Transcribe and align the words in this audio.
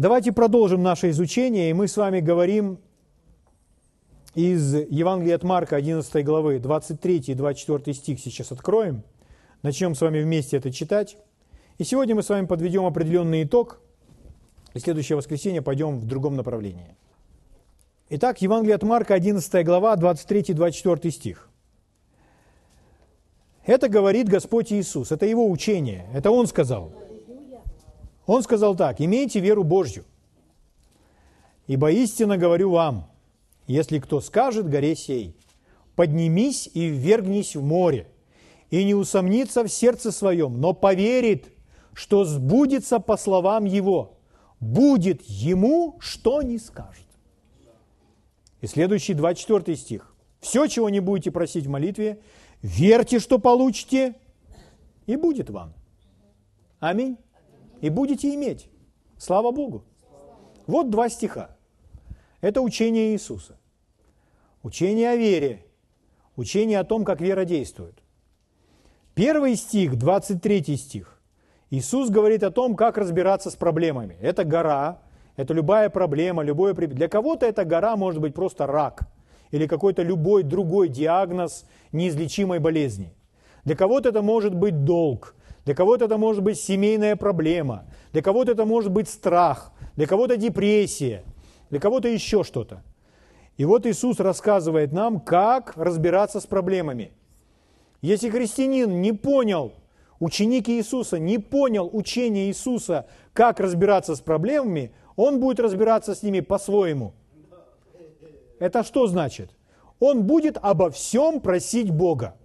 Давайте 0.00 0.32
продолжим 0.32 0.82
наше 0.82 1.10
изучение, 1.10 1.68
и 1.68 1.74
мы 1.74 1.86
с 1.86 1.94
вами 1.94 2.20
говорим 2.20 2.78
из 4.34 4.72
Евангелия 4.72 5.34
от 5.34 5.42
Марка, 5.42 5.76
11 5.76 6.24
главы, 6.24 6.58
23 6.58 7.24
и 7.26 7.34
24 7.34 7.94
стих 7.94 8.18
сейчас 8.18 8.50
откроем. 8.50 9.02
Начнем 9.62 9.94
с 9.94 10.00
вами 10.00 10.22
вместе 10.22 10.56
это 10.56 10.72
читать. 10.72 11.18
И 11.76 11.84
сегодня 11.84 12.14
мы 12.14 12.22
с 12.22 12.30
вами 12.30 12.46
подведем 12.46 12.86
определенный 12.86 13.42
итог, 13.42 13.78
и 14.72 14.78
следующее 14.78 15.16
воскресенье 15.16 15.60
пойдем 15.60 15.98
в 15.98 16.06
другом 16.06 16.34
направлении. 16.34 16.96
Итак, 18.08 18.40
Евангелие 18.40 18.76
от 18.76 18.82
Марка, 18.82 19.12
11 19.12 19.66
глава, 19.66 19.96
23 19.96 20.40
и 20.48 20.52
24 20.54 21.12
стих. 21.12 21.50
Это 23.66 23.90
говорит 23.90 24.30
Господь 24.30 24.72
Иисус, 24.72 25.12
это 25.12 25.26
Его 25.26 25.50
учение, 25.50 26.06
это 26.14 26.30
Он 26.30 26.46
сказал. 26.46 26.90
Он 28.30 28.44
сказал 28.44 28.76
так, 28.76 29.00
имейте 29.00 29.40
веру 29.40 29.64
Божью, 29.64 30.04
ибо 31.66 31.90
истинно 31.90 32.36
говорю 32.36 32.70
вам, 32.70 33.10
если 33.66 33.98
кто 33.98 34.20
скажет 34.20 34.68
горе 34.68 34.94
сей, 34.94 35.34
поднимись 35.96 36.70
и 36.72 36.86
ввергнись 36.86 37.56
в 37.56 37.64
море, 37.64 38.06
и 38.70 38.84
не 38.84 38.94
усомнится 38.94 39.64
в 39.64 39.68
сердце 39.68 40.12
своем, 40.12 40.60
но 40.60 40.74
поверит, 40.74 41.48
что 41.92 42.24
сбудется 42.24 43.00
по 43.00 43.16
словам 43.16 43.64
его, 43.64 44.20
будет 44.60 45.22
ему, 45.22 45.96
что 45.98 46.40
не 46.40 46.58
скажет. 46.58 47.08
И 48.60 48.68
следующий 48.68 49.14
24 49.14 49.76
стих. 49.76 50.14
Все, 50.38 50.68
чего 50.68 50.88
не 50.88 51.00
будете 51.00 51.32
просить 51.32 51.66
в 51.66 51.68
молитве, 51.68 52.20
верьте, 52.62 53.18
что 53.18 53.40
получите, 53.40 54.14
и 55.06 55.16
будет 55.16 55.50
вам. 55.50 55.74
Аминь. 56.78 57.18
И 57.80 57.90
будете 57.90 58.34
иметь. 58.34 58.68
Слава 59.16 59.50
Богу. 59.50 59.84
Вот 60.66 60.90
два 60.90 61.08
стиха. 61.08 61.56
Это 62.40 62.60
учение 62.60 63.12
Иисуса. 63.12 63.58
Учение 64.62 65.10
о 65.10 65.16
вере. 65.16 65.66
Учение 66.36 66.78
о 66.78 66.84
том, 66.84 67.04
как 67.04 67.20
вера 67.20 67.44
действует. 67.44 67.98
Первый 69.14 69.56
стих, 69.56 69.96
23 69.96 70.76
стих. 70.76 71.20
Иисус 71.70 72.10
говорит 72.10 72.42
о 72.42 72.50
том, 72.50 72.76
как 72.76 72.98
разбираться 72.98 73.50
с 73.50 73.56
проблемами. 73.56 74.16
Это 74.20 74.44
гора, 74.44 75.02
это 75.36 75.54
любая 75.54 75.88
проблема, 75.88 76.42
любое... 76.42 76.74
Для 76.74 77.08
кого-то 77.08 77.46
эта 77.46 77.64
гора 77.64 77.96
может 77.96 78.20
быть 78.20 78.34
просто 78.34 78.66
рак 78.66 79.08
или 79.50 79.66
какой-то 79.66 80.02
любой 80.02 80.42
другой 80.42 80.88
диагноз 80.88 81.64
неизлечимой 81.92 82.58
болезни. 82.58 83.12
Для 83.64 83.76
кого-то 83.76 84.08
это 84.08 84.22
может 84.22 84.54
быть 84.54 84.84
долг, 84.84 85.34
для 85.64 85.74
кого-то 85.74 86.06
это 86.06 86.18
может 86.18 86.42
быть 86.42 86.58
семейная 86.58 87.16
проблема, 87.16 87.84
для 88.12 88.22
кого-то 88.22 88.52
это 88.52 88.64
может 88.64 88.90
быть 88.90 89.08
страх, 89.08 89.72
для 89.96 90.06
кого-то 90.06 90.36
депрессия, 90.36 91.24
для 91.70 91.80
кого-то 91.80 92.08
еще 92.08 92.44
что-то. 92.44 92.82
И 93.56 93.64
вот 93.64 93.86
Иисус 93.86 94.18
рассказывает 94.20 94.92
нам, 94.92 95.20
как 95.20 95.76
разбираться 95.76 96.40
с 96.40 96.46
проблемами. 96.46 97.12
Если 98.00 98.30
христианин 98.30 99.02
не 99.02 99.12
понял, 99.12 99.74
ученик 100.18 100.68
Иисуса 100.70 101.18
не 101.18 101.38
понял 101.38 101.90
учения 101.92 102.46
Иисуса, 102.46 103.06
как 103.34 103.60
разбираться 103.60 104.16
с 104.16 104.20
проблемами, 104.20 104.94
он 105.16 105.40
будет 105.40 105.60
разбираться 105.60 106.14
с 106.14 106.22
ними 106.22 106.40
по-своему. 106.40 107.12
Это 108.58 108.82
что 108.82 109.06
значит? 109.06 109.50
Он 109.98 110.22
будет 110.22 110.56
обо 110.62 110.90
всем 110.90 111.40
просить 111.40 111.90
Бога. 111.90 112.36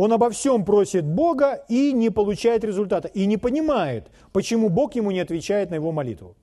Он 0.00 0.14
обо 0.14 0.30
всем 0.30 0.64
просит 0.64 1.04
Бога 1.04 1.62
и 1.68 1.92
не 1.92 2.08
получает 2.08 2.64
результата, 2.64 3.06
и 3.08 3.26
не 3.26 3.36
понимает, 3.36 4.08
почему 4.32 4.70
Бог 4.70 4.94
ему 4.94 5.10
не 5.10 5.20
отвечает 5.20 5.68
на 5.68 5.74
его 5.74 5.92
молитву. 5.92 6.36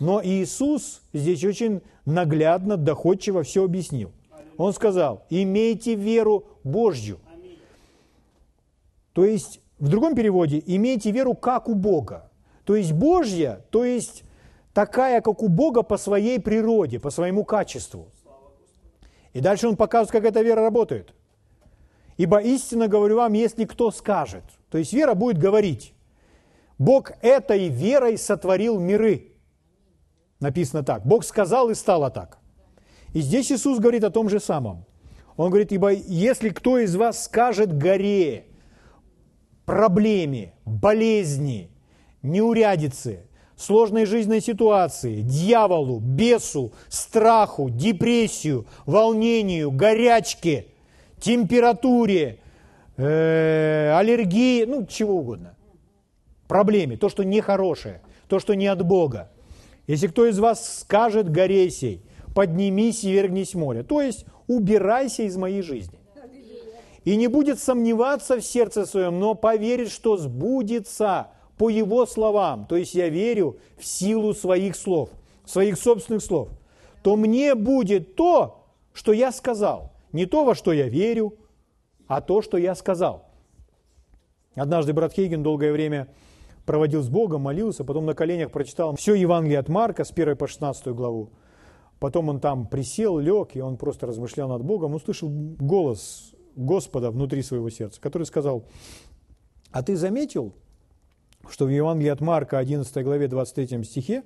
Но 0.00 0.20
Иисус 0.24 1.00
здесь 1.12 1.44
очень 1.44 1.82
наглядно, 2.04 2.76
доходчиво 2.76 3.44
все 3.44 3.62
объяснил. 3.62 4.10
Он 4.56 4.72
сказал, 4.72 5.24
имейте 5.30 5.94
веру 5.94 6.46
Божью. 6.64 7.20
То 9.12 9.24
есть, 9.24 9.60
в 9.78 9.86
другом 9.86 10.16
переводе, 10.16 10.60
имейте 10.66 11.12
веру 11.12 11.34
как 11.34 11.68
у 11.68 11.76
Бога. 11.76 12.28
То 12.64 12.74
есть 12.74 12.90
Божья, 12.90 13.64
то 13.70 13.84
есть 13.84 14.24
такая, 14.74 15.20
как 15.20 15.44
у 15.44 15.48
Бога 15.48 15.84
по 15.84 15.96
своей 15.96 16.40
природе, 16.40 16.98
по 16.98 17.10
своему 17.10 17.44
качеству. 17.44 18.08
И 19.32 19.40
дальше 19.40 19.68
он 19.68 19.76
показывает, 19.76 20.10
как 20.10 20.24
эта 20.24 20.42
вера 20.42 20.60
работает. 20.60 21.14
Ибо 22.20 22.38
истинно 22.42 22.88
говорю 22.88 23.16
вам, 23.16 23.32
если 23.32 23.64
кто 23.64 23.90
скажет, 23.90 24.44
то 24.70 24.78
есть 24.78 24.92
вера 24.92 25.14
будет 25.14 25.38
говорить, 25.38 25.94
Бог 26.78 27.12
этой 27.22 27.68
верой 27.68 28.18
сотворил 28.18 28.78
миры– 28.78 29.26
Написано 30.40 30.82
так. 30.82 31.06
Бог 31.06 31.24
сказал 31.24 31.68
и 31.70 31.74
стало 31.74 32.10
так. 32.10 32.38
И 33.12 33.20
здесь 33.20 33.52
Иисус 33.52 33.78
говорит 33.78 34.04
о 34.04 34.10
том 34.10 34.28
же 34.28 34.40
самом. 34.40 34.86
Он 35.36 35.50
говорит, 35.50 35.72
ибо 35.72 35.92
если 35.92 36.48
кто 36.48 36.78
из 36.78 36.96
вас 36.96 37.24
скажет 37.24 37.76
горе, 37.76 38.46
проблеме, 39.64 40.54
болезни, 40.64 41.70
неурядице, 42.22 43.26
сложной 43.56 44.06
жизненной 44.06 44.40
ситуации, 44.40 45.20
дьяволу, 45.20 46.00
бесу, 46.00 46.72
страху, 46.88 47.68
депрессию, 47.70 48.66
волнению, 48.86 49.70
горячке, 49.70 50.66
температуре, 51.20 52.38
э, 52.96 53.92
аллергии, 53.94 54.64
ну, 54.64 54.86
чего 54.86 55.14
угодно, 55.18 55.54
проблеме, 56.48 56.96
то, 56.96 57.08
что 57.08 57.22
нехорошее, 57.22 58.02
то, 58.28 58.38
что 58.38 58.54
не 58.54 58.66
от 58.66 58.84
Бога, 58.84 59.30
если 59.86 60.06
кто 60.06 60.26
из 60.26 60.38
вас 60.38 60.80
скажет 60.80 61.30
горе 61.30 61.70
сей, 61.70 62.02
поднимись 62.34 63.04
и 63.04 63.12
вергнись 63.12 63.54
в 63.54 63.58
море, 63.58 63.82
то 63.82 64.00
есть 64.00 64.24
убирайся 64.46 65.22
из 65.24 65.36
моей 65.36 65.62
жизни. 65.62 65.98
И 67.04 67.16
не 67.16 67.28
будет 67.28 67.58
сомневаться 67.58 68.36
в 68.36 68.42
сердце 68.42 68.84
своем, 68.84 69.18
но 69.18 69.34
поверит, 69.34 69.90
что 69.90 70.16
сбудется 70.16 71.28
по 71.56 71.70
его 71.70 72.06
словам. 72.06 72.66
То 72.66 72.76
есть 72.76 72.94
я 72.94 73.08
верю 73.08 73.58
в 73.78 73.86
силу 73.86 74.34
своих 74.34 74.76
слов, 74.76 75.08
своих 75.46 75.78
собственных 75.78 76.22
слов. 76.22 76.48
То 77.02 77.16
мне 77.16 77.54
будет 77.54 78.16
то, 78.16 78.66
что 78.92 79.12
я 79.12 79.32
сказал. 79.32 79.89
Не 80.12 80.26
то, 80.26 80.44
во 80.44 80.54
что 80.54 80.72
я 80.72 80.88
верю, 80.88 81.34
а 82.06 82.20
то, 82.20 82.42
что 82.42 82.56
я 82.56 82.74
сказал. 82.74 83.28
Однажды 84.54 84.92
брат 84.92 85.12
Хейген 85.12 85.42
долгое 85.42 85.72
время 85.72 86.08
проводил 86.66 87.02
с 87.02 87.08
Богом, 87.08 87.42
молился, 87.42 87.84
потом 87.84 88.06
на 88.06 88.14
коленях 88.14 88.50
прочитал 88.50 88.94
все 88.96 89.14
Евангелие 89.14 89.58
от 89.58 89.68
Марка 89.68 90.04
с 90.04 90.10
1 90.10 90.36
по 90.36 90.46
16 90.46 90.88
главу. 90.88 91.30
Потом 91.98 92.28
он 92.28 92.40
там 92.40 92.66
присел, 92.66 93.18
лег, 93.18 93.54
и 93.54 93.60
он 93.60 93.76
просто 93.76 94.06
размышлял 94.06 94.48
над 94.48 94.64
Богом, 94.64 94.94
услышал 94.94 95.28
голос 95.28 96.32
Господа 96.56 97.10
внутри 97.10 97.42
своего 97.42 97.70
сердца, 97.70 98.00
который 98.00 98.24
сказал, 98.24 98.64
а 99.70 99.82
ты 99.82 99.96
заметил, 99.96 100.54
что 101.48 101.66
в 101.66 101.68
Евангелии 101.68 102.10
от 102.10 102.20
Марка 102.20 102.58
11 102.58 103.04
главе 103.04 103.28
23 103.28 103.84
стихе 103.84 104.24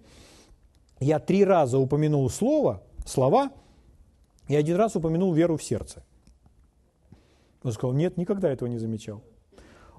я 1.00 1.18
три 1.18 1.44
раза 1.44 1.78
упомянул 1.78 2.28
слово, 2.30 2.82
слова, 3.04 3.50
и 4.48 4.56
один 4.56 4.76
раз 4.76 4.96
упомянул 4.96 5.32
веру 5.32 5.56
в 5.56 5.62
сердце. 5.62 6.02
Он 7.62 7.72
сказал, 7.72 7.94
нет, 7.94 8.16
никогда 8.16 8.50
этого 8.50 8.68
не 8.68 8.78
замечал. 8.78 9.22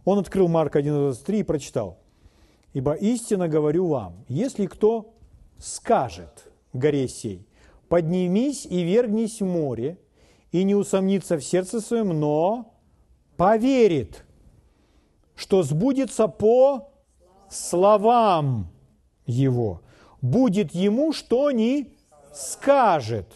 Он 0.03 0.19
открыл 0.19 0.47
Марка 0.47 0.79
11.23 0.79 1.39
и 1.39 1.43
прочитал. 1.43 1.97
Ибо 2.73 2.93
истинно 2.93 3.47
говорю 3.47 3.87
вам, 3.87 4.23
если 4.27 4.67
кто 4.67 5.13
скажет 5.57 6.51
горе 6.73 7.07
сей, 7.07 7.47
поднимись 7.89 8.65
и 8.65 8.83
вергнись 8.83 9.41
в 9.41 9.45
море, 9.45 9.97
и 10.51 10.63
не 10.63 10.75
усомнится 10.75 11.37
в 11.37 11.43
сердце 11.43 11.81
своем, 11.81 12.19
но 12.19 12.73
поверит, 13.35 14.25
что 15.35 15.63
сбудется 15.63 16.27
по 16.27 16.89
словам 17.49 18.67
его, 19.25 19.81
будет 20.21 20.73
ему, 20.73 21.13
что 21.13 21.51
не 21.51 21.93
скажет. 22.33 23.27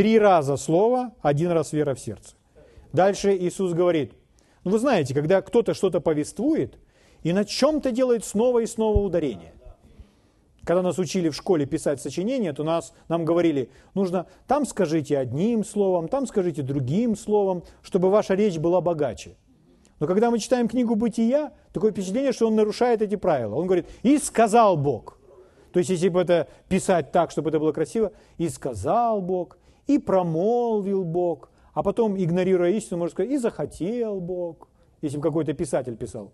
Три 0.00 0.18
раза 0.18 0.56
слово, 0.56 1.12
один 1.20 1.50
раз 1.50 1.72
вера 1.72 1.94
в 1.94 2.00
сердце. 2.00 2.34
Дальше 2.92 3.36
Иисус 3.36 3.74
говорит, 3.74 4.12
ну 4.64 4.70
вы 4.70 4.78
знаете, 4.78 5.14
когда 5.14 5.42
кто-то 5.42 5.74
что-то 5.74 6.00
повествует– 6.00 6.78
и 7.22 7.32
на 7.32 7.44
чем-то 7.44 7.90
делает 7.90 8.24
снова 8.24 8.60
и 8.60 8.66
снова 8.66 9.00
ударение. 9.00 9.52
Когда 10.64 10.82
нас 10.82 10.98
учили 10.98 11.30
в 11.30 11.34
школе 11.34 11.66
писать 11.66 12.00
сочинения, 12.00 12.52
то 12.52 12.64
нас, 12.64 12.92
нам 13.08 13.24
говорили, 13.24 13.70
нужно 13.94 14.26
там 14.46 14.66
скажите 14.66 15.18
одним 15.18 15.64
словом, 15.64 16.08
там 16.08 16.26
скажите 16.26 16.62
другим 16.62 17.16
словом, 17.16 17.62
чтобы 17.82 18.10
ваша 18.10 18.34
речь 18.34 18.58
была 18.58 18.80
богаче. 18.80 19.36
Но 19.98 20.06
когда 20.06 20.30
мы 20.30 20.38
читаем 20.38 20.68
книгу 20.68 20.94
«Бытия», 20.94 21.52
такое 21.72 21.92
впечатление, 21.92 22.32
что 22.32 22.46
он 22.46 22.56
нарушает 22.56 23.02
эти 23.02 23.16
правила. 23.16 23.54
Он 23.54 23.66
говорит 23.66 23.86
«И 24.02 24.18
сказал 24.18 24.76
Бог». 24.76 25.18
То 25.72 25.78
есть, 25.78 25.90
если 25.90 26.08
бы 26.08 26.20
это 26.20 26.48
писать 26.68 27.12
так, 27.12 27.30
чтобы 27.30 27.50
это 27.50 27.58
было 27.58 27.72
красиво, 27.72 28.12
«И 28.38 28.48
сказал 28.48 29.20
Бог», 29.20 29.58
«И 29.86 29.98
промолвил 29.98 31.04
Бог», 31.04 31.50
а 31.74 31.82
потом, 31.82 32.16
игнорируя 32.16 32.70
истину, 32.70 33.00
можно 33.00 33.12
сказать 33.12 33.32
«И 33.32 33.38
захотел 33.38 34.20
Бог», 34.20 34.68
если 35.02 35.16
бы 35.16 35.22
какой-то 35.22 35.52
писатель 35.52 35.96
писал. 35.96 36.32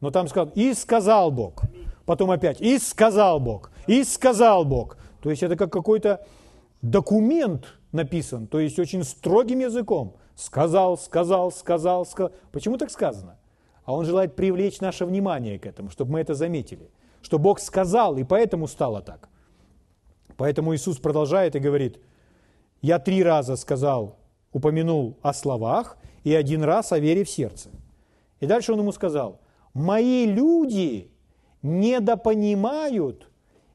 Но 0.00 0.10
там 0.10 0.28
сказал, 0.28 0.52
и 0.54 0.74
сказал 0.74 1.30
Бог. 1.30 1.62
Потом 2.04 2.30
опять, 2.30 2.60
и 2.60 2.78
сказал 2.78 3.40
Бог, 3.40 3.70
и 3.86 4.04
сказал 4.04 4.64
Бог. 4.64 4.98
То 5.22 5.30
есть 5.30 5.42
это 5.42 5.56
как 5.56 5.72
какой-то 5.72 6.26
документ 6.82 7.64
написан, 7.92 8.46
то 8.46 8.60
есть 8.60 8.78
очень 8.78 9.04
строгим 9.04 9.60
языком. 9.60 10.16
Сказал, 10.34 10.98
сказал, 10.98 11.52
сказал, 11.52 12.04
сказал. 12.04 12.32
Почему 12.52 12.76
так 12.76 12.90
сказано? 12.90 13.38
А 13.84 13.94
он 13.94 14.04
желает 14.04 14.34
привлечь 14.34 14.80
наше 14.80 15.06
внимание 15.06 15.58
к 15.58 15.66
этому, 15.66 15.90
чтобы 15.90 16.12
мы 16.12 16.20
это 16.20 16.34
заметили. 16.34 16.90
Что 17.22 17.38
Бог 17.38 17.60
сказал, 17.60 18.16
и 18.18 18.24
поэтому 18.24 18.66
стало 18.66 19.00
так. 19.00 19.28
Поэтому 20.36 20.74
Иисус 20.74 20.98
продолжает 20.98 21.54
и 21.54 21.60
говорит, 21.60 22.00
я 22.84 22.98
три 22.98 23.22
раза 23.22 23.56
сказал, 23.56 24.18
упомянул 24.52 25.16
о 25.22 25.32
словах, 25.32 25.96
и 26.22 26.34
один 26.34 26.62
раз 26.62 26.92
о 26.92 26.98
вере 26.98 27.24
в 27.24 27.30
сердце. 27.30 27.70
И 28.40 28.46
дальше 28.46 28.74
он 28.74 28.80
ему 28.80 28.92
сказал, 28.92 29.40
мои 29.72 30.26
люди 30.26 31.10
недопонимают 31.62 33.30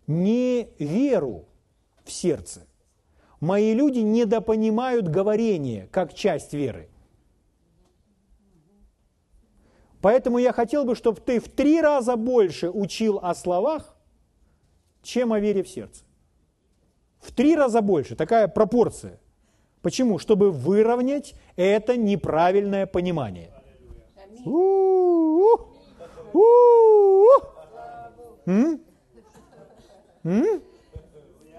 не 0.06 0.70
веру 0.78 1.46
в 2.04 2.12
сердце. 2.12 2.68
Мои 3.40 3.74
люди 3.74 3.98
недопонимают 3.98 5.08
говорение 5.08 5.88
как 5.92 6.14
часть 6.14 6.54
веры. 6.54 6.88
Поэтому 10.02 10.38
я 10.38 10.54
хотел 10.54 10.86
бы, 10.86 10.94
чтобы 10.94 11.20
ты 11.20 11.40
в 11.40 11.50
три 11.50 11.82
раза 11.82 12.16
больше 12.16 12.70
учил 12.70 13.18
о 13.24 13.34
словах, 13.34 13.98
чем 15.02 15.34
о 15.34 15.40
вере 15.40 15.64
в 15.64 15.68
сердце. 15.68 16.04
В 17.20 17.32
три 17.34 17.56
раза 17.56 17.82
больше, 17.82 18.16
такая 18.16 18.48
пропорция. 18.48 19.20
Почему? 19.82 20.20
Чтобы 20.20 20.52
выровнять 20.52 21.36
это 21.56 21.98
неправильное 21.98 22.86
понимание. 22.86 23.52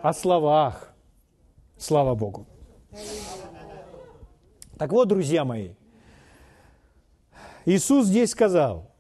О 0.03 0.13
словах. 0.13 0.93
Слава 1.77 2.15
Богу. 2.15 2.47
Так 4.79 4.93
вот, 4.93 5.09
друзья 5.09 5.45
мои, 5.45 5.75
Иисус 7.67 8.07
здесь 8.07 8.31
сказал, 8.31 8.91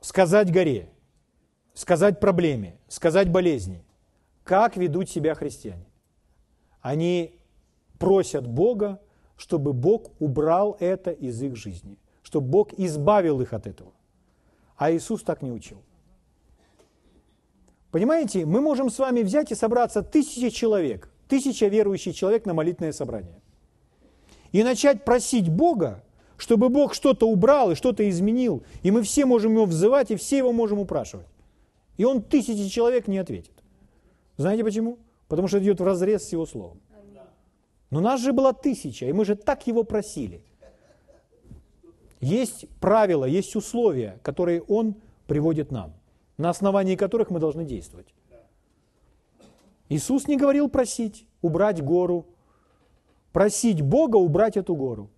сказать 0.00 0.52
горе, 0.52 0.88
сказать 1.72 2.18
проблеме, 2.18 2.76
сказать 2.88 3.30
болезни. 3.30 3.85
Как 4.46 4.76
ведут 4.76 5.10
себя 5.10 5.34
христиане? 5.34 5.84
Они 6.80 7.34
просят 7.98 8.46
Бога, 8.46 9.00
чтобы 9.36 9.72
Бог 9.72 10.12
убрал 10.20 10.76
это 10.78 11.10
из 11.10 11.42
их 11.42 11.56
жизни, 11.56 11.98
чтобы 12.22 12.46
Бог 12.46 12.72
избавил 12.78 13.40
их 13.40 13.52
от 13.52 13.66
этого. 13.66 13.92
А 14.76 14.92
Иисус 14.92 15.24
так 15.24 15.42
не 15.42 15.50
учил. 15.50 15.82
Понимаете, 17.90 18.46
мы 18.46 18.60
можем 18.60 18.88
с 18.88 19.00
вами 19.00 19.22
взять 19.22 19.50
и 19.50 19.56
собраться 19.56 20.02
тысяча 20.02 20.52
человек, 20.52 21.10
тысяча 21.26 21.66
верующих 21.66 22.14
человек 22.14 22.46
на 22.46 22.54
молитвенное 22.54 22.92
собрание. 22.92 23.42
И 24.52 24.62
начать 24.62 25.04
просить 25.04 25.48
Бога, 25.48 26.04
чтобы 26.36 26.68
Бог 26.68 26.94
что-то 26.94 27.28
убрал 27.28 27.72
и 27.72 27.74
что-то 27.74 28.08
изменил. 28.08 28.62
И 28.84 28.92
мы 28.92 29.02
все 29.02 29.26
можем 29.26 29.54
его 29.54 29.64
взывать, 29.64 30.12
и 30.12 30.16
все 30.16 30.38
его 30.38 30.52
можем 30.52 30.78
упрашивать. 30.78 31.26
И 31.96 32.04
он 32.04 32.22
тысячи 32.22 32.68
человек 32.68 33.08
не 33.08 33.18
ответит. 33.18 33.55
Знаете 34.36 34.64
почему? 34.64 34.98
Потому 35.28 35.48
что 35.48 35.58
идет 35.58 35.80
в 35.80 35.84
разрез 35.84 36.28
с 36.28 36.32
его 36.32 36.46
словом. 36.46 36.80
Но 37.90 38.00
нас 38.00 38.20
же 38.20 38.32
было 38.32 38.52
тысяча, 38.52 39.06
и 39.06 39.12
мы 39.12 39.24
же 39.24 39.36
так 39.36 39.66
его 39.66 39.84
просили. 39.84 40.42
Есть 42.20 42.68
правила, 42.80 43.24
есть 43.24 43.54
условия, 43.56 44.18
которые 44.22 44.62
он 44.62 44.96
приводит 45.26 45.70
нам, 45.70 45.92
на 46.38 46.50
основании 46.50 46.96
которых 46.96 47.30
мы 47.30 47.38
должны 47.38 47.64
действовать. 47.64 48.14
Иисус 49.88 50.26
не 50.26 50.36
говорил 50.36 50.68
просить, 50.68 51.26
убрать 51.42 51.82
гору, 51.82 52.26
просить 53.32 53.82
Бога 53.82 54.16
убрать 54.16 54.56
эту 54.56 54.74
гору. 54.74 55.10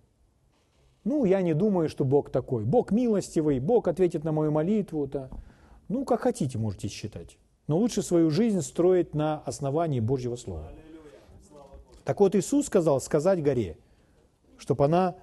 Ну, 1.03 1.25
я 1.25 1.41
не 1.41 1.53
думаю, 1.53 1.89
что 1.89 2.05
Бог 2.05 2.29
такой. 2.29 2.65
Бог 2.65 2.91
милостивый, 2.91 3.59
Бог 3.59 3.87
ответит 3.87 4.23
на 4.23 4.31
мою 4.31 4.51
молитву. 4.51 5.05
-то. 5.05 5.29
Ну, 5.87 6.05
как 6.05 6.21
хотите, 6.21 6.59
можете 6.59 6.87
считать. 6.87 7.37
Но 7.69 7.77
лучше 7.77 8.01
свою 8.01 8.31
жизнь 8.31 8.63
строить 8.63 9.13
на 9.13 9.41
основании 9.45 9.99
Божьего 9.99 10.35
Слова. 10.35 10.71
Так 12.03 12.19
вот, 12.19 12.33
Иисус 12.33 12.65
сказал 12.65 12.99
сказать 12.99 13.43
горе, 13.43 13.77
чтобы 14.57 14.85
она 14.85 15.15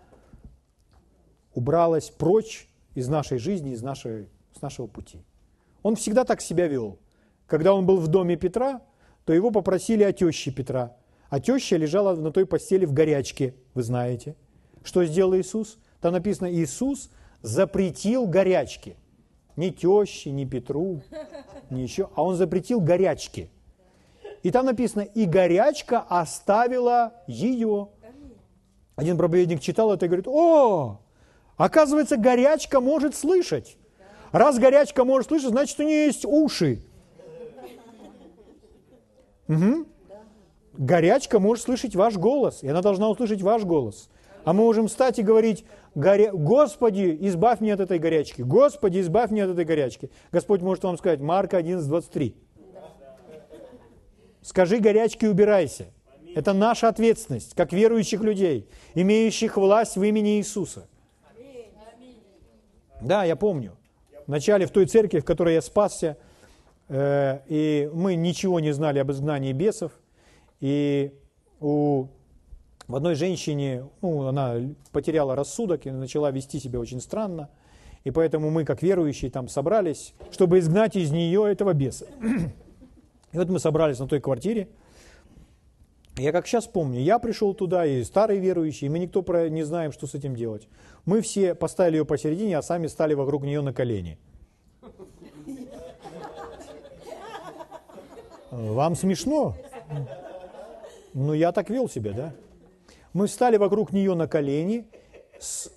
убралась 1.54 2.10
прочь 2.10 2.68
из 2.94 3.08
нашей 3.08 3.38
жизни, 3.38 3.72
из 3.72 3.82
нашей, 3.82 4.28
с 4.56 4.62
нашего 4.62 4.86
пути. 4.86 5.24
Он 5.82 5.96
всегда 5.96 6.22
так 6.22 6.40
себя 6.40 6.68
вел. 6.68 7.00
Когда 7.48 7.74
он 7.74 7.84
был 7.84 7.96
в 7.96 8.06
доме 8.06 8.36
Петра, 8.36 8.80
то 9.24 9.32
его 9.32 9.50
попросили 9.50 10.04
о 10.04 10.12
теще 10.12 10.52
Петра. 10.52 10.96
А 11.28 11.40
теща 11.40 11.76
лежала 11.76 12.14
на 12.14 12.30
той 12.30 12.46
постели 12.46 12.84
в 12.84 12.92
горячке, 12.92 13.56
вы 13.74 13.82
знаете. 13.82 14.36
Что 14.84 15.04
сделал 15.04 15.34
Иисус? 15.34 15.78
Там 16.00 16.12
написано, 16.12 16.48
Иисус 16.52 17.10
запретил 17.42 18.28
горячки. 18.28 18.96
Ни 19.56 19.70
теще, 19.70 20.30
ни 20.30 20.44
Петру, 20.44 21.02
ни 21.70 21.80
еще. 21.80 22.08
А 22.14 22.22
он 22.22 22.34
запретил 22.36 22.80
горячки. 22.80 23.50
И 24.42 24.50
там 24.50 24.66
написано, 24.66 25.02
и 25.02 25.24
горячка 25.24 26.00
оставила 26.08 27.12
ее. 27.26 27.88
Один 28.94 29.18
проповедник 29.18 29.60
читал 29.60 29.92
это 29.92 30.06
и 30.06 30.08
говорит, 30.08 30.28
о, 30.28 31.00
оказывается, 31.56 32.16
горячка 32.16 32.80
может 32.80 33.14
слышать. 33.14 33.76
Раз 34.32 34.58
горячка 34.58 35.04
может 35.04 35.28
слышать, 35.28 35.50
значит, 35.50 35.78
у 35.80 35.82
нее 35.82 36.06
есть 36.06 36.24
уши. 36.24 36.82
Угу. 39.48 39.86
Горячка 40.74 41.38
может 41.38 41.64
слышать 41.64 41.94
ваш 41.94 42.16
голос, 42.16 42.62
и 42.62 42.68
она 42.68 42.82
должна 42.82 43.08
услышать 43.08 43.42
ваш 43.42 43.64
голос. 43.64 44.10
А 44.46 44.52
мы 44.52 44.62
можем 44.62 44.86
встать 44.86 45.18
и 45.18 45.24
говорить, 45.24 45.64
Господи, 45.96 47.18
избавь 47.22 47.60
меня 47.60 47.74
от 47.74 47.80
этой 47.80 47.98
горячки. 47.98 48.42
Господи, 48.42 49.00
избавь 49.00 49.32
меня 49.32 49.46
от 49.46 49.50
этой 49.50 49.64
горячки. 49.64 50.08
Господь 50.30 50.62
может 50.62 50.84
вам 50.84 50.96
сказать, 50.98 51.18
Марка 51.18 51.56
11, 51.56 51.88
23. 51.88 52.36
Скажи 54.42 54.78
горячке 54.78 55.28
убирайся. 55.28 55.86
Это 56.36 56.52
наша 56.52 56.86
ответственность, 56.86 57.56
как 57.56 57.72
верующих 57.72 58.20
людей, 58.20 58.68
имеющих 58.94 59.56
власть 59.56 59.96
в 59.96 60.04
имени 60.04 60.38
Иисуса. 60.38 60.86
Да, 63.00 63.24
я 63.24 63.34
помню. 63.34 63.76
Вначале 64.28 64.66
в 64.66 64.70
той 64.70 64.86
церкви, 64.86 65.18
в 65.18 65.24
которой 65.24 65.54
я 65.54 65.60
спасся, 65.60 66.18
э, 66.88 67.40
и 67.48 67.90
мы 67.92 68.14
ничего 68.14 68.60
не 68.60 68.70
знали 68.70 69.00
об 69.00 69.10
изгнании 69.10 69.52
бесов, 69.52 69.90
и 70.60 71.12
у 71.58 72.06
в 72.88 72.94
одной 72.94 73.14
женщине, 73.16 73.84
ну, 74.00 74.26
она 74.26 74.56
потеряла 74.92 75.34
рассудок 75.34 75.86
и 75.86 75.90
начала 75.90 76.30
вести 76.30 76.60
себя 76.60 76.78
очень 76.78 77.00
странно, 77.00 77.50
и 78.04 78.10
поэтому 78.10 78.50
мы, 78.50 78.64
как 78.64 78.82
верующие, 78.82 79.30
там 79.30 79.48
собрались, 79.48 80.14
чтобы 80.30 80.60
изгнать 80.60 80.94
из 80.94 81.10
нее 81.10 81.50
этого 81.50 81.72
беса. 81.72 82.06
И 83.32 83.38
вот 83.38 83.48
мы 83.48 83.58
собрались 83.58 83.98
на 83.98 84.06
той 84.06 84.20
квартире. 84.20 84.68
Я 86.16 86.32
как 86.32 86.46
сейчас 86.46 86.66
помню, 86.66 87.00
я 87.00 87.18
пришел 87.18 87.52
туда, 87.52 87.84
и 87.84 88.02
старые 88.02 88.40
верующие, 88.40 88.88
и 88.88 88.90
мы 88.90 88.98
никто 88.98 89.20
про 89.20 89.50
не 89.50 89.64
знаем, 89.64 89.92
что 89.92 90.06
с 90.06 90.14
этим 90.14 90.34
делать. 90.34 90.66
Мы 91.04 91.20
все 91.20 91.54
поставили 91.54 91.96
ее 91.96 92.06
посередине, 92.06 92.56
а 92.56 92.62
сами 92.62 92.86
стали 92.86 93.12
вокруг 93.12 93.42
нее 93.42 93.60
на 93.60 93.74
колени. 93.74 94.18
Вам 98.50 98.94
смешно? 98.94 99.56
Ну, 101.12 101.34
я 101.34 101.52
так 101.52 101.68
вел 101.68 101.86
себя, 101.86 102.12
да? 102.12 102.34
Мы 103.16 103.28
встали 103.28 103.56
вокруг 103.56 103.94
нее 103.94 104.14
на 104.14 104.28
колени, 104.28 104.86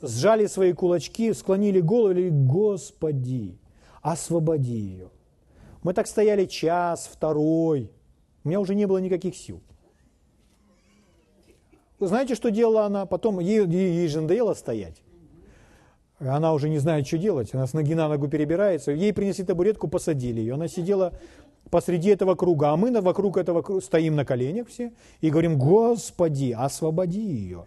сжали 0.01 0.45
свои 0.47 0.73
кулачки, 0.73 1.31
склонили 1.31 1.79
голову 1.79 2.09
и 2.09 2.13
говорили, 2.15 2.29
Господи, 2.31 3.57
освободи 4.01 4.75
ее. 4.75 5.09
Мы 5.81 5.93
так 5.93 6.07
стояли 6.07 6.47
час, 6.47 7.09
второй. 7.09 7.93
У 8.43 8.49
меня 8.49 8.59
уже 8.59 8.75
не 8.75 8.85
было 8.87 8.97
никаких 8.97 9.37
сил. 9.37 9.61
Вы 11.97 12.07
знаете, 12.07 12.35
что 12.35 12.51
делала 12.51 12.85
она? 12.85 13.05
Потом 13.05 13.39
ей, 13.39 13.65
ей, 13.65 13.93
ей 13.93 14.07
же 14.09 14.19
надоело 14.19 14.53
стоять. 14.53 15.01
Она 16.19 16.51
уже 16.53 16.67
не 16.67 16.79
знает, 16.79 17.07
что 17.07 17.17
делать. 17.17 17.53
Она 17.53 17.67
с 17.67 17.71
ноги 17.71 17.95
на 17.95 18.09
ногу 18.09 18.27
перебирается. 18.27 18.91
Ей 18.91 19.13
принесли 19.13 19.45
табуретку, 19.45 19.87
посадили 19.87 20.41
ее. 20.41 20.55
Она 20.55 20.67
сидела 20.67 21.13
посреди 21.69 22.09
этого 22.09 22.35
круга, 22.35 22.71
а 22.71 22.77
мы 22.77 22.91
вокруг 23.01 23.37
этого 23.37 23.61
круга 23.61 23.81
стоим 23.81 24.15
на 24.15 24.25
коленях 24.25 24.67
все 24.67 24.93
и 25.21 25.29
говорим, 25.29 25.57
Господи, 25.57 26.55
освободи 26.57 27.21
ее. 27.21 27.65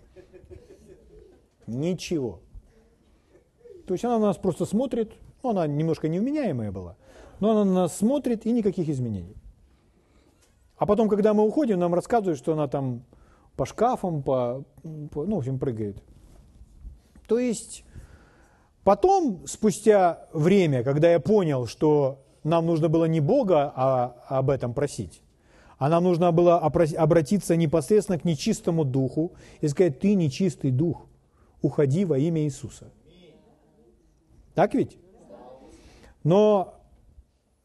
Ничего. 1.66 2.40
То 3.86 3.94
есть 3.94 4.04
она 4.04 4.18
на 4.18 4.26
нас 4.26 4.36
просто 4.36 4.64
смотрит, 4.64 5.12
ну, 5.42 5.50
она 5.50 5.66
немножко 5.66 6.08
невменяемая 6.08 6.72
была, 6.72 6.96
но 7.40 7.50
она 7.50 7.64
на 7.64 7.74
нас 7.74 7.96
смотрит 7.96 8.46
и 8.46 8.52
никаких 8.52 8.88
изменений. 8.88 9.36
А 10.76 10.86
потом, 10.86 11.08
когда 11.08 11.34
мы 11.34 11.44
уходим, 11.44 11.78
нам 11.78 11.94
рассказывают, 11.94 12.38
что 12.38 12.54
она 12.54 12.68
там 12.68 13.04
по 13.56 13.66
шкафам, 13.66 14.22
по, 14.22 14.64
по 15.12 15.24
ну, 15.24 15.36
в 15.36 15.38
общем, 15.38 15.58
прыгает. 15.58 16.02
То 17.28 17.38
есть 17.38 17.84
потом, 18.82 19.46
спустя 19.46 20.26
время, 20.32 20.82
когда 20.82 21.10
я 21.10 21.20
понял, 21.20 21.66
что 21.66 22.21
нам 22.44 22.66
нужно 22.66 22.88
было 22.88 23.04
не 23.04 23.20
Бога 23.20 23.72
а, 23.74 24.16
об 24.28 24.50
этом 24.50 24.74
просить, 24.74 25.22
а 25.78 25.88
нам 25.88 26.04
нужно 26.04 26.32
было 26.32 26.58
обратиться 26.58 27.56
непосредственно 27.56 28.18
к 28.18 28.24
нечистому 28.24 28.84
духу 28.84 29.32
и 29.60 29.68
сказать, 29.68 30.00
ты 30.00 30.14
нечистый 30.14 30.70
дух, 30.70 31.06
уходи 31.60 32.04
во 32.04 32.18
имя 32.18 32.42
Иисуса. 32.42 32.90
Так 34.54 34.74
ведь? 34.74 34.98
Но 36.24 36.74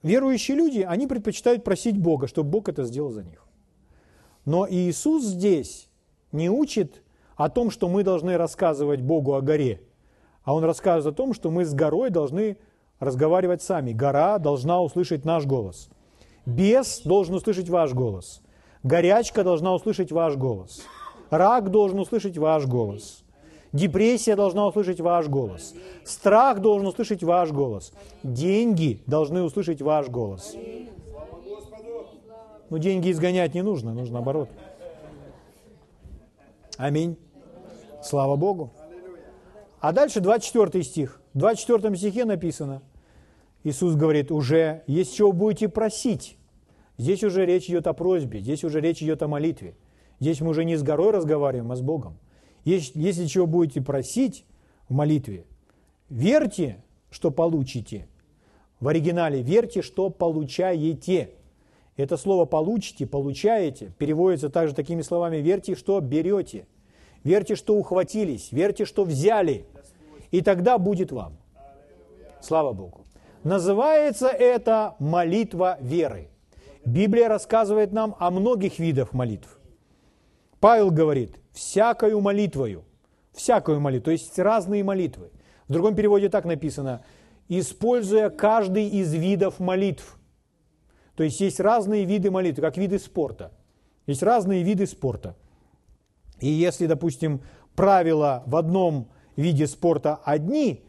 верующие 0.03 0.55
люди, 0.57 0.79
они 0.79 1.07
предпочитают 1.07 1.63
просить 1.63 1.97
Бога, 1.97 2.27
чтобы 2.27 2.49
Бог 2.49 2.69
это 2.69 2.85
сделал 2.85 3.11
за 3.11 3.23
них. 3.23 3.45
Но 4.45 4.67
Иисус 4.69 5.25
здесь 5.25 5.89
не 6.31 6.49
учит 6.49 7.03
о 7.35 7.49
том, 7.49 7.69
что 7.69 7.89
мы 7.89 8.03
должны 8.03 8.37
рассказывать 8.37 9.01
Богу 9.01 9.35
о 9.35 9.41
горе, 9.41 9.81
а 10.43 10.55
Он 10.55 10.63
рассказывает 10.63 11.13
о 11.13 11.17
том, 11.17 11.33
что 11.33 11.51
мы 11.51 11.65
с 11.65 11.73
горой 11.73 12.09
должны 12.09 12.57
разговаривать 12.99 13.61
сами. 13.61 13.91
Гора 13.91 14.37
должна 14.37 14.81
услышать 14.81 15.25
наш 15.25 15.45
голос. 15.45 15.89
Бес 16.45 17.01
должен 17.03 17.35
услышать 17.35 17.69
ваш 17.69 17.93
голос. 17.93 18.41
Горячка 18.83 19.43
должна 19.43 19.73
услышать 19.73 20.11
ваш 20.11 20.35
голос. 20.35 20.81
Рак 21.29 21.69
должен 21.71 21.99
услышать 21.99 22.37
ваш 22.37 22.65
голос. 22.65 23.23
Депрессия 23.73 24.35
должна 24.35 24.65
услышать 24.65 25.01
ваш 25.01 25.27
голос. 25.27 25.73
Страх 26.05 26.59
должен 26.59 26.87
услышать 26.87 27.23
ваш 27.23 27.51
голос. 27.51 27.91
Деньги 28.23 29.01
должны 29.05 29.43
услышать 29.43 29.81
ваш 29.81 30.07
голос. 30.07 30.55
Но 32.69 32.77
деньги 32.77 33.11
изгонять 33.11 33.53
не 33.53 33.61
нужно, 33.61 33.93
нужно 33.93 34.15
наоборот. 34.15 34.49
Аминь. 36.77 37.17
Слава 38.03 38.35
Богу. 38.35 38.71
А 39.79 39.91
дальше 39.91 40.21
24 40.21 40.83
стих. 40.83 41.21
В 41.37 41.39
24 41.39 41.95
стихе 41.95 42.25
написано, 42.25 42.81
Иисус 43.63 43.93
говорит, 43.93 44.31
уже 44.31 44.81
есть 44.87 45.15
чего 45.15 45.31
будете 45.31 45.69
просить. 45.69 46.35
Здесь 46.97 47.23
уже 47.23 47.45
речь 47.45 47.69
идет 47.69 47.85
о 47.85 47.93
просьбе, 47.93 48.39
здесь 48.39 48.63
уже 48.63 48.81
речь 48.81 49.03
идет 49.03 49.21
о 49.21 49.27
молитве. 49.27 49.75
Здесь 50.19 50.41
мы 50.41 50.49
уже 50.49 50.65
не 50.65 50.75
с 50.75 50.81
горой 50.81 51.11
разговариваем, 51.11 51.71
а 51.71 51.75
с 51.75 51.81
Богом. 51.81 52.17
Если, 52.65 52.99
если 52.99 53.27
чего 53.27 53.45
будете 53.45 53.83
просить 53.83 54.45
в 54.89 54.95
молитве, 54.95 55.45
верьте, 56.09 56.83
что 57.11 57.29
получите. 57.29 58.07
В 58.79 58.87
оригинале 58.87 59.43
верьте, 59.43 59.83
что 59.83 60.09
получаете. 60.09 61.29
Это 61.97 62.17
слово 62.17 62.45
«получите», 62.45 63.05
«получаете» 63.05 63.93
переводится 63.99 64.49
также 64.49 64.73
такими 64.73 65.03
словами 65.03 65.37
«верьте, 65.37 65.75
что 65.75 65.99
берете». 66.01 66.65
Верьте, 67.23 67.55
что 67.55 67.75
ухватились, 67.75 68.51
верьте, 68.51 68.85
что 68.85 69.03
взяли, 69.03 69.65
и 70.31 70.41
тогда 70.41 70.77
будет 70.77 71.11
вам. 71.11 71.37
Слава 72.41 72.73
Богу. 72.73 73.05
Называется 73.43 74.27
это 74.27 74.95
молитва 74.99 75.77
веры. 75.81 76.29
Библия 76.85 77.27
рассказывает 77.27 77.91
нам 77.91 78.15
о 78.19 78.31
многих 78.31 78.79
видах 78.79 79.13
молитв. 79.13 79.59
Павел 80.59 80.91
говорит, 80.91 81.35
всякою 81.51 82.21
молитвою, 82.21 82.85
всякую 83.33 83.79
молитву, 83.79 84.05
то 84.05 84.11
есть 84.11 84.37
разные 84.39 84.83
молитвы. 84.83 85.31
В 85.67 85.73
другом 85.73 85.95
переводе 85.95 86.29
так 86.29 86.45
написано, 86.45 87.03
используя 87.49 88.29
каждый 88.29 88.87
из 88.87 89.13
видов 89.13 89.59
молитв. 89.59 90.17
То 91.15 91.23
есть 91.23 91.39
есть 91.41 91.59
разные 91.59 92.05
виды 92.05 92.31
молитвы, 92.31 92.61
как 92.61 92.77
виды 92.77 92.99
спорта. 92.99 93.51
Есть 94.05 94.23
разные 94.23 94.63
виды 94.63 94.85
спорта. 94.87 95.35
И 96.39 96.47
если, 96.47 96.85
допустим, 96.85 97.41
правила 97.75 98.43
в 98.45 98.55
одном 98.55 99.09
виде 99.37 99.67
спорта 99.67 100.19
одни, 100.23 100.83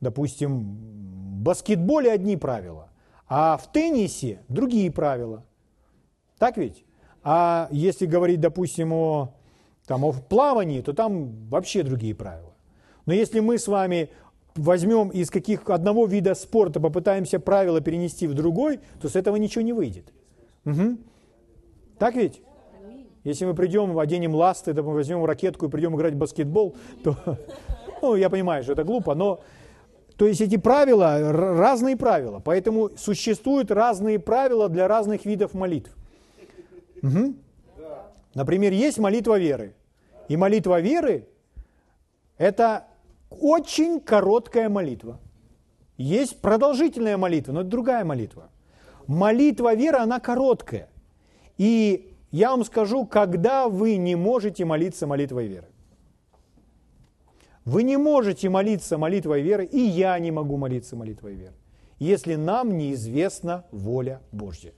допустим, 0.00 0.60
в 0.60 1.42
баскетболе 1.42 2.10
одни 2.10 2.36
правила, 2.36 2.88
а 3.28 3.56
в 3.56 3.70
теннисе 3.70 4.40
другие 4.48 4.90
правила. 4.90 5.44
Так 6.38 6.56
ведь? 6.56 6.84
А 7.22 7.68
если 7.70 8.06
говорить, 8.06 8.40
допустим, 8.40 8.92
о, 8.92 9.34
там, 9.86 10.04
о 10.04 10.12
плавании, 10.12 10.80
то 10.80 10.92
там 10.92 11.48
вообще 11.48 11.82
другие 11.82 12.14
правила. 12.14 12.52
Но 13.06 13.12
если 13.12 13.40
мы 13.40 13.58
с 13.58 13.66
вами 13.66 14.10
возьмем 14.54 15.08
из 15.08 15.30
каких 15.30 15.68
одного 15.68 16.06
вида 16.06 16.34
спорта, 16.34 16.80
попытаемся 16.80 17.40
правила 17.40 17.80
перенести 17.80 18.26
в 18.26 18.34
другой, 18.34 18.80
то 19.00 19.08
с 19.08 19.16
этого 19.16 19.36
ничего 19.36 19.62
не 19.62 19.72
выйдет. 19.72 20.12
Угу. 20.64 20.98
Так 21.98 22.14
ведь? 22.14 22.42
Если 23.24 23.46
мы 23.46 23.54
придем, 23.54 23.98
оденем 23.98 24.34
ласты, 24.34 24.74
да 24.74 24.82
мы 24.82 24.92
возьмем 24.92 25.24
ракетку 25.24 25.66
и 25.66 25.68
придем 25.70 25.96
играть 25.96 26.12
в 26.12 26.18
баскетбол, 26.18 26.76
то, 27.02 27.16
ну, 28.02 28.16
я 28.16 28.28
понимаю, 28.28 28.62
что 28.62 28.72
это 28.72 28.84
глупо, 28.84 29.14
но, 29.14 29.40
то 30.16 30.26
есть 30.26 30.42
эти 30.42 30.58
правила, 30.58 31.32
разные 31.32 31.96
правила, 31.96 32.40
поэтому 32.44 32.90
существуют 32.96 33.70
разные 33.70 34.18
правила 34.18 34.68
для 34.68 34.86
разных 34.88 35.24
видов 35.24 35.54
молитв. 35.54 35.90
Угу. 37.02 37.34
Например, 38.34 38.72
есть 38.72 38.98
молитва 38.98 39.38
веры. 39.38 39.74
И 40.28 40.36
молитва 40.36 40.80
веры– 40.80 41.26
это 42.38 42.84
очень 43.30 44.00
короткая 44.00 44.68
молитва. 44.68 45.18
Есть 45.96 46.40
продолжительная 46.40 47.16
молитва, 47.16 47.52
но 47.52 47.60
это 47.60 47.70
другая 47.70 48.04
молитва. 48.04 48.50
Молитва 49.06 49.74
веры, 49.74 49.98
она 49.98 50.18
короткая. 50.18 50.88
И 51.56 52.13
я 52.34 52.50
вам 52.50 52.64
скажу, 52.64 53.06
когда 53.06 53.68
вы 53.68 53.94
не 53.94 54.16
можете 54.16 54.64
молиться 54.64 55.06
молитвой 55.06 55.46
веры. 55.46 55.68
Вы 57.64 57.84
не 57.84 57.96
можете 57.96 58.48
молиться 58.48 58.98
молитвой 58.98 59.40
веры, 59.40 59.64
и 59.64 59.78
я 59.78 60.18
не 60.18 60.32
могу 60.32 60.56
молиться 60.56 60.96
молитвой 60.96 61.34
веры, 61.34 61.54
если 62.00 62.34
нам 62.34 62.76
неизвестна 62.76 63.66
воля 63.70 64.20
Божья. 64.32 64.72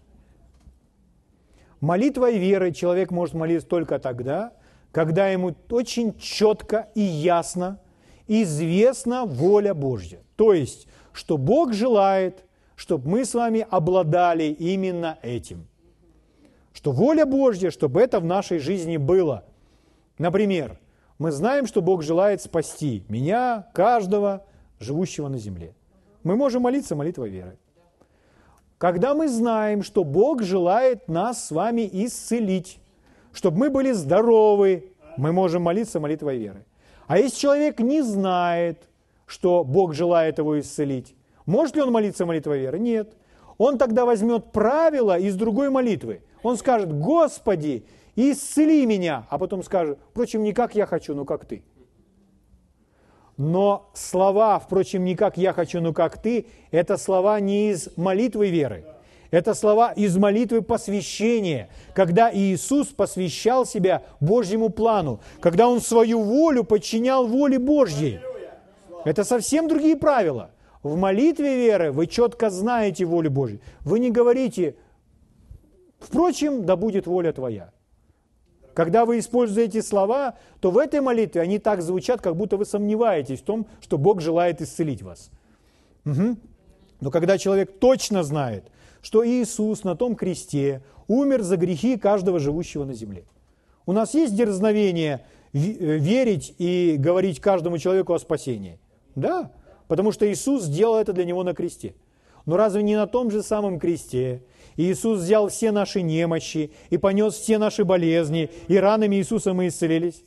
Молитвой 1.81 2.37
веры 2.37 2.73
человек 2.73 3.11
может 3.11 3.35
молиться 3.35 3.67
только 3.67 3.99
тогда, 3.99 4.53
когда 4.93 5.29
ему 5.29 5.55
очень 5.71 6.15
четко 6.19 6.91
и 6.95 7.01
ясно 7.01 7.81
известна 8.29 9.25
воля 9.25 9.73
Божья. 9.73 10.21
То 10.37 10.53
есть, 10.53 10.89
что 11.15 11.39
Бог 11.39 11.73
желает, 11.73 12.45
чтобы 12.75 13.09
мы 13.09 13.25
с 13.25 13.33
вами 13.33 13.67
обладали 13.71 14.45
именно 14.45 15.19
этим– 15.23 15.69
что 16.77 16.93
воля 16.93 17.25
Божья, 17.25 17.71
чтобы 17.71 18.03
это 18.03 18.21
в 18.21 18.27
нашей 18.27 18.59
жизни 18.59 18.99
было. 18.99 19.45
Например, 20.19 20.79
мы 21.19 21.33
знаем, 21.33 21.67
что 21.67 21.81
Бог 21.81 22.03
желает 22.03 22.43
спасти 22.43 23.03
меня, 23.09 23.67
каждого, 23.73 24.45
живущего 24.79 25.29
на 25.29 25.39
земле. 25.39 25.75
Мы 26.23 26.37
можем 26.37 26.63
молиться 26.63 26.95
молитвой 26.95 27.31
веры. 27.31 27.57
Когда 28.77 29.15
мы 29.15 29.27
знаем, 29.27 29.83
что 29.83 30.05
Бог 30.05 30.43
желает 30.43 31.09
нас 31.09 31.47
с 31.47 31.51
вами 31.51 31.89
исцелить, 31.91 32.79
чтобы 33.33 33.57
мы 33.57 33.71
были 33.71 33.93
здоровы, 33.93 34.93
мы 35.17 35.33
можем 35.33 35.63
молиться 35.63 35.99
молитвой 35.99 36.37
веры. 36.37 36.67
А 37.07 37.17
если 37.17 37.39
человек 37.39 37.81
не 37.81 38.03
знает, 38.03 38.83
что 39.25 39.65
Бог 39.65 39.95
желает 39.95 40.37
его 40.37 40.61
исцелить, 40.61 41.15
может 41.47 41.75
ли 41.75 41.81
он 41.81 41.91
молиться 41.91 42.27
молитвой 42.27 42.59
веры? 42.59 42.79
Нет. 42.79 43.15
Он 43.57 43.79
тогда 43.79 44.05
возьмет 44.05 44.53
правила 44.53 45.19
из 45.19 45.37
другой 45.37 45.71
молитвы. 45.71 46.21
Он 46.43 46.57
скажет, 46.57 46.93
Господи, 46.93 47.85
исцели 48.15 48.87
меня, 48.87 49.27
а 49.31 49.39
потом 49.39 49.63
скажет, 49.63 49.99
впрочем, 50.11 50.43
не 50.43 50.53
как 50.53 50.75
я 50.75 50.87
хочу, 50.87 51.15
но 51.15 51.25
как 51.25 51.45
ты. 51.45 51.63
Но 53.37 53.91
слова, 53.93 54.59
впрочем, 54.59 55.05
не 55.05 55.15
как 55.15 55.37
я 55.37 55.53
хочу, 55.53 55.81
но 55.81 55.93
как 55.93 56.21
ты, 56.21 56.47
это 56.71 56.97
слова 56.97 57.39
не 57.41 57.71
из 57.71 57.91
молитвы 57.97 58.49
веры. 58.49 58.85
Это 59.31 59.55
слова 59.55 59.93
из 59.93 60.17
молитвы 60.17 60.63
посвящения, 60.63 61.69
когда 61.95 62.33
Иисус 62.33 62.89
посвящал 62.89 63.67
себя 63.67 64.03
Божьему 64.21 64.71
плану, 64.71 65.21
когда 65.41 65.69
Он 65.69 65.81
свою 65.81 66.23
волю 66.23 66.65
подчинял 66.65 67.27
воле 67.27 67.59
Божьей. 67.59 68.21
Это 69.05 69.25
совсем 69.25 69.69
другие 69.69 69.97
правила. 69.97 70.51
В 70.83 70.97
молитве 70.97 71.57
веры 71.57 71.93
вы 71.93 72.07
четко 72.07 72.49
знаете 72.49 73.05
волю 73.05 73.31
Божью. 73.31 73.61
Вы 73.81 73.99
не 73.99 74.11
говорите, 74.11 74.77
Впрочем, 75.99 76.65
да 76.65 76.77
будет 76.77 77.07
воля 77.07 77.33
твоя. 77.33 77.73
Когда 78.75 79.07
вы 79.07 79.19
используете 79.19 79.83
слова, 79.83 80.37
то 80.61 80.71
в 80.71 80.77
этой 80.77 81.01
молитве 81.01 81.41
они 81.41 81.59
так 81.59 81.81
звучат, 81.81 82.21
как 82.21 82.37
будто 82.37 82.59
вы 82.59 82.67
сомневаетесь 82.67 83.41
в 83.41 83.45
том, 83.45 83.67
что 83.81 83.97
Бог 83.97 84.21
желает 84.21 84.61
исцелить 84.61 85.03
вас. 85.03 85.31
Угу. 86.05 86.37
Но 87.01 87.11
когда 87.11 87.39
человек 87.39 87.79
точно 87.79 88.23
знает, 88.23 88.71
что 89.01 89.27
Иисус 89.27 89.85
на 89.85 89.97
том 89.97 90.15
кресте 90.15 90.83
умер 91.09 91.43
за 91.43 91.57
грехи 91.57 91.97
каждого 91.97 92.39
живущего 92.39 92.85
на 92.85 92.93
земле. 92.93 93.25
У 93.87 93.93
нас 93.93 94.15
есть 94.15 94.35
дерзновение 94.35 95.25
э, 95.53 95.59
верить 95.59 96.55
и 96.59 96.97
говорить 96.99 97.41
каждому 97.41 97.79
человеку 97.79 98.15
о 98.15 98.19
спасении? 98.19 98.79
Да, 99.15 99.53
потому 99.89 100.13
что 100.13 100.31
Иисус 100.31 100.65
сделал 100.65 100.97
это 100.97 101.13
для 101.13 101.25
него 101.25 101.45
на 101.45 101.55
кресте. 101.55 101.95
Но 102.47 102.57
разве 102.57 102.83
не 102.83 102.97
на 102.97 103.07
том 103.07 103.31
же 103.31 103.43
самом 103.43 103.79
кресте 103.79 104.43
Иисус 104.77 105.21
взял 105.21 105.49
все 105.49 105.73
наши 105.73 106.03
немощи 106.03 106.71
и 106.91 106.99
понес 106.99 107.35
все 107.35 107.59
наши 107.59 107.85
болезни, 107.85 108.51
и 108.69 108.77
ранами 108.77 109.17
Иисуса 109.17 109.55
мы 109.55 109.69
исцелились. 109.69 110.23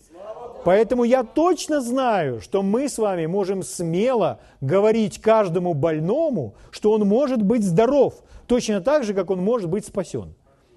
Поэтому 0.65 1.03
я 1.03 1.23
точно 1.23 1.81
знаю, 1.81 2.41
что 2.41 2.61
мы 2.61 2.89
с 2.89 2.97
вами 2.97 3.27
можем 3.27 3.63
смело 3.63 4.39
говорить 4.59 5.21
каждому 5.21 5.73
больному, 5.73 6.55
что 6.71 6.91
он 6.91 7.07
может 7.07 7.41
быть 7.41 7.63
здоров, 7.63 8.15
точно 8.45 8.81
так 8.81 9.03
же, 9.03 9.13
как 9.13 9.29
он 9.29 9.39
может 9.39 9.69
быть 9.69 9.85
спасен. 9.85 10.33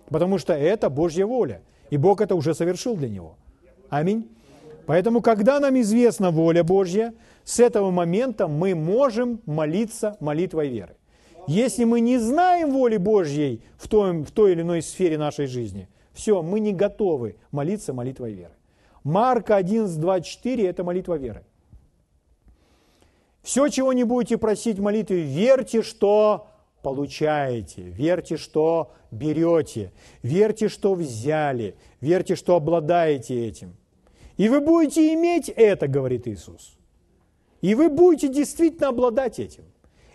Потому 0.09 0.39
что 0.39 0.53
это 0.53 0.89
Божья 0.89 1.27
воля, 1.27 1.63
и 1.91 1.97
Бог 1.97 2.21
это 2.21 2.35
уже 2.35 2.55
совершил 2.55 2.95
для 2.97 3.09
него. 3.09 3.37
Аминь. 3.89 4.29
Поэтому, 4.87 5.21
когда 5.21 5.59
нам 5.61 5.81
известна 5.81 6.31
воля 6.31 6.63
Божья, 6.63 7.15
с 7.45 7.59
этого 7.61 7.91
момента 7.91 8.49
мы 8.49 8.75
можем 8.75 9.41
молиться 9.47 10.17
молитвой 10.21 10.69
веры. 10.69 10.97
Если 11.49 11.85
мы 11.85 12.01
не 12.01 12.19
знаем 12.19 12.71
воли 12.71 12.97
Божьей 12.97 13.63
в 13.77 13.89
той, 13.89 14.23
в 14.23 14.31
той 14.31 14.53
или 14.53 14.63
иной 14.63 14.83
сфере 14.83 15.19
нашей 15.19 15.47
жизни, 15.47 15.89
все, 16.13 16.43
мы 16.43 16.61
не 16.61 16.73
готовы 16.73 17.37
молиться 17.51 17.93
молитвой 17.93 18.33
веры. 18.33 18.53
Марка 19.03 19.57
11, 19.57 19.99
24– 19.99 20.67
это 20.69 20.85
молитва 20.85 21.15
веры. 21.15 21.43
Все, 23.43 23.67
чего 23.69 23.93
не 23.93 24.05
будете 24.05 24.39
просить 24.39 24.79
в 24.79 24.83
молитве, 24.83 25.23
верьте, 25.23 25.83
что 25.83 26.47
получаете, 26.83 27.83
верьте, 27.83 28.37
что 28.37 28.93
берете, 29.11 29.93
верьте, 30.23 30.69
что 30.69 30.95
взяли, 30.95 31.75
верьте, 32.01 32.37
что 32.37 32.55
обладаете 32.55 33.47
этим. 33.47 33.77
И 34.37 34.49
вы 34.49 34.61
будете 34.61 35.13
иметь 35.15 35.49
это, 35.49 35.89
говорит 35.89 36.29
Иисус. 36.29 36.77
И 37.61 37.75
вы 37.75 37.89
будете 37.89 38.29
действительно 38.29 38.89
обладать 38.89 39.41
этим. 39.41 39.65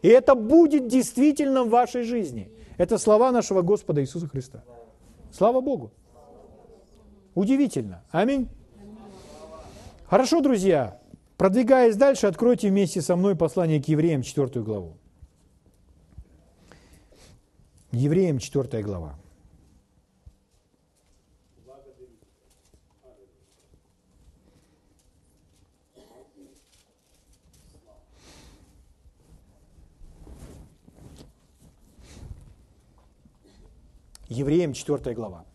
И 0.01 0.07
это 0.07 0.35
будет 0.35 0.87
действительно 0.87 1.63
в 1.63 1.69
вашей 1.69 2.03
жизни. 2.03 2.51
Это 2.77 2.97
слова 2.97 3.31
нашего 3.31 3.61
Господа 3.61 4.01
Иисуса 4.01 4.27
Христа. 4.27 4.63
Слава 5.31 5.61
Богу. 5.61 5.91
Удивительно. 7.35 8.03
Аминь. 8.11 8.49
Хорошо, 10.05 10.41
друзья. 10.41 10.99
Продвигаясь 11.37 11.95
дальше, 11.95 12.27
откройте 12.27 12.69
вместе 12.69 13.01
со 13.01 13.15
мной 13.15 13.35
послание 13.35 13.81
к 13.81 13.87
евреям, 13.87 14.23
4 14.23 14.63
главу. 14.63 14.97
Евреям, 17.91 18.39
4 18.39 18.81
глава. 18.83 19.15
Евреям 34.29 34.73
4 34.73 35.15
глава. 35.15 35.45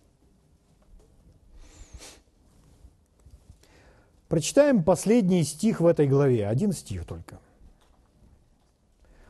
Прочитаем 4.29 4.83
последний 4.83 5.45
стих 5.45 5.81
в 5.81 5.87
этой 5.87 6.07
главе, 6.07 6.49
один 6.49 6.73
стих 6.73 7.05
только. 7.05 7.39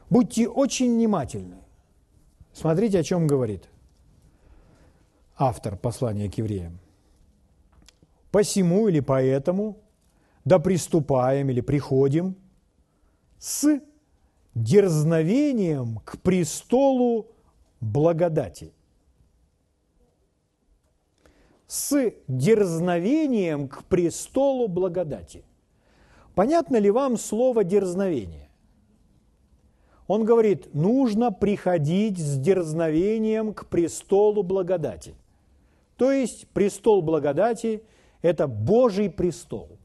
Будьте 0.09 0.49
очень 0.49 0.95
внимательны. 0.95 1.57
Смотрите, 2.53 3.01
о 3.01 3.03
чем 3.03 3.27
говорит 3.27 3.69
автор 5.37 5.77
послания 5.77 6.31
к 6.31 6.39
евреям. 6.39 6.79
«Посему 8.31 8.89
или 8.89 9.01
поэтому, 9.01 9.77
да 10.45 10.59
приступаем 10.59 11.51
или 11.51 11.61
приходим 11.61 12.37
с 13.39 13.81
дерзновением 14.55 15.99
к 16.05 16.19
престолу 16.19 17.27
благодати» 17.81 18.73
с 21.73 22.13
дерзновением 22.29 23.67
к 23.67 23.85
престолу 23.85 24.69
благодати. 24.69 25.43
Понятно 26.35 26.77
ли 26.77 26.91
вам 26.91 27.17
слово 27.17 27.65
«дерзновение»? 27.65 28.51
Он 30.07 30.27
говорит, 30.27 30.75
нужно 30.75 31.33
приходить 31.33 32.19
с 32.19 32.37
дерзновением 32.37 33.55
к 33.55 33.69
престолу 33.69 34.43
благодати. 34.43 35.15
То 35.97 36.13
есть 36.13 36.47
престол 36.49 37.01
благодати– 37.01 37.83
это 38.23 38.47
Божий 38.47 39.09
престол. 39.09 39.79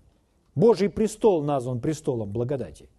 Божий 0.55 0.89
престол 0.89 1.41
назван 1.41 1.79
престолом 1.79 2.33
благодати. 2.33 2.89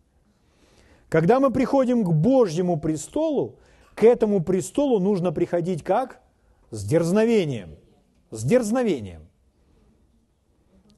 Когда 1.11 1.40
мы 1.40 1.51
приходим 1.51 2.05
к 2.05 2.12
Божьему 2.14 2.81
престолу, 2.81 3.57
к 3.94 4.03
этому 4.03 4.42
престолу 4.42 4.98
нужно 4.98 5.31
приходить 5.31 5.83
как? 5.83 6.22
С 6.70 6.87
дерзновением– 6.87 7.77
с 8.31 8.45
дерзновением. 8.45 9.29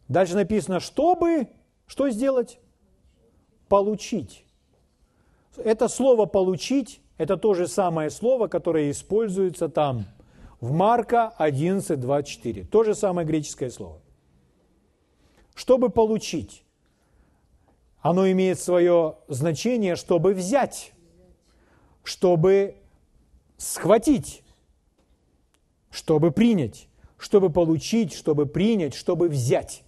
Дальше 0.08 0.34
написано, 0.34 0.80
чтобы 0.80 1.48
что 1.86 2.08
сделать? 2.10 2.60
Получить. 3.68 4.44
Это 5.56 5.88
слово 5.88 6.26
«получить»– 6.26 7.00
это 7.18 7.36
то 7.36 7.54
же 7.54 7.68
самое 7.68 8.10
слово, 8.10 8.48
которое 8.48 8.90
используется 8.90 9.68
там, 9.68 10.06
в 10.60 10.72
Марка 10.72 11.28
11, 11.28 11.98
24. 11.98 12.64
То 12.64 12.84
же 12.84 12.94
самое 12.94 13.26
греческое 13.26 13.70
слово. 13.70 14.00
Чтобы 15.54 15.90
получить, 15.90 16.64
оно 18.00 18.30
имеет 18.30 18.58
свое 18.58 19.16
значение, 19.28 19.96
чтобы 19.96 20.32
взять, 20.32 20.92
чтобы 22.02 22.76
схватить, 23.56 24.42
чтобы 25.90 26.30
принять 26.30 26.89
чтобы 27.20 27.50
получить, 27.50 28.14
чтобы 28.14 28.46
принять, 28.46 28.94
чтобы 28.94 29.28
взять. 29.28 29.82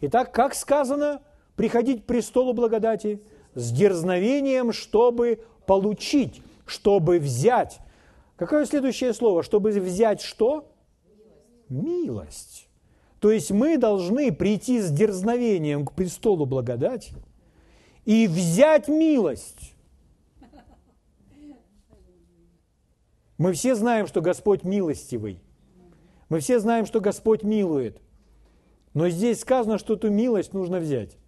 Итак, 0.00 0.32
как 0.32 0.54
сказано, 0.54 1.20
приходить 1.56 2.04
к 2.04 2.06
престолу 2.06 2.52
благодати 2.52 3.20
с 3.54 3.72
дерзновением, 3.72 4.72
чтобы 4.72 5.44
получить, 5.66 6.40
чтобы 6.64 7.18
взять. 7.18 7.80
Какое 8.36 8.66
следующее 8.66 9.14
слово? 9.14 9.42
Чтобы 9.42 9.70
взять 9.72 10.20
что? 10.20 10.72
Милость. 11.68 12.68
То 13.18 13.32
есть 13.32 13.50
мы 13.50 13.76
должны 13.76 14.32
прийти 14.32 14.80
с 14.80 14.92
дерзновением 14.92 15.84
к 15.84 15.92
престолу 15.92 16.46
благодати 16.46 17.14
и 18.04 18.28
взять 18.28 18.86
милость. 18.86 19.74
Мы 23.38 23.52
все 23.54 23.74
знаем, 23.74 24.06
что 24.06 24.20
Господь 24.20 24.62
милостивый– 24.62 25.40
мы 26.32 26.40
все 26.40 26.60
знаем, 26.60 26.86
что 26.86 27.02
Господь 27.02 27.42
милует. 27.42 28.00
Но 28.94 29.10
здесь 29.10 29.40
сказано, 29.40 29.76
что 29.76 29.92
эту 29.92 30.08
милость 30.08 30.54
нужно 30.54 30.78
взять. 30.78 31.18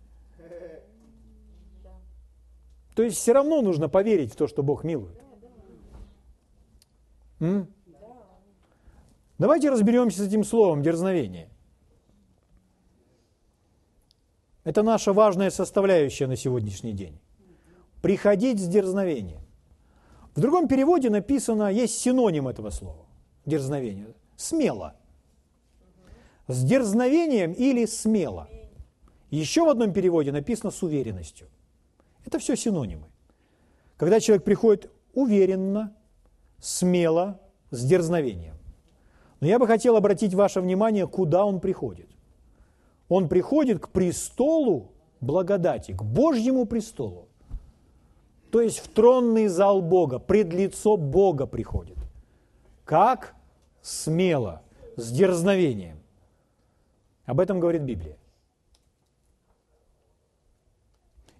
То 2.95 3.03
есть 3.03 3.19
все 3.19 3.35
равно 3.35 3.61
нужно 3.61 3.90
поверить 3.90 4.33
в 4.33 4.37
то, 4.37 4.47
что 4.47 4.62
Бог 4.62 4.83
милует. 4.83 5.23
М? 7.40 7.69
Давайте 9.37 9.69
разберемся 9.69 10.23
с 10.23 10.27
этим 10.27 10.43
словом 10.43 10.81
дерзновение. 10.81 11.51
Это 14.64 14.83
наша 14.83 15.12
важная 15.12 15.51
составляющая 15.51 16.27
на 16.27 16.37
сегодняшний 16.37 16.95
день. 16.95 17.21
Приходить 18.01 18.59
с 18.59 18.67
дерзновением. 18.67 19.43
В 20.35 20.40
другом 20.40 20.67
переводе 20.67 21.11
написано, 21.11 21.71
есть 21.71 21.99
синоним 21.99 22.49
этого 22.49 22.71
слова– 22.71 23.05
дерзновение 23.45 24.14
смело. 24.37 24.94
С 26.47 26.62
дерзновением 26.62 27.53
или 27.53 27.87
смело. 27.87 28.49
Еще 29.31 29.64
в 29.64 29.68
одном 29.68 29.92
переводе 29.92 30.33
написано 30.33 30.70
с 30.70 30.83
уверенностью. 30.83 31.49
Это 32.25 32.38
все 32.38 32.57
синонимы. 32.57 33.07
Когда 33.97 34.20
человек 34.20 34.44
приходит 34.44 34.90
уверенно, 35.14 35.94
смело, 36.61 37.40
с 37.70 37.85
дерзновением. 37.85 38.57
Но 39.40 39.47
я 39.47 39.59
бы 39.59 39.66
хотел 39.66 39.97
обратить 39.97 40.35
ваше 40.35 40.61
внимание, 40.61 41.07
куда 41.07 41.44
он 41.44 41.61
приходит. 41.61 42.09
Он 43.09 43.29
приходит 43.29 43.81
к 43.81 43.88
престолу 43.90 44.92
благодати, 45.20 45.92
к 45.92 46.03
Божьему 46.03 46.64
престолу. 46.64 47.29
То 48.51 48.61
есть 48.61 48.79
в 48.79 48.88
тронный 48.88 49.49
зал 49.49 49.83
Бога, 49.83 50.18
пред 50.18 50.53
лицо 50.53 50.97
Бога 50.97 51.47
приходит. 51.47 51.99
Как? 52.85 53.35
Смело, 53.85 54.62
с 54.97 55.12
дерзновением. 55.12 55.99
Об 57.27 57.38
этом 57.38 57.61
говорит 57.61 57.83
Библия. 57.83 58.16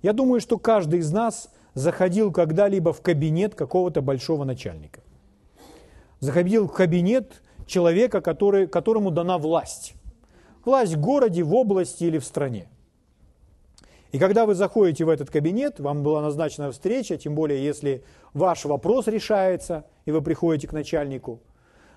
Я 0.03 0.13
думаю, 0.13 0.41
что 0.41 0.59
каждый 0.59 1.01
из 1.01 1.11
нас 1.11 1.51
заходил 1.73 2.31
когда-либо 2.31 2.93
в 2.93 3.01
кабинет 3.01 3.55
какого-то 3.55 4.03
большого 4.03 4.45
начальника. 4.45 5.01
Заходил 6.21 6.69
в 6.69 6.73
кабинет 6.73 7.43
человека, 7.67 8.21
который, 8.21 8.67
которому 8.67 9.11
дана 9.11 9.39
власть. 9.39 9.95
Власть 10.67 10.95
в 10.95 11.01
городе, 11.01 11.43
в 11.43 11.55
области 11.55 12.05
или 12.05 12.19
в 12.19 12.25
стране. 12.25 12.69
И 14.13 14.19
когда 14.19 14.45
вы 14.45 14.55
заходите 14.55 15.07
в 15.07 15.09
этот 15.09 15.31
кабинет, 15.31 15.81
вам 15.81 16.03
была 16.03 16.21
назначена 16.21 16.71
встреча, 16.71 17.17
тем 17.17 17.35
более 17.35 17.65
если 17.65 18.05
ваш 18.35 18.67
вопрос 18.67 19.07
решается, 19.07 19.87
и 20.05 20.13
вы 20.13 20.21
приходите 20.21 20.69
к 20.69 20.73
начальнику– 20.73 21.41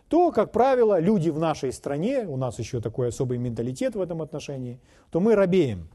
то, 0.09 0.31
как 0.31 0.51
правило, 0.51 0.99
люди 0.99 1.29
в 1.29 1.39
нашей 1.39 1.73
стране, 1.73 2.25
у 2.27 2.37
нас 2.37 2.59
еще 2.59 2.79
такой 2.79 3.09
особый 3.09 3.37
менталитет 3.37 3.95
в 3.95 4.01
этом 4.01 4.21
отношении, 4.21 4.79
то 5.11 5.19
мы 5.19 5.35
робеем. 5.35 5.89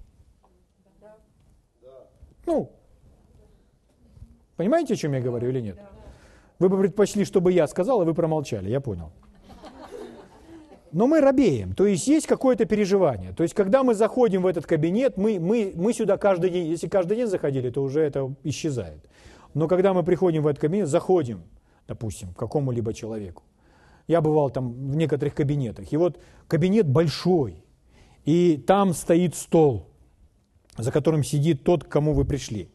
Ну, 2.44 2.70
понимаете, 4.56 4.94
о 4.94 4.96
чем 4.96 5.14
я 5.14 5.20
говорю 5.20 5.48
или 5.48 5.60
нет? 5.60 5.78
Вы 6.58 6.68
бы 6.68 6.78
предпочли, 6.78 7.24
чтобы 7.24 7.52
я 7.52 7.66
сказал, 7.66 8.02
а 8.02 8.04
вы 8.04 8.14
промолчали, 8.14 8.68
я 8.68 8.80
понял. 8.80 9.12
Но 10.92 11.06
мы 11.06 11.22
робеем, 11.22 11.74
то 11.74 11.86
есть 11.86 12.06
есть 12.06 12.26
какое-то 12.26 12.66
переживание. 12.66 13.32
То 13.32 13.44
есть 13.44 13.54
когда 13.54 13.82
мы 13.82 13.94
заходим 13.94 14.42
в 14.42 14.46
этот 14.46 14.66
кабинет, 14.66 15.16
мы, 15.16 15.40
мы, 15.40 15.72
мы 15.74 15.94
сюда 15.94 16.18
каждый 16.18 16.50
день, 16.50 16.66
если 16.66 16.86
каждый 16.86 17.16
день 17.16 17.28
заходили, 17.28 17.70
то 17.70 17.82
уже 17.82 18.02
это 18.02 18.34
исчезает. 18.44 19.00
Но 19.54 19.68
когда 19.68 19.94
мы 19.94 20.02
приходим 20.02 20.42
в 20.42 20.46
этот 20.46 20.60
кабинет, 20.60 20.88
заходим, 20.88 21.44
допустим, 21.88 22.34
к 22.34 22.38
какому-либо 22.38 22.92
человеку. 22.92 23.42
Я 24.06 24.20
бывал 24.20 24.50
там 24.50 24.72
в 24.72 24.96
некоторых 24.96 25.34
кабинетах, 25.34 25.92
и 25.92 25.96
вот 25.96 26.18
кабинет 26.48 26.88
большой, 26.88 27.64
и 28.24 28.56
там 28.56 28.94
стоит 28.94 29.34
стол, 29.34 29.88
за 30.76 30.90
которым 30.90 31.24
сидит 31.24 31.64
тот, 31.64 31.84
к 31.84 31.88
кому 31.88 32.12
вы 32.14 32.24
пришли. 32.24 32.68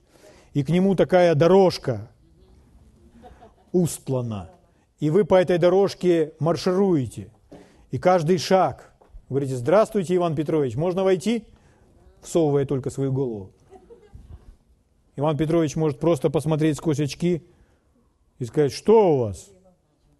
И 0.54 0.64
к 0.64 0.70
нему 0.70 0.96
такая 0.96 1.36
дорожка 1.36 2.10
устлана. 3.72 4.50
И 5.00 5.10
вы 5.10 5.26
по 5.26 5.36
этой 5.36 5.58
дорожке 5.58 6.34
маршируете– 6.40 7.32
и 7.92 7.98
каждый 7.98 8.38
шаг, 8.38 8.94
говорите, 9.30 9.56
здравствуйте, 9.56 10.16
Иван 10.16 10.36
Петрович, 10.36 10.76
можно 10.76 11.04
войти? 11.04 11.46
Всовывая 12.22 12.66
только 12.66 12.90
свою 12.90 13.14
голову. 13.14 13.52
Иван 15.16 15.38
Петрович 15.38 15.76
может 15.76 16.00
просто 16.00 16.30
посмотреть 16.30 16.78
сквозь 16.78 17.00
очки 17.00 17.44
и 18.40 18.46
сказать, 18.46 18.74
что 18.74 19.14
у 19.14 19.18
вас? 19.20 19.50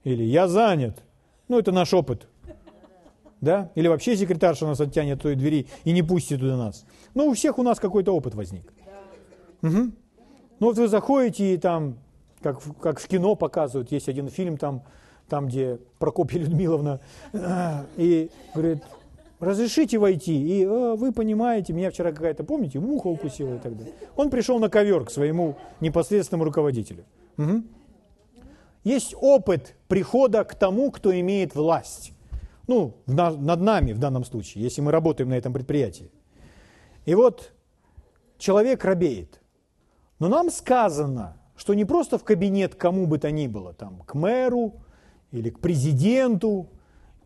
Или 0.08 0.24
я 0.24 0.48
занят. 0.48 1.04
Ну, 1.50 1.60
это 1.60 1.74
наш 1.74 1.94
опыт. 1.94 2.30
Да? 3.42 3.72
Или 3.76 3.90
вообще 3.90 4.16
секретарша 4.16 4.66
нас 4.66 4.80
оттянет 4.80 5.22
той 5.22 5.36
двери 5.36 5.68
и 5.84 5.92
не 5.92 6.02
пустит 6.02 6.40
туда 6.40 6.56
нас. 6.56 6.86
Ну, 7.14 7.28
у 7.28 7.34
всех 7.34 7.60
у 7.60 7.64
нас 7.64 7.78
какой-то 7.78 8.16
опыт 8.16 8.34
возник. 8.34 8.72
Угу. 9.62 9.72
Ну, 9.74 9.92
вот 10.60 10.78
вы 10.78 10.88
заходите 10.88 11.54
и 11.54 11.58
там, 11.58 11.98
как, 12.42 12.62
как 12.80 13.00
в 13.02 13.08
кино 13.10 13.36
показывают, 13.36 13.92
есть 13.92 14.08
один 14.08 14.30
фильм 14.30 14.58
там, 14.58 14.82
там, 15.28 15.48
где 15.48 15.78
Прокопья 16.00 16.40
Людмиловна, 16.40 17.02
э, 17.34 17.84
и 17.98 18.32
говорит, 18.54 18.84
разрешите 19.42 19.98
войти. 19.98 20.36
И 20.36 20.64
э, 20.64 20.96
вы 20.96 21.12
понимаете, 21.12 21.74
меня 21.74 21.92
вчера 21.92 22.14
какая-то, 22.14 22.46
помните, 22.46 22.80
муха 22.80 23.08
укусила 23.08 23.56
и 23.56 23.60
так 23.60 23.78
далее. 23.78 23.94
Он 24.16 24.30
пришел 24.30 24.58
на 24.58 24.70
ковер 24.70 25.04
к 25.04 25.12
своему 25.12 25.58
непосредственному 25.82 26.46
руководителю. 26.46 27.04
Угу. 27.38 27.64
Есть 28.88 29.14
опыт 29.20 29.76
прихода 29.90 30.46
к 30.46 30.56
тому, 30.56 30.92
кто 30.92 31.12
имеет 31.20 31.56
власть. 31.56 32.14
Ну, 32.68 32.94
над 33.06 33.60
нами 33.60 33.92
в 33.92 33.98
данном 33.98 34.24
случае, 34.24 34.64
если 34.64 34.80
мы 34.80 34.94
работаем 34.94 35.30
на 35.30 35.34
этом 35.34 35.52
предприятии. 35.52 36.10
И 37.06 37.14
вот 37.14 37.52
человек 38.38 38.86
робеет. 38.86 39.42
Но 40.20 40.30
нам 40.30 40.50
сказано, 40.50 41.36
что 41.58 41.74
не 41.74 41.84
просто 41.84 42.18
в 42.18 42.24
кабинет 42.24 42.76
кому 42.76 43.08
бы 43.08 43.20
то 43.20 43.30
ни 43.30 43.48
было, 43.48 43.74
там, 43.74 44.04
к 44.06 44.14
мэру, 44.14 44.76
или 45.34 45.50
к 45.50 45.60
президенту, 45.60 46.70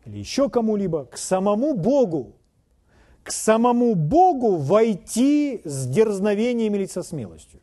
или 0.04 0.18
еще 0.18 0.50
кому-либо, 0.50 1.04
к 1.04 1.16
самому 1.16 1.76
Богу. 1.76 2.34
К 3.22 3.30
самому 3.30 3.94
Богу 3.94 4.56
войти 4.56 5.60
с 5.64 5.86
дерзновением 5.86 6.74
или 6.74 6.86
со 6.86 7.04
смелостью. 7.04 7.60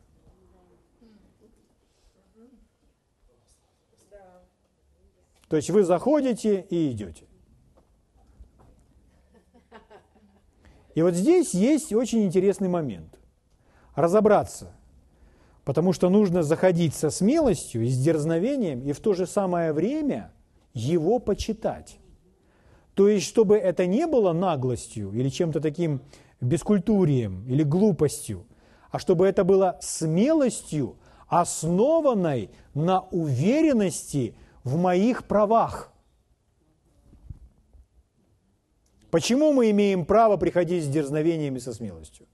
То 5.50 5.56
есть 5.56 5.68
вы 5.68 5.82
заходите 5.82 6.64
и 6.70 6.92
идете. 6.92 7.24
И 10.94 11.02
вот 11.02 11.14
здесь 11.14 11.54
есть 11.54 11.92
очень 11.92 12.24
интересный 12.24 12.68
момент. 12.68 13.18
Разобраться, 13.96 14.72
Потому 15.64 15.92
что 15.92 16.08
нужно 16.08 16.42
заходить 16.42 16.94
со 16.94 17.10
смелостью 17.10 17.82
и 17.82 17.88
с 17.88 17.98
дерзновением, 17.98 18.80
и 18.82 18.92
в 18.92 19.00
то 19.00 19.12
же 19.12 19.26
самое 19.26 19.72
время 19.72 20.32
его 20.72 21.18
почитать. 21.18 21.98
То 22.94 23.08
есть, 23.08 23.26
чтобы 23.26 23.56
это 23.56 23.86
не 23.86 24.06
было 24.06 24.32
наглостью 24.32 25.12
или 25.12 25.28
чем-то 25.28 25.60
таким 25.60 26.00
бескультурием 26.40 27.44
или 27.46 27.64
глупостью, 27.64 28.46
а 28.90 28.98
чтобы 29.00 29.26
это 29.26 29.44
было 29.44 29.78
смелостью, 29.80 30.96
основанной 31.28 32.50
на 32.72 33.00
уверенности 33.00 34.34
в 34.64 34.76
моих 34.76 35.24
правах. 35.24 35.92
Почему 39.10 39.52
мы 39.52 39.70
имеем 39.70 40.04
право 40.04 40.36
приходить 40.36 40.84
с 40.84 40.88
дерзновением 40.88 41.56
и 41.56 41.60
со 41.60 41.72
смелостью? 41.72 42.26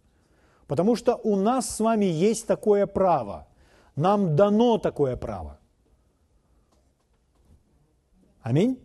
Потому 0.66 0.96
что 0.96 1.14
у 1.16 1.36
нас 1.36 1.76
с 1.76 1.80
вами 1.80 2.04
есть 2.04 2.46
такое 2.46 2.86
право. 2.86 3.46
Нам 3.94 4.36
дано 4.36 4.78
такое 4.78 5.16
право. 5.16 5.58
Аминь. 8.42 8.78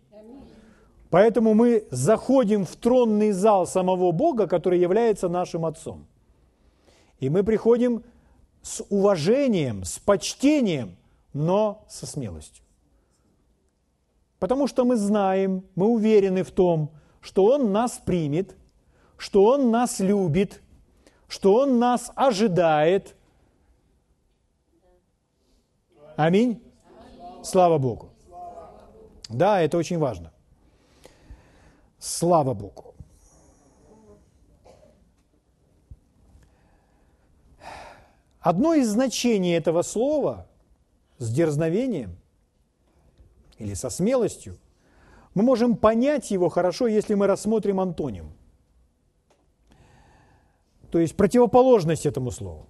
Поэтому 1.10 1.52
мы 1.52 1.86
заходим 1.90 2.64
в 2.64 2.74
тронный 2.76 3.32
зал 3.32 3.66
самого 3.66 4.12
Бога, 4.12 4.46
который 4.46 4.78
является 4.78 5.28
нашим 5.28 5.66
Отцом. 5.66 6.06
И 7.20 7.28
мы 7.28 7.44
приходим 7.44 8.02
с 8.62 8.82
уважением, 8.88 9.84
с 9.84 9.98
почтением, 9.98 10.96
но 11.34 11.84
со 11.88 12.06
смелостью. 12.06 12.61
Потому 14.42 14.66
что 14.66 14.84
мы 14.84 14.96
знаем, 14.96 15.64
мы 15.76 15.86
уверены 15.86 16.42
в 16.42 16.50
том, 16.50 16.90
что 17.20 17.44
Он 17.44 17.70
нас 17.70 18.02
примет, 18.04 18.56
что 19.16 19.44
Он 19.44 19.70
нас 19.70 20.00
любит, 20.00 20.62
что 21.28 21.54
Он 21.54 21.78
нас 21.78 22.10
ожидает. 22.16 23.14
Аминь. 26.16 26.60
Слава 27.44 27.78
Богу. 27.78 28.10
Да, 29.28 29.60
это 29.60 29.78
очень 29.78 29.98
важно. 29.98 30.32
Слава 32.00 32.52
Богу. 32.52 32.96
Одно 38.40 38.74
из 38.74 38.88
значений 38.88 39.56
этого 39.56 39.82
слова 39.82 40.48
с 41.18 41.32
дерзновением 41.32 42.16
или 43.62 43.74
со 43.74 43.90
смелостью, 43.90 44.58
мы 45.34 45.42
можем 45.42 45.76
понять 45.76 46.30
его 46.30 46.48
хорошо, 46.48 46.86
если 46.86 47.14
мы 47.14 47.26
рассмотрим 47.26 47.80
антоним– 47.80 48.32
то 50.92 50.98
есть 50.98 51.16
противоположность 51.16 52.04
этому 52.04 52.30
слову. 52.30 52.68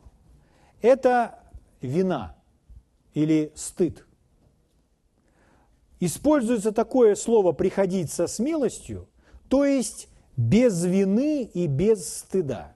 Это 0.80 1.40
вина 1.80 2.36
или 3.14 3.50
стыд. 3.56 4.06
Используется 5.98 6.70
такое 6.70 7.16
слово 7.16 7.50
«приходить 7.50 8.12
со 8.12 8.28
смелостью», 8.28 9.08
то 9.48 9.64
есть 9.64 10.08
без 10.36 10.84
вины 10.84 11.42
и 11.42 11.66
без 11.66 12.18
стыда. 12.18 12.74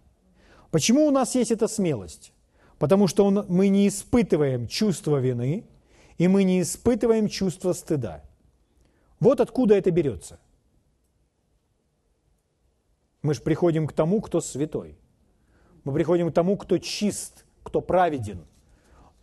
Почему 0.72 1.06
у 1.06 1.12
нас 1.12 1.36
есть 1.36 1.52
эта 1.52 1.68
смелость? 1.68 2.32
Потому 2.80 3.06
что 3.06 3.24
он, 3.24 3.46
мы 3.48 3.68
не 3.68 3.86
испытываем 3.86 4.66
чувство 4.66 5.18
вины, 5.18 5.64
и 6.18 6.28
мы 6.28 6.44
не 6.44 6.62
испытываем 6.62 7.28
чувство 7.28 7.72
стыда. 7.72 8.22
Вот 9.20 9.40
откуда 9.40 9.74
это 9.74 9.90
берется. 9.90 10.38
Мы 13.22 13.34
же 13.34 13.40
приходим 13.40 13.86
к 13.86 13.92
тому, 13.92 14.20
кто 14.20 14.40
святой– 14.40 14.98
мы 15.86 15.92
приходим 15.92 16.32
к 16.32 16.34
тому, 16.34 16.56
кто 16.56 16.78
чист, 16.78 17.44
кто 17.62 17.80
праведен. 17.80 18.44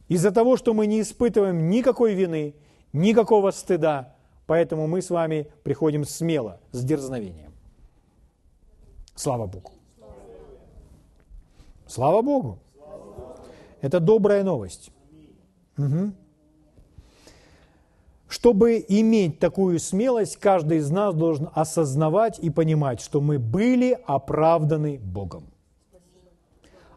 Из-за 0.08 0.32
того, 0.32 0.56
что 0.56 0.74
мы 0.74 0.88
не 0.88 1.02
испытываем 1.02 1.70
никакой 1.70 2.14
вины, 2.14 2.56
никакого 2.94 3.52
стыда, 3.52 4.16
поэтому 4.48 4.88
мы 4.88 5.02
с 5.02 5.10
вами 5.10 5.52
приходим 5.64 6.06
смело, 6.06 6.62
с 6.72 6.82
дерзновением. 6.82 7.52
Слава 9.14 9.46
Богу. 9.46 9.72
Слава 11.86 12.22
Богу. 12.22 12.60
Это 13.82 14.00
добрая 14.00 14.46
новость. 14.46 14.90
Угу. 15.78 16.14
Чтобы 18.34 18.84
иметь 18.88 19.38
такую 19.38 19.78
смелость, 19.78 20.38
каждый 20.38 20.80
из 20.80 20.90
нас 20.90 21.14
должен 21.14 21.50
осознавать 21.54 22.40
и 22.40 22.50
понимать, 22.50 23.00
что 23.00 23.22
мы 23.22 23.38
были 23.38 23.96
оправданы 24.08 24.98
Богом. 24.98 25.44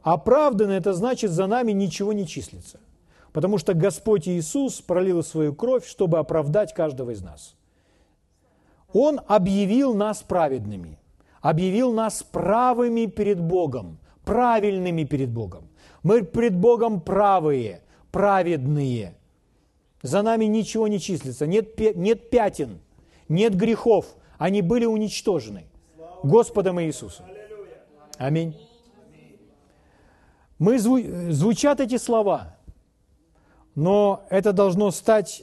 Оправданы– 0.00 0.72
это 0.72 0.94
значит, 0.94 1.30
за 1.30 1.46
нами 1.46 1.72
ничего 1.72 2.14
не 2.14 2.26
числится. 2.26 2.80
Потому 3.34 3.58
что 3.58 3.74
Господь 3.74 4.26
Иисус 4.26 4.80
пролил 4.80 5.22
свою 5.22 5.54
кровь, 5.54 5.86
чтобы 5.86 6.16
оправдать 6.16 6.72
каждого 6.72 7.10
из 7.10 7.20
нас. 7.20 7.54
Он 8.94 9.20
объявил 9.26 9.92
нас 9.92 10.22
праведными, 10.22 10.98
объявил 11.42 11.92
нас 11.92 12.22
правыми 12.22 13.04
перед 13.04 13.42
Богом, 13.42 13.98
правильными 14.24 15.04
перед 15.04 15.28
Богом. 15.28 15.68
Мы 16.02 16.24
пред 16.24 16.56
Богом 16.56 16.98
правые, 16.98 17.82
праведные. 18.10 19.16
За 20.06 20.22
нами 20.22 20.44
ничего 20.44 20.86
не 20.86 21.00
числится, 21.00 21.46
нет, 21.46 21.78
нет 21.96 22.30
пятен, 22.30 22.78
нет 23.28 23.56
грехов, 23.56 24.14
они 24.38 24.62
были 24.62 24.84
уничтожены 24.84 25.66
Господом 26.22 26.80
Иисусом. 26.80 27.26
Аминь. 28.16 28.56
Мы 30.58 30.76
зву- 30.76 31.30
звучат 31.32 31.80
эти 31.80 31.98
слова, 31.98 32.56
но 33.74 34.24
это 34.30 34.52
должно 34.52 34.92
стать, 34.92 35.42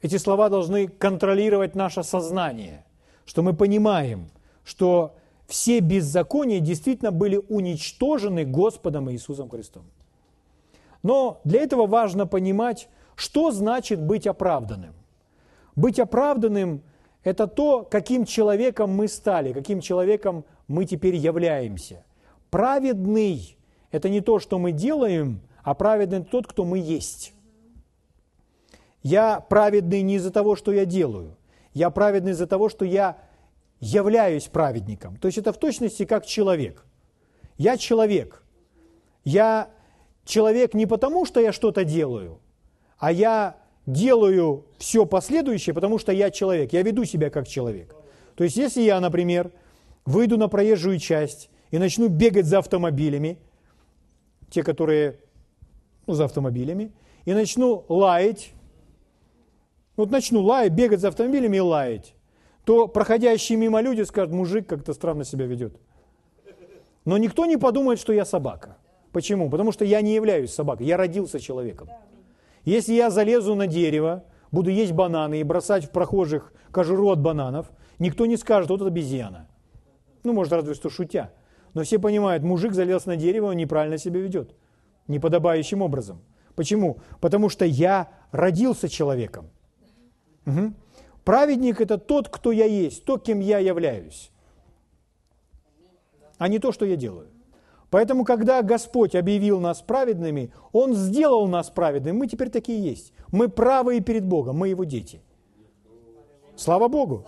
эти 0.00 0.16
слова 0.16 0.48
должны 0.48 0.86
контролировать 0.86 1.74
наше 1.74 2.04
сознание, 2.04 2.86
что 3.24 3.42
мы 3.42 3.52
понимаем, 3.52 4.30
что 4.64 5.16
все 5.48 5.80
беззакония 5.80 6.60
действительно 6.60 7.10
были 7.10 7.36
уничтожены 7.48 8.44
Господом 8.44 9.10
Иисусом 9.10 9.50
Христом. 9.50 9.84
Но 11.02 11.40
для 11.44 11.62
этого 11.62 11.86
важно 11.86 12.26
понимать, 12.26 12.88
что 13.14 13.50
значит 13.50 14.00
быть 14.00 14.26
оправданным. 14.26 14.94
Быть 15.76 15.98
оправданным– 15.98 16.82
это 17.24 17.46
то, 17.46 17.82
каким 17.82 18.24
человеком 18.24 18.90
мы 18.90 19.08
стали, 19.08 19.52
каким 19.52 19.80
человеком 19.80 20.44
мы 20.68 20.84
теперь 20.84 21.16
являемся. 21.16 22.04
Праведный– 22.50 23.56
это 23.90 24.08
не 24.08 24.20
то, 24.20 24.38
что 24.38 24.58
мы 24.58 24.72
делаем, 24.72 25.40
а 25.62 25.74
праведный– 25.74 26.24
тот, 26.30 26.46
кто 26.46 26.64
мы 26.64 26.78
есть. 26.78 27.34
Я 29.02 29.40
праведный 29.40 30.02
не 30.02 30.16
из-за 30.16 30.30
того, 30.30 30.56
что 30.56 30.72
я 30.72 30.84
делаю. 30.84 31.36
Я 31.72 31.90
праведный 31.90 32.32
из-за 32.32 32.46
того, 32.46 32.68
что 32.68 32.84
я 32.84 33.16
являюсь 33.80 34.48
праведником. 34.48 35.16
То 35.16 35.26
есть 35.26 35.38
это 35.38 35.52
в 35.52 35.58
точности 35.58 36.04
как 36.04 36.26
человек. 36.26 36.84
Я 37.56 37.76
человек. 37.76 38.42
Я 39.24 39.70
человек 40.30 40.74
не 40.74 40.86
потому, 40.86 41.26
что 41.26 41.40
я 41.40 41.52
что-то 41.52 41.84
делаю, 41.84 42.40
а 42.98 43.12
я 43.12 43.56
делаю 43.86 44.64
все 44.78 45.04
последующее, 45.04 45.74
потому 45.74 45.98
что 45.98 46.12
я 46.12 46.30
человек. 46.30 46.72
Я 46.72 46.82
веду 46.82 47.04
себя 47.04 47.30
как 47.30 47.48
человек. 47.48 47.94
То 48.36 48.44
есть 48.44 48.56
если 48.56 48.82
я, 48.82 49.00
например, 49.00 49.50
выйду 50.06 50.38
на 50.38 50.48
проезжую 50.48 50.98
часть 50.98 51.50
и 51.70 51.78
начну 51.78 52.08
бегать 52.08 52.46
за 52.46 52.58
автомобилями, 52.58 53.38
те, 54.50 54.62
которые 54.62 55.18
ну, 56.06 56.14
за 56.14 56.24
автомобилями, 56.24 56.92
и 57.24 57.34
начну 57.34 57.84
лаять, 57.88 58.52
вот 59.96 60.10
начну 60.10 60.40
лаять, 60.40 60.72
бегать 60.72 61.00
за 61.00 61.08
автомобилями 61.08 61.58
и 61.58 61.60
лаять, 61.60 62.14
то 62.64 62.88
проходящие 62.88 63.58
мимо 63.58 63.80
люди 63.80 64.02
скажут, 64.02 64.32
мужик 64.32 64.66
как-то 64.66 64.92
странно 64.94 65.24
себя 65.24 65.46
ведет. 65.46 65.74
Но 67.04 67.16
никто 67.18 67.46
не 67.46 67.56
подумает, 67.56 67.98
что 67.98 68.12
я 68.12 68.24
собака. 68.24 68.76
Почему? 69.12 69.50
Потому 69.50 69.72
что 69.72 69.84
я 69.84 70.00
не 70.02 70.14
являюсь 70.14 70.52
собакой, 70.52 70.86
я 70.86 70.96
родился 70.96 71.40
человеком. 71.40 71.88
Если 72.64 72.94
я 72.94 73.10
залезу 73.10 73.54
на 73.54 73.66
дерево, 73.66 74.24
буду 74.52 74.70
есть 74.70 74.92
бананы 74.92 75.40
и 75.40 75.44
бросать 75.44 75.84
в 75.84 75.90
прохожих 75.90 76.52
кожуру 76.70 77.10
от 77.10 77.20
бананов, 77.20 77.70
никто 77.98 78.26
не 78.26 78.36
скажет, 78.36 78.70
вот 78.70 78.80
это 78.80 78.88
обезьяна. 78.88 79.48
Ну, 80.22 80.32
может, 80.32 80.52
разве 80.52 80.74
что 80.74 80.90
шутя. 80.90 81.32
Но 81.74 81.82
все 81.82 81.98
понимают, 81.98 82.42
мужик 82.42 82.72
залез 82.72 83.06
на 83.06 83.16
дерево, 83.16 83.46
он 83.46 83.56
неправильно 83.56 83.98
себя 83.98 84.20
ведет. 84.20 84.54
Неподобающим 85.08 85.82
образом. 85.82 86.20
Почему? 86.54 86.98
Потому 87.20 87.48
что 87.48 87.64
я 87.64 88.08
родился 88.32 88.88
человеком. 88.88 89.50
Угу. 90.46 90.74
Праведник– 91.24 91.80
это 91.82 91.98
тот, 91.98 92.28
кто 92.28 92.52
я 92.52 92.66
есть, 92.66 93.04
то, 93.04 93.18
кем 93.18 93.40
я 93.40 93.58
являюсь, 93.58 94.30
а 96.38 96.48
не 96.48 96.58
то, 96.58 96.72
что 96.72 96.84
я 96.86 96.96
делаю. 96.96 97.29
Поэтому, 97.90 98.24
когда 98.24 98.62
Господь 98.62 99.16
объявил 99.16 99.60
нас 99.60 99.82
праведными, 99.82 100.52
Он 100.72 100.94
сделал 100.94 101.48
нас 101.48 101.70
праведными, 101.70 102.16
мы 102.16 102.26
теперь 102.28 102.48
такие 102.48 102.82
есть. 102.82 103.12
Мы 103.32 103.48
правые 103.48 104.00
перед 104.00 104.24
Богом, 104.24 104.58
мы 104.58 104.68
Его 104.68 104.84
дети. 104.84 105.20
Слава 106.56 106.88
Богу! 106.88 107.26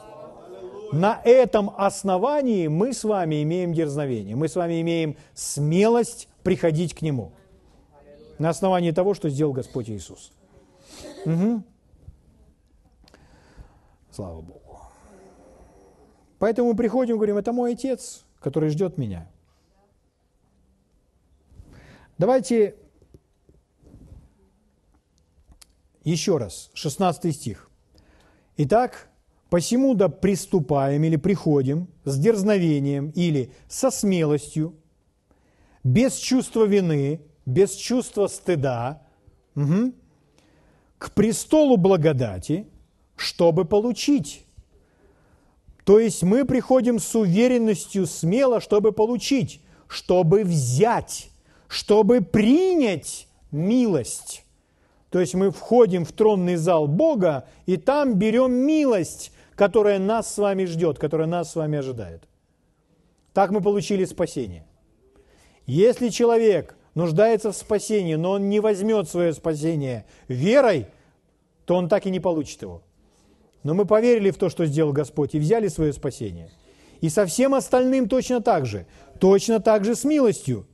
На 0.93 1.21
этом 1.25 1.73
основании 1.77 2.69
мы 2.69 2.93
с 2.93 3.03
вами 3.03 3.43
имеем 3.43 3.73
дерзновение, 3.73 4.37
мы 4.37 4.47
с 4.47 4.57
вами 4.57 4.81
имеем 4.83 5.17
смелость 5.35 6.29
приходить 6.43 6.95
к 6.95 7.03
Нему. 7.03 7.33
На 8.39 8.51
основании 8.51 8.91
того, 8.91 9.15
что 9.15 9.31
сделал 9.31 9.53
Господь 9.53 9.89
Иисус. 9.89 10.33
Угу. 11.25 11.63
Слава 14.11 14.43
Богу. 14.43 14.61
Поэтому 16.39 16.71
мы 16.71 16.77
приходим 16.77 17.15
и 17.15 17.19
говорим, 17.19 17.39
это 17.39 17.53
мой 17.53 17.73
отец, 17.73 18.25
который 18.41 18.69
ждет 18.69 18.99
меня. 18.99 19.32
Давайте 22.19 22.77
еще 26.05 26.37
раз, 26.37 26.71
16 26.75 27.35
стих. 27.35 27.71
Итак, 28.57 29.09
посему 29.51 29.95
да 29.95 30.09
приступаем 30.09 31.05
или 31.05 31.17
приходим 31.17 31.89
с 32.05 32.19
дерзновением 32.19 33.11
или 33.11 33.53
со 33.69 33.91
смелостью, 33.91 34.75
без 35.85 36.17
чувства 36.17 36.65
вины, 36.65 37.21
без 37.45 37.73
чувства 37.73 38.29
стыда, 38.29 39.03
угу, 39.55 39.93
к 40.99 41.13
престолу 41.13 41.77
благодати, 41.77 42.69
чтобы 43.17 43.65
получить. 43.65 44.47
То 45.85 45.99
есть 45.99 46.23
мы 46.23 46.45
приходим 46.45 47.01
с 47.01 47.15
уверенностью 47.17 48.07
смело, 48.07 48.61
чтобы 48.61 48.93
получить, 48.93 49.61
чтобы 49.89 50.45
взять, 50.45 51.32
чтобы 51.73 52.21
принять 52.21 53.27
милость. 53.51 54.45
То 55.09 55.21
есть 55.21 55.33
мы 55.33 55.51
входим 55.51 56.05
в 56.05 56.13
тронный 56.13 56.57
зал 56.57 56.87
Бога, 56.87 57.47
и 57.65 57.79
там 57.79 58.17
берем 58.19 58.53
милость, 58.53 59.33
которая 59.55 59.99
нас 59.99 60.35
с 60.35 60.37
вами 60.37 60.67
ждет, 60.67 60.99
которая 60.99 61.27
нас 61.27 61.51
с 61.51 61.57
вами 61.57 61.79
ожидает. 61.79 62.25
Так 63.33 63.51
мы 63.53 63.63
получили 63.63 64.05
спасение. 64.05 64.67
Если 65.65 66.11
человек 66.11 66.77
нуждается 66.95 67.53
в 67.53 67.57
спасении, 67.57 68.17
но 68.17 68.33
он 68.33 68.51
не 68.51 68.61
возьмет 68.61 69.09
свое 69.09 69.33
спасение 69.33 70.05
верой, 70.29 70.87
то 71.65 71.77
он 71.77 71.89
так 71.89 72.05
и 72.05 72.11
не 72.11 72.21
получит 72.21 72.61
его. 72.61 72.83
Но 73.63 73.73
мы 73.73 73.87
поверили 73.87 74.31
в 74.31 74.37
то, 74.37 74.51
что 74.51 74.67
сделал 74.67 74.93
Господь, 74.93 75.35
и 75.35 75.39
взяли 75.39 75.69
свое 75.69 75.95
спасение. 75.95 76.51
И 77.01 77.09
со 77.09 77.25
всем 77.25 77.55
остальным 77.55 78.11
точно 78.11 78.43
так 78.43 78.67
же. 78.67 78.85
Точно 79.19 79.59
так 79.59 79.87
же 79.87 79.95
с 79.95 80.05
милостью. 80.05 80.67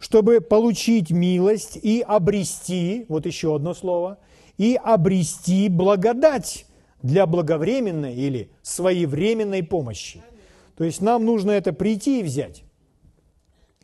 Чтобы 0.00 0.40
получить 0.40 1.12
милость 1.12 1.76
и 1.76 2.00
обрести, 2.00 3.06
вот 3.08 3.26
еще 3.26 3.54
одно 3.54 3.74
слово, 3.74 4.18
и 4.58 4.76
обрести 4.82 5.68
благодать 5.68 6.66
для 7.02 7.26
благовременной 7.26 8.16
или 8.16 8.50
своевременной 8.62 9.62
помощи. 9.62 10.20
То 10.76 10.82
есть 10.82 11.00
нам 11.00 11.24
нужно 11.24 11.52
это 11.52 11.72
прийти 11.72 12.20
и 12.20 12.24
взять. 12.24 12.64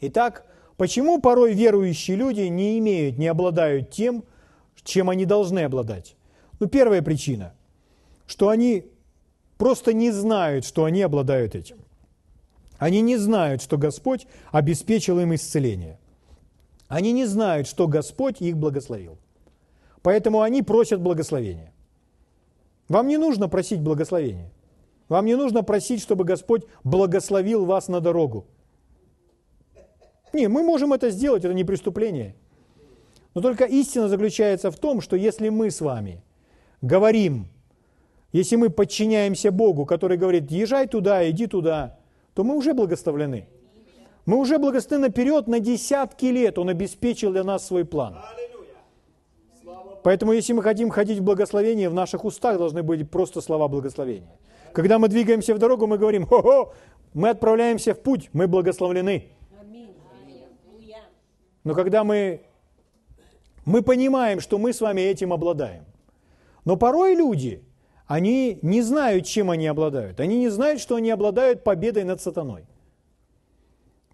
Итак, 0.01 0.45
почему 0.77 1.21
порой 1.21 1.53
верующие 1.53 2.17
люди 2.17 2.41
не 2.41 2.79
имеют, 2.81 3.17
не 3.17 3.29
обладают 3.29 3.91
тем, 3.91 4.25
чем 4.83 5.11
они 5.11 5.27
должны 5.27 5.61
обладать? 5.61 6.17
Ну, 6.59 6.67
первая 6.67 7.01
причина– 7.03 7.53
что 8.27 8.49
они 8.49 8.87
просто 9.57 9.93
не 9.93 10.11
знают, 10.11 10.65
что 10.65 10.85
они 10.85 11.03
обладают 11.03 11.55
этим. 11.55 11.79
Они 12.79 13.01
не 13.01 13.17
знают, 13.17 13.63
что 13.63 13.79
Господь 13.79 14.27
обеспечил 14.51 15.19
им 15.19 15.35
исцеление. 15.35 15.99
Они 16.89 17.13
не 17.13 17.25
знают, 17.25 17.67
что 17.67 17.89
Господь 17.89 18.41
их 18.41 18.57
благословил. 18.57 19.19
Поэтому 20.03 20.41
они 20.41 20.63
просят 20.63 21.01
благословения. 21.01 21.73
Вам 22.89 23.09
не 23.09 23.19
нужно 23.19 23.49
просить 23.49 23.81
благословения. 23.81 24.53
Вам 25.09 25.27
не 25.27 25.37
нужно 25.37 25.63
просить, 25.63 26.01
чтобы 26.01 26.25
Господь 26.25 26.65
благословил 26.85 27.65
вас 27.65 27.89
на 27.89 28.01
дорогу. 28.01 28.47
Не, 30.33 30.49
мы 30.49 30.63
можем 30.63 30.93
это 30.93 31.11
сделать, 31.11 31.45
это 31.45 31.55
не 31.55 31.65
преступление. 31.65 32.35
Но 33.35 33.41
только 33.41 33.65
истина 33.65 34.09
заключается 34.09 34.71
в 34.71 34.77
том, 34.77 35.01
что 35.01 35.17
если 35.17 35.49
мы 35.49 35.71
с 35.71 35.81
вами 35.81 36.23
говорим 36.81 37.49
если 38.37 38.57
мы 38.57 38.69
подчиняемся 38.69 39.51
Богу, 39.51 39.87
который 39.87 40.19
говорит, 40.19 40.51
езжай 40.51 40.87
туда, 40.87 41.29
иди 41.31 41.47
туда, 41.47 41.99
то 42.35 42.45
мы 42.45 42.55
уже 42.55 42.75
благословлены. 42.75 43.49
Мы 44.27 44.37
уже 44.37 44.59
благословлены 44.59 44.99
наперед 44.99 45.47
на 45.47 45.61
десятки 45.61 46.27
лет. 46.27 46.59
Он 46.59 46.69
обеспечил 46.69 47.31
для 47.31 47.45
нас 47.45 47.67
свой 47.67 47.85
план. 47.85 48.19
Поэтому, 50.03 50.33
если 50.33 50.53
мы 50.53 50.63
хотим 50.63 50.91
ходить 50.91 51.21
в 51.21 51.23
благословение, 51.23 51.89
в 51.89 51.95
наших 51.95 52.25
устах 52.25 52.59
должны 52.59 52.83
быть 52.83 53.09
просто 53.11 53.41
слова 53.41 53.69
благословения. 53.69 54.39
Когда 54.73 54.99
мы 54.99 55.09
двигаемся 55.09 55.55
в 55.55 55.59
дорогу, 55.59 55.87
мы 55.87 55.97
говорим, 55.97 56.27
хо-хо, 56.27 56.75
мы 57.15 57.31
отправляемся 57.31 57.95
в 57.95 58.01
путь, 58.01 58.29
мы 58.33 58.47
благословлены. 58.47 59.29
Но 61.65 61.75
когда 61.75 62.05
мы, 62.05 62.43
мы 63.65 63.83
понимаем, 63.83 64.41
что 64.41 64.59
мы 64.59 64.73
с 64.73 64.81
вами 64.81 65.01
этим 65.01 65.33
обладаем. 65.33 65.85
Но 66.65 66.77
порой 66.77 67.15
люди, 67.15 67.65
они 68.07 68.59
не 68.63 68.83
знают, 68.83 69.27
чем 69.27 69.51
они 69.51 69.67
обладают. 69.67 70.21
Они 70.21 70.39
не 70.39 70.49
знают, 70.49 70.81
что 70.81 70.97
они 70.97 71.11
обладают 71.11 71.65
победой 71.65 72.05
над 72.05 72.21
сатаной. 72.21 72.67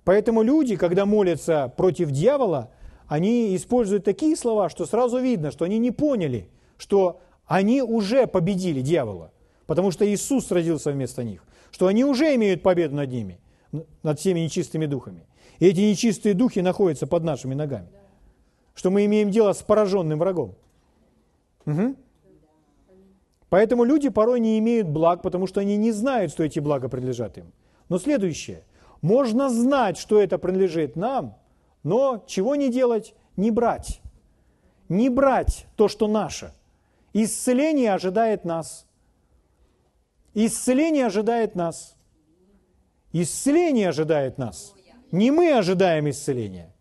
Поэтому 0.04 0.42
люди, 0.42 0.76
когда 0.76 1.06
молятся 1.06 1.72
против 1.76 2.10
дьявола, 2.10 2.70
они 3.06 3.54
используют 3.54 4.04
такие 4.04 4.36
слова, 4.36 4.68
что 4.68 4.86
сразу 4.86 5.18
видно, 5.18 5.50
что 5.50 5.64
они 5.64 5.78
не 5.78 5.90
поняли, 5.90 6.48
что 6.76 7.20
они 7.46 7.82
уже 7.82 8.26
победили 8.26 8.80
дьявола, 8.80 9.32
потому 9.66 9.90
что 9.90 10.06
Иисус 10.06 10.50
родился 10.50 10.90
вместо 10.90 11.22
них, 11.22 11.44
что 11.70 11.86
они 11.86 12.04
уже 12.04 12.34
имеют 12.34 12.62
победу 12.62 12.96
над 12.96 13.10
ними, 13.10 13.38
над 14.02 14.18
всеми 14.18 14.40
нечистыми 14.40 14.86
духами. 14.86 15.26
И 15.58 15.66
эти 15.66 15.80
нечистые 15.80 16.34
духи 16.34 16.60
находятся 16.60 17.06
под 17.06 17.22
нашими 17.22 17.54
ногами. 17.54 17.88
Что 18.74 18.90
мы 18.90 19.04
имеем 19.04 19.30
дело 19.30 19.52
с 19.52 19.62
пораженным 19.62 20.18
врагом. 20.18 20.54
Угу. 21.66 21.94
Поэтому 23.50 23.84
люди 23.84 24.08
порой 24.08 24.40
не 24.40 24.58
имеют 24.58 24.88
благ, 24.88 25.20
потому 25.22 25.46
что 25.46 25.60
они 25.60 25.76
не 25.76 25.92
знают, 25.92 26.32
что 26.32 26.42
эти 26.42 26.58
блага 26.58 26.88
принадлежат 26.88 27.36
им. 27.36 27.52
Но 27.90 27.98
следующее. 27.98 28.64
Можно 29.02 29.50
знать, 29.50 29.98
что 29.98 30.20
это 30.22 30.38
принадлежит 30.38 30.96
нам, 30.96 31.36
но 31.82 32.24
чего 32.26 32.54
не 32.54 32.70
делать? 32.70 33.14
Не 33.36 33.50
брать. 33.50 34.00
Не 34.88 35.08
брать 35.10 35.66
то, 35.76 35.88
что 35.88 36.06
наше. 36.06 36.52
Исцеление 37.12 37.92
ожидает 37.92 38.44
нас. 38.44 38.86
Исцеление 40.34 41.06
ожидает 41.06 41.56
нас. 41.56 41.96
Исцеление 43.12 43.88
ожидает 43.88 44.38
нас. 44.38 44.72
Не 45.10 45.30
мы 45.30 45.52
ожидаем 45.52 46.08
исцеления. 46.08 46.72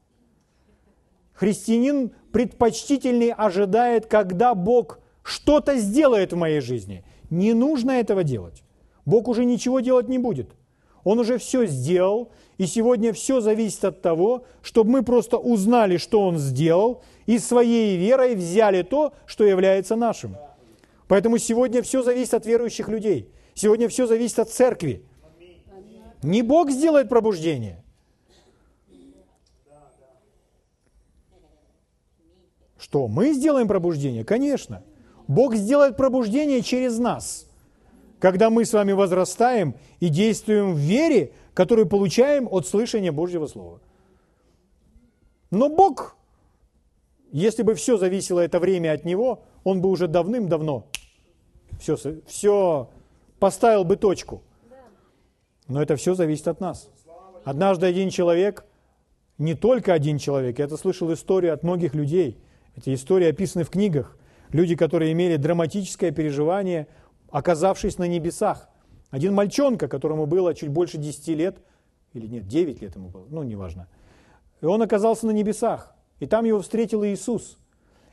Христианин 1.34 2.12
предпочтительнее 2.32 3.34
ожидает, 3.34 4.06
когда 4.06 4.54
Бог 4.54 5.00
что-то 5.24 5.78
сделает 5.78 6.34
в 6.34 6.38
моей 6.38 6.62
жизни. 6.62 7.04
Не 7.30 7.54
нужно 7.54 7.92
этого 7.92 8.24
делать. 8.24 8.64
Бог 9.06 9.28
уже 9.28 9.44
ничего 9.44 9.80
делать 9.80 10.08
не 10.08 10.20
будет. 10.20 10.52
Он 11.04 11.20
уже 11.20 11.38
все 11.38 11.66
сделал, 11.66 12.32
и 12.58 12.66
сегодня 12.66 13.14
все 13.14 13.42
зависит 13.42 13.84
от 13.86 14.02
того, 14.02 14.46
чтобы 14.62 14.92
мы 14.92 15.04
просто 15.04 15.38
узнали, 15.38 15.98
что 15.98 16.22
Он 16.22 16.38
сделал, 16.38 17.02
и 17.26 17.40
своей 17.40 17.98
верой 17.98 18.36
взяли 18.36 18.84
то, 18.84 19.14
что 19.26 19.44
является 19.44 19.96
нашим. 19.96 20.36
Поэтому 21.08 21.38
сегодня 21.38 21.82
все 21.82 22.04
зависит 22.04 22.34
от 22.34 22.46
верующих 22.46 22.88
людей. 22.88 23.30
Сегодня 23.54 23.90
все 23.90 24.08
зависит 24.08 24.40
от 24.40 24.50
церкви. 24.50 25.04
Не 26.24 26.42
Бог 26.42 26.70
сделает 26.70 27.10
пробуждение. 27.10 27.84
Что, 32.78 33.08
мы 33.08 33.34
сделаем 33.34 33.68
пробуждение? 33.68 34.24
Конечно. 34.26 34.84
Бог 35.28 35.56
сделает 35.56 35.96
пробуждение 35.96 36.62
через 36.62 36.98
нас, 36.98 37.48
когда 38.22 38.50
мы 38.50 38.64
с 38.64 38.72
вами 38.72 38.92
возрастаем 38.94 39.76
и 40.00 40.08
действуем 40.08 40.76
в 40.76 40.78
вере, 40.78 41.34
которую 41.54 41.88
получаем 41.88 42.48
от 42.50 42.68
слышания 42.68 43.12
Божьего 43.12 43.48
Слова. 43.48 43.82
Но 45.50 45.68
Бог, 45.68 46.16
если 47.32 47.64
бы 47.64 47.74
все 47.74 47.98
зависело 47.98 48.40
это 48.40 48.60
время 48.60 48.94
от 48.94 49.04
Него, 49.04 49.44
Он 49.64 49.82
бы 49.82 49.90
уже 49.90 50.08
давным-давно 50.08 50.86
все, 51.80 51.98
все 52.28 52.90
поставил 53.40 53.84
бы 53.84 53.98
точку. 53.98 54.44
Но 55.68 55.82
это 55.82 55.96
все 55.96 56.14
зависит 56.14 56.48
от 56.48 56.60
нас. 56.60 56.90
Однажды 57.44 57.88
один 57.88 58.12
человек, 58.12 58.66
не 59.40 59.56
только 59.56 59.94
один 59.94 60.20
человек, 60.20 60.60
я 60.60 60.66
это 60.66 60.78
слышал 60.78 61.12
историю 61.12 61.54
от 61.54 61.64
многих 61.64 61.96
людей, 61.96 62.38
эти 62.76 62.94
истории 62.94 63.28
описаны 63.28 63.64
в 63.64 63.72
книгах, 63.72 64.16
люди, 64.52 64.76
которые 64.76 65.12
имели 65.12 65.38
драматическое 65.38 66.12
переживание, 66.12 66.88
оказавшись 67.32 67.98
на 67.98 68.08
небесах. 68.08 68.70
Один 69.10 69.34
мальчонка, 69.34 69.88
которому 69.88 70.26
было 70.26 70.54
чуть 70.54 70.70
больше 70.70 70.98
10 70.98 71.28
лет, 71.30 71.58
или 72.14 72.28
нет, 72.28 72.48
9 72.48 72.82
лет 72.82 72.96
ему 72.96 73.10
было, 73.10 73.26
ну, 73.30 73.44
неважно. 73.44 73.88
И 74.62 74.66
он 74.66 74.82
оказался 74.82 75.26
на 75.26 75.32
небесах, 75.32 75.96
и 76.20 76.28
там 76.28 76.46
его 76.46 76.62
встретил 76.62 77.04
Иисус. 77.04 77.58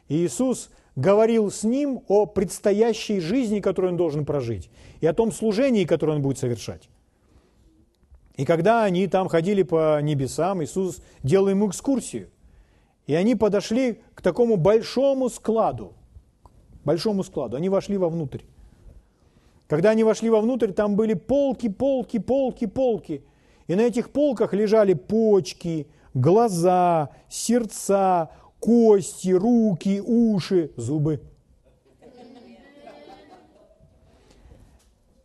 И 0.08 0.16
Иисус 0.16 0.70
говорил 0.96 1.50
с 1.50 1.62
ним 1.62 2.02
о 2.08 2.26
предстоящей 2.26 3.20
жизни, 3.20 3.60
которую 3.60 3.92
он 3.92 3.96
должен 3.96 4.24
прожить, 4.24 4.70
и 5.00 5.06
о 5.06 5.12
том 5.12 5.30
служении, 5.30 5.84
которое 5.84 6.14
он 6.14 6.22
будет 6.22 6.38
совершать. 6.38 6.88
И 8.36 8.44
когда 8.44 8.84
они 8.84 9.06
там 9.08 9.28
ходили 9.28 9.62
по 9.64 10.00
небесам, 10.00 10.62
Иисус 10.62 11.02
делал 11.22 11.48
им 11.48 11.68
экскурсию. 11.68 12.30
И 13.06 13.14
они 13.14 13.34
подошли 13.34 14.00
к 14.14 14.22
такому 14.22 14.56
большому 14.56 15.28
складу. 15.28 15.94
Большому 16.84 17.24
складу. 17.24 17.56
Они 17.56 17.68
вошли 17.68 17.96
вовнутрь. 17.96 18.42
Когда 19.68 19.90
они 19.90 20.02
вошли 20.02 20.30
вовнутрь, 20.30 20.72
там 20.72 20.96
были 20.96 21.12
полки, 21.14 21.68
полки, 21.68 22.18
полки, 22.18 22.66
полки. 22.66 23.22
И 23.66 23.74
на 23.74 23.82
этих 23.82 24.10
полках 24.10 24.54
лежали 24.54 24.94
почки, 24.94 25.88
глаза, 26.14 27.10
сердца, 27.28 28.30
кости, 28.60 29.28
руки, 29.28 30.00
уши, 30.00 30.72
зубы. 30.76 31.20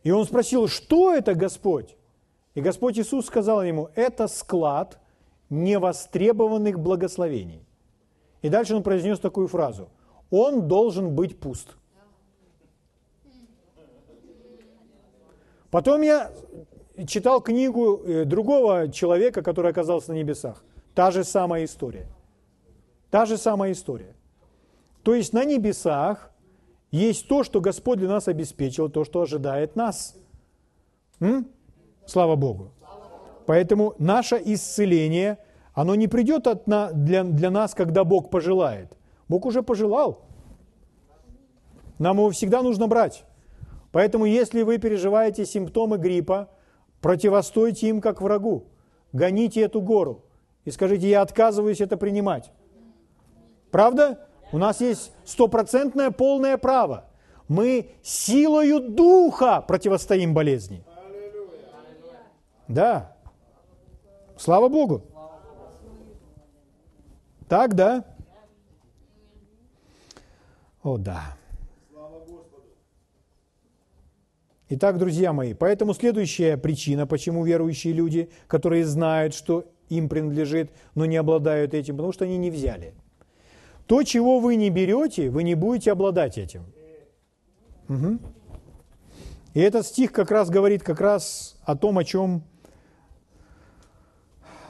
И 0.02 0.10
он 0.10 0.26
спросил, 0.26 0.68
что 0.68 1.14
это, 1.14 1.34
Господь? 1.34 1.96
И 2.54 2.60
Господь 2.60 2.98
Иисус 2.98 3.24
сказал 3.24 3.62
ему, 3.62 3.88
это 3.94 4.28
склад 4.28 5.00
невостребованных 5.48 6.78
благословений. 6.78 7.66
И 8.42 8.50
дальше 8.50 8.76
он 8.76 8.82
произнес 8.82 9.18
такую 9.18 9.48
фразу. 9.48 9.88
Он 10.30 10.68
должен 10.68 11.14
быть 11.14 11.40
пуст. 11.40 11.76
Потом 15.74 16.02
я 16.02 16.30
читал 17.04 17.40
книгу 17.40 17.96
э, 17.96 18.24
другого 18.24 18.88
человека, 18.92 19.42
который 19.42 19.72
оказался 19.72 20.12
на 20.12 20.16
небесах. 20.16 20.62
Та 20.94 21.10
же 21.10 21.24
самая 21.24 21.64
история. 21.64 22.06
Та 23.10 23.26
же 23.26 23.36
самая 23.36 23.72
история. 23.72 24.14
То 25.02 25.14
есть 25.16 25.32
на 25.32 25.44
небесах 25.44 26.30
есть 26.92 27.26
то, 27.26 27.42
что 27.42 27.60
Господь 27.60 27.98
для 27.98 28.08
нас 28.08 28.28
обеспечил, 28.28 28.88
то, 28.88 29.02
что 29.02 29.22
ожидает 29.22 29.74
нас. 29.74 30.14
М? 31.18 31.48
Слава 32.06 32.36
Богу. 32.36 32.70
Поэтому 33.44 33.96
наше 33.98 34.40
исцеление, 34.44 35.38
оно 35.72 35.96
не 35.96 36.06
придет 36.06 36.46
от 36.46 36.68
на, 36.68 36.92
для, 36.92 37.24
для 37.24 37.50
нас, 37.50 37.74
когда 37.74 38.04
Бог 38.04 38.30
пожелает. 38.30 38.96
Бог 39.26 39.44
уже 39.44 39.60
пожелал. 39.64 40.20
Нам 41.98 42.18
его 42.18 42.30
всегда 42.30 42.62
нужно 42.62 42.86
брать. 42.86 43.24
Поэтому, 43.94 44.24
если 44.24 44.62
вы 44.62 44.78
переживаете 44.78 45.46
симптомы 45.46 45.98
гриппа, 45.98 46.50
противостойте 47.00 47.88
им 47.90 48.00
как 48.00 48.20
врагу. 48.20 48.64
Гоните 49.12 49.60
эту 49.60 49.80
гору 49.80 50.24
и 50.64 50.72
скажите, 50.72 51.08
я 51.08 51.22
отказываюсь 51.22 51.80
это 51.80 51.96
принимать. 51.96 52.50
Правда? 53.70 54.26
У 54.50 54.58
нас 54.58 54.80
есть 54.80 55.12
стопроцентное 55.24 56.10
полное 56.10 56.56
право. 56.56 57.04
Мы 57.46 57.92
силою 58.02 58.80
духа 58.80 59.60
противостоим 59.60 60.34
болезни. 60.34 60.84
Да. 62.66 63.16
Слава 64.36 64.68
Богу. 64.68 65.02
Так, 67.48 67.76
да? 67.76 68.04
О, 70.82 70.98
да. 70.98 71.36
Итак, 74.70 74.98
друзья 74.98 75.32
мои, 75.32 75.54
поэтому 75.54 75.94
следующая 75.94 76.56
причина, 76.56 77.06
почему 77.06 77.44
верующие 77.44 77.92
люди, 77.92 78.30
которые 78.46 78.84
знают, 78.84 79.34
что 79.34 79.66
им 79.88 80.08
принадлежит, 80.08 80.70
но 80.94 81.04
не 81.04 81.16
обладают 81.16 81.74
этим, 81.74 81.96
потому 81.96 82.12
что 82.12 82.24
они 82.24 82.38
не 82.38 82.50
взяли– 82.50 82.94
то, 83.86 84.02
чего 84.02 84.40
вы 84.40 84.56
не 84.56 84.70
берете, 84.70 85.30
вы 85.30 85.42
не 85.42 85.54
будете 85.54 85.92
обладать 85.92 86.38
этим. 86.38 86.64
Угу. 87.88 88.18
И 89.54 89.60
этот 89.60 89.86
стих 89.86 90.12
как 90.12 90.30
раз 90.30 90.48
говорит 90.48 90.82
как 90.82 91.00
раз 91.00 91.56
о 91.64 91.76
том, 91.76 91.98
о 91.98 92.04
чем 92.04 92.42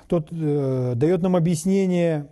тот 0.08 0.28
э, 0.32 0.92
дает 0.96 1.22
нам 1.22 1.36
объяснение 1.36 2.28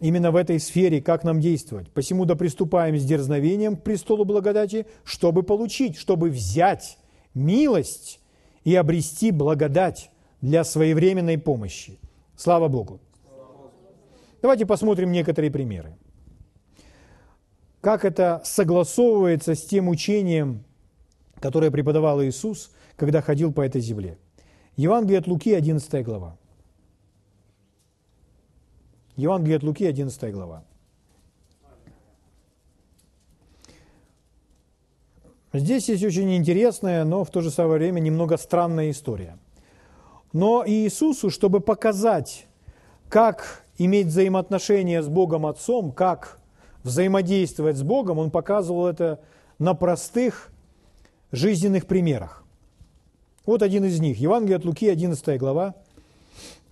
именно 0.00 0.30
в 0.30 0.36
этой 0.36 0.60
сфере, 0.60 1.00
как 1.00 1.24
нам 1.24 1.40
действовать. 1.40 1.90
Посему 1.90 2.24
да 2.24 2.34
приступаем 2.34 2.98
с 2.98 3.04
дерзновением 3.04 3.76
к 3.76 3.82
престолу 3.82 4.24
благодати, 4.24 4.86
чтобы 5.04 5.42
получить, 5.42 5.96
чтобы 5.96 6.30
взять 6.30 6.98
милость 7.34 8.20
и 8.64 8.74
обрести 8.74 9.30
благодать 9.30 10.10
для 10.40 10.64
своевременной 10.64 11.38
помощи. 11.38 11.98
Слава 12.36 12.68
Богу! 12.68 13.00
Давайте 14.42 14.66
посмотрим 14.66 15.12
некоторые 15.12 15.50
примеры. 15.50 15.96
Как 17.80 18.04
это 18.04 18.42
согласовывается 18.44 19.54
с 19.54 19.64
тем 19.64 19.88
учением, 19.88 20.64
которое 21.40 21.70
преподавал 21.70 22.22
Иисус, 22.22 22.70
когда 22.96 23.22
ходил 23.22 23.52
по 23.52 23.62
этой 23.62 23.80
земле. 23.80 24.18
Евангелие 24.76 25.20
от 25.20 25.26
Луки, 25.26 25.54
11 25.54 26.04
глава. 26.04 26.36
Евангелие 29.16 29.56
от 29.56 29.62
Луки, 29.62 29.86
11 29.86 30.32
глава. 30.32 30.62
Здесь 35.52 35.88
есть 35.88 36.04
очень 36.04 36.36
интересная, 36.36 37.04
но 37.04 37.24
в 37.24 37.30
то 37.30 37.40
же 37.40 37.50
самое 37.50 37.78
время 37.78 38.00
немного 38.00 38.36
странная 38.36 38.90
история. 38.90 39.38
Но 40.34 40.64
Иисусу, 40.66 41.30
чтобы 41.30 41.60
показать, 41.60 42.46
как 43.08 43.64
иметь 43.78 44.08
взаимоотношения 44.08 45.02
с 45.02 45.08
Богом 45.08 45.46
Отцом, 45.46 45.92
как 45.92 46.38
взаимодействовать 46.82 47.76
с 47.76 47.82
Богом, 47.82 48.18
он 48.18 48.30
показывал 48.30 48.86
это 48.86 49.20
на 49.58 49.72
простых 49.72 50.50
жизненных 51.32 51.86
примерах. 51.86 52.44
Вот 53.46 53.62
один 53.62 53.84
из 53.84 53.98
них. 53.98 54.18
Евангелие 54.18 54.56
от 54.56 54.64
Луки, 54.66 54.88
11 54.88 55.38
глава. 55.38 55.74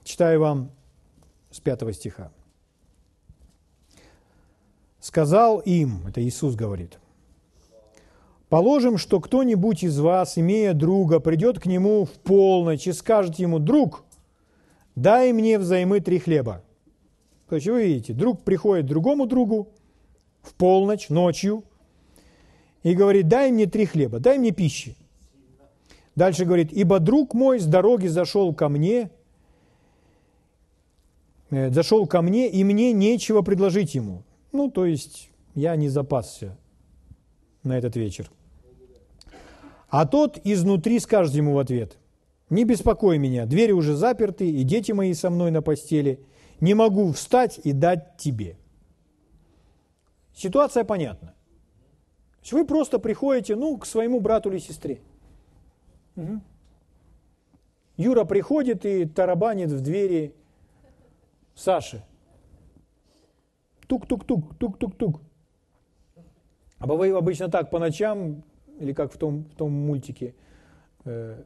Читаю 0.05 0.41
вам 0.41 0.71
с 1.51 1.61
5 1.61 1.95
стиха. 1.95 2.31
«Сказал 5.05 5.59
им, 5.59 6.07
это 6.09 6.25
Иисус 6.25 6.55
говорит, 6.55 6.99
Положим, 8.49 8.97
что 8.97 9.21
кто-нибудь 9.21 9.85
из 9.85 9.99
вас, 10.01 10.39
имея 10.39 10.73
друга, 10.73 11.21
придет 11.21 11.61
к 11.61 11.67
нему 11.67 12.07
в 12.07 12.13
полночь 12.13 12.87
и 12.87 12.93
скажет 12.95 13.39
ему, 13.39 13.59
«Друг, 13.59 14.03
дай 14.97 15.35
мне 15.35 15.59
взаймы 15.59 16.01
три 16.01 16.19
хлеба». 16.19 16.63
То 17.51 17.57
есть 17.57 17.69
вы 17.69 17.85
видите, 17.85 18.15
друг 18.15 18.45
приходит 18.45 18.87
другому 18.87 19.27
другу 19.27 19.69
в 20.41 20.55
полночь, 20.55 21.11
ночью, 21.11 21.65
и 22.83 22.95
говорит, 22.95 23.29
дай 23.29 23.53
мне 23.53 23.67
три 23.67 23.85
хлеба, 23.85 24.21
дай 24.21 24.39
мне 24.39 24.53
пищи. 24.53 24.97
Дальше 26.17 26.47
говорит, 26.47 26.73
ибо 26.73 26.99
друг 26.99 27.35
мой 27.35 27.59
с 27.61 27.67
дороги 27.67 28.07
зашел 28.07 28.55
ко 28.55 28.71
мне, 28.71 29.11
э, 31.51 31.71
зашел 31.71 32.07
ко 32.07 32.23
мне, 32.23 32.49
и 32.49 32.65
мне 32.65 32.95
нечего 32.95 33.43
предложить 33.43 33.95
ему. 33.95 34.23
Ну, 34.55 34.71
то 34.71 34.87
есть 34.87 35.31
я 35.57 35.75
не 35.75 35.89
запасся 35.89 36.57
на 37.65 37.77
этот 37.77 37.97
вечер. 37.97 38.31
А 39.89 40.07
тот 40.07 40.39
изнутри 40.45 41.01
скажет 41.01 41.35
ему 41.35 41.55
в 41.55 41.59
ответ, 41.59 41.99
«Не 42.51 42.65
беспокой 42.65 43.19
меня, 43.19 43.47
двери 43.47 43.73
уже 43.73 43.97
заперты, 43.97 44.49
и 44.49 44.63
дети 44.63 44.93
мои 44.93 45.13
со 45.13 45.29
мной 45.29 45.51
на 45.51 45.61
постели. 45.61 46.21
Не 46.61 46.75
могу 46.75 47.11
встать 47.11 47.59
и 47.65 47.73
дать 47.73 48.17
тебе». 48.17 48.57
Ситуация 50.37 50.85
понятна. 50.85 51.35
Вы 52.53 52.65
просто 52.65 53.01
приходите 53.01 53.57
ну, 53.57 53.77
к 53.77 53.87
своему 53.87 54.21
брату 54.21 54.51
или 54.51 54.59
сестре. 54.59 55.01
Угу. 56.15 56.41
Юра 57.97 58.25
приходит 58.25 58.87
и 58.87 59.05
тарабанит 59.05 59.73
в 59.73 59.81
двери 59.81 60.33
Саши. 61.57 62.05
Тук-тук-тук, 63.95 64.59
тук-тук-тук. 64.59 65.21
А 66.79 66.87
вы 66.87 67.11
обычно 67.11 67.49
так 67.49 67.71
по 67.71 67.79
ночам, 67.79 68.43
или 68.81 68.93
как 68.93 69.13
в 69.13 69.19
том, 69.19 69.45
в 69.45 69.55
том 69.55 69.71
мультике, 69.71 70.35
э, 71.05 71.45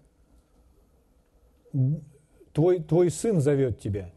твой, 2.54 2.82
твой 2.82 3.10
сын 3.10 3.40
зовет 3.40 3.80
тебя. 3.80 4.10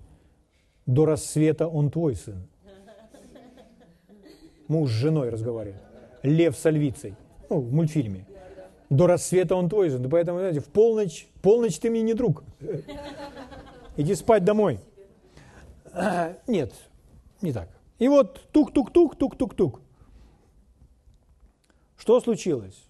До 0.85 1.05
рассвета 1.05 1.67
он 1.67 1.91
твой 1.91 2.15
сын. 2.15 2.47
Муж 4.69 4.89
с 4.89 4.93
женой 4.93 5.29
разговаривает. 5.29 5.81
Лев 6.23 6.57
с 6.57 6.69
львицей. 6.69 7.15
Ну, 7.49 7.59
в 7.59 7.73
мультфильме. 7.73 8.25
До 8.89 9.07
рассвета 9.07 9.55
он 9.55 9.67
твой 9.67 9.89
сын. 9.89 10.09
Поэтому, 10.09 10.39
знаете, 10.39 10.61
в 10.61 10.67
полночь, 10.67 11.27
полночь 11.41 11.77
ты 11.79 11.89
мне 11.89 12.01
не 12.01 12.13
друг. 12.13 12.45
Иди 13.97 14.15
спать 14.15 14.45
домой. 14.45 14.79
Нет, 16.47 16.71
не 17.41 17.51
так. 17.51 17.67
И 18.01 18.07
вот 18.07 18.41
тук-тук-тук, 18.51 19.15
тук-тук-тук. 19.15 19.79
Что 21.97 22.19
случилось? 22.19 22.89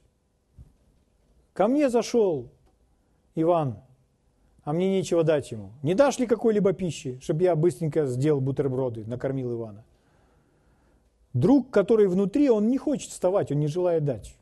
Ко 1.51 1.67
мне 1.67 1.89
зашел 1.89 2.47
Иван, 3.35 3.81
а 4.63 4.71
мне 4.71 4.89
нечего 4.89 5.23
дать 5.25 5.51
ему. 5.51 5.71
Не 5.83 5.95
дашь 5.95 6.17
ли 6.17 6.27
какой-либо 6.27 6.71
пищи, 6.71 7.19
чтобы 7.21 7.43
я 7.43 7.57
быстренько 7.57 8.05
сделал 8.05 8.39
бутерброды, 8.39 9.03
накормил 9.05 9.51
Ивана? 9.53 9.83
Друг, 11.33 11.71
который 11.71 12.07
внутри, 12.07 12.49
он 12.49 12.69
не 12.69 12.77
хочет 12.77 13.11
вставать, 13.11 13.51
он 13.51 13.59
не 13.59 13.67
желает 13.67 14.05
дать. 14.05 14.37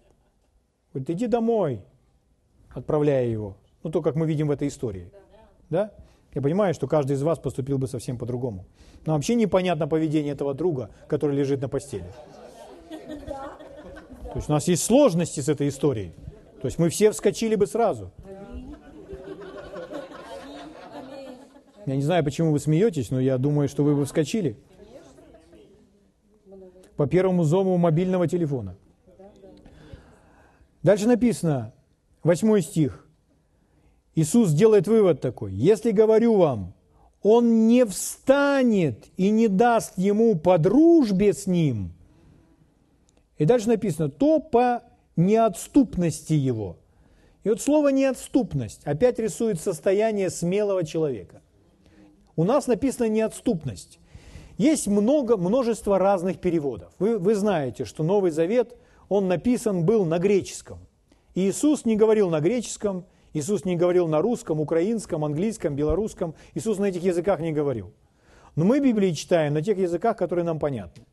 Говорит, 0.93 1.09
иди 1.09 1.25
домой, 1.25 1.81
отправляя 2.75 3.25
его. 3.25 3.55
Ну, 3.81 3.89
то, 3.89 4.03
как 4.03 4.15
мы 4.15 4.27
видим 4.27 4.49
в 4.49 4.51
этой 4.51 4.67
истории. 4.67 5.09
Да? 5.71 5.91
Я 6.33 6.41
понимаю, 6.41 6.73
что 6.73 6.87
каждый 6.87 7.13
из 7.13 7.23
вас 7.23 7.39
поступил 7.39 7.77
бы 7.77 7.87
совсем 7.87 8.17
по-другому. 8.17 8.65
Но 9.05 9.13
вообще 9.13 9.35
непонятно 9.35 9.87
поведение 9.87 10.33
этого 10.33 10.53
друга, 10.53 10.89
который 11.07 11.35
лежит 11.35 11.61
на 11.61 11.69
постели. 11.69 12.05
То 12.89 14.35
есть 14.35 14.47
у 14.47 14.51
нас 14.51 14.67
есть 14.67 14.83
сложности 14.83 15.39
с 15.39 15.49
этой 15.49 15.69
историей. 15.69 16.13
То 16.61 16.67
есть 16.67 16.77
мы 16.77 16.89
все 16.89 17.11
вскочили 17.11 17.55
бы 17.55 17.65
сразу. 17.65 18.11
Я 21.85 21.95
не 21.95 22.03
знаю, 22.03 22.23
почему 22.23 22.51
вы 22.51 22.59
смеетесь, 22.59 23.09
но 23.09 23.19
я 23.19 23.39
думаю, 23.39 23.67
что 23.67 23.83
вы 23.83 23.95
бы 23.95 24.05
вскочили. 24.05 24.59
По 26.95 27.07
первому 27.07 27.43
зову 27.43 27.75
мобильного 27.77 28.27
телефона. 28.27 28.75
Дальше 30.83 31.07
написано, 31.07 31.73
восьмой 32.21 32.61
стих. 32.61 33.08
Иисус 34.19 34.51
делает 34.51 34.87
вывод 34.87 35.21
такой. 35.21 35.53
Если 35.53 35.91
говорю 35.91 36.35
вам, 36.35 36.73
он 37.21 37.67
не 37.67 37.85
встанет 37.85 39.05
и 39.17 39.29
не 39.29 39.47
даст 39.47 39.93
ему 39.97 40.35
по 40.35 40.57
дружбе 40.57 41.33
с 41.33 41.47
ним– 41.47 41.93
и 43.39 43.45
дальше 43.45 43.69
написано, 43.69 44.09
то 44.09 44.39
по 44.39 44.83
неотступности 45.15 46.33
его. 46.33 46.77
И 47.43 47.49
вот 47.49 47.61
слово 47.61 47.87
неотступность 47.87 48.81
опять 48.83 49.17
рисует 49.17 49.59
состояние 49.59 50.29
смелого 50.29 50.85
человека. 50.85 51.41
У 52.35 52.43
нас 52.43 52.67
написано 52.67 53.07
неотступность. 53.07 53.99
Есть 54.57 54.87
много, 54.87 55.37
множество 55.37 55.97
разных 55.97 56.39
переводов. 56.39 56.91
Вы, 56.99 57.17
вы 57.17 57.33
знаете, 57.33 57.85
что 57.85 58.03
Новый 58.03 58.31
Завет, 58.31 58.75
он 59.07 59.29
написан 59.29 59.85
был 59.85 60.03
на 60.03 60.19
греческом. 60.19 60.79
Иисус 61.33 61.85
не 61.85 61.95
говорил 61.95 62.29
на 62.29 62.41
греческом, 62.41 63.05
Иисус 63.33 63.65
не 63.65 63.75
говорил 63.75 64.07
на 64.07 64.21
русском, 64.21 64.59
украинском, 64.59 65.23
английском, 65.23 65.75
белорусском. 65.75 66.35
Иисус 66.55 66.79
на 66.79 66.85
этих 66.85 67.03
языках 67.03 67.39
не 67.39 67.51
говорил. 67.51 67.93
Но 68.55 68.65
мы 68.65 68.79
Библии 68.79 69.11
читаем 69.11 69.53
на 69.53 69.61
тех 69.61 69.77
языках, 69.77 70.17
которые 70.17 70.45
нам 70.45 70.59
понятны. 70.59 71.05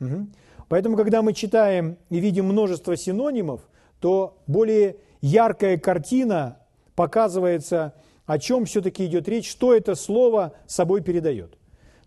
Угу. 0.00 0.26
Поэтому, 0.68 0.96
когда 0.96 1.22
мы 1.22 1.32
читаем 1.32 1.98
и 2.10 2.18
видим 2.18 2.46
множество 2.46 2.96
синонимов, 2.96 3.68
то 4.00 4.38
более 4.46 4.96
яркая 5.20 5.78
картина 5.78 6.58
показывается, 6.94 7.94
о 8.26 8.38
чем 8.38 8.64
все-таки 8.64 9.06
идет 9.06 9.28
речь, 9.28 9.50
что 9.50 9.74
это 9.74 9.94
слово 9.94 10.52
собой 10.66 11.00
передает. 11.02 11.58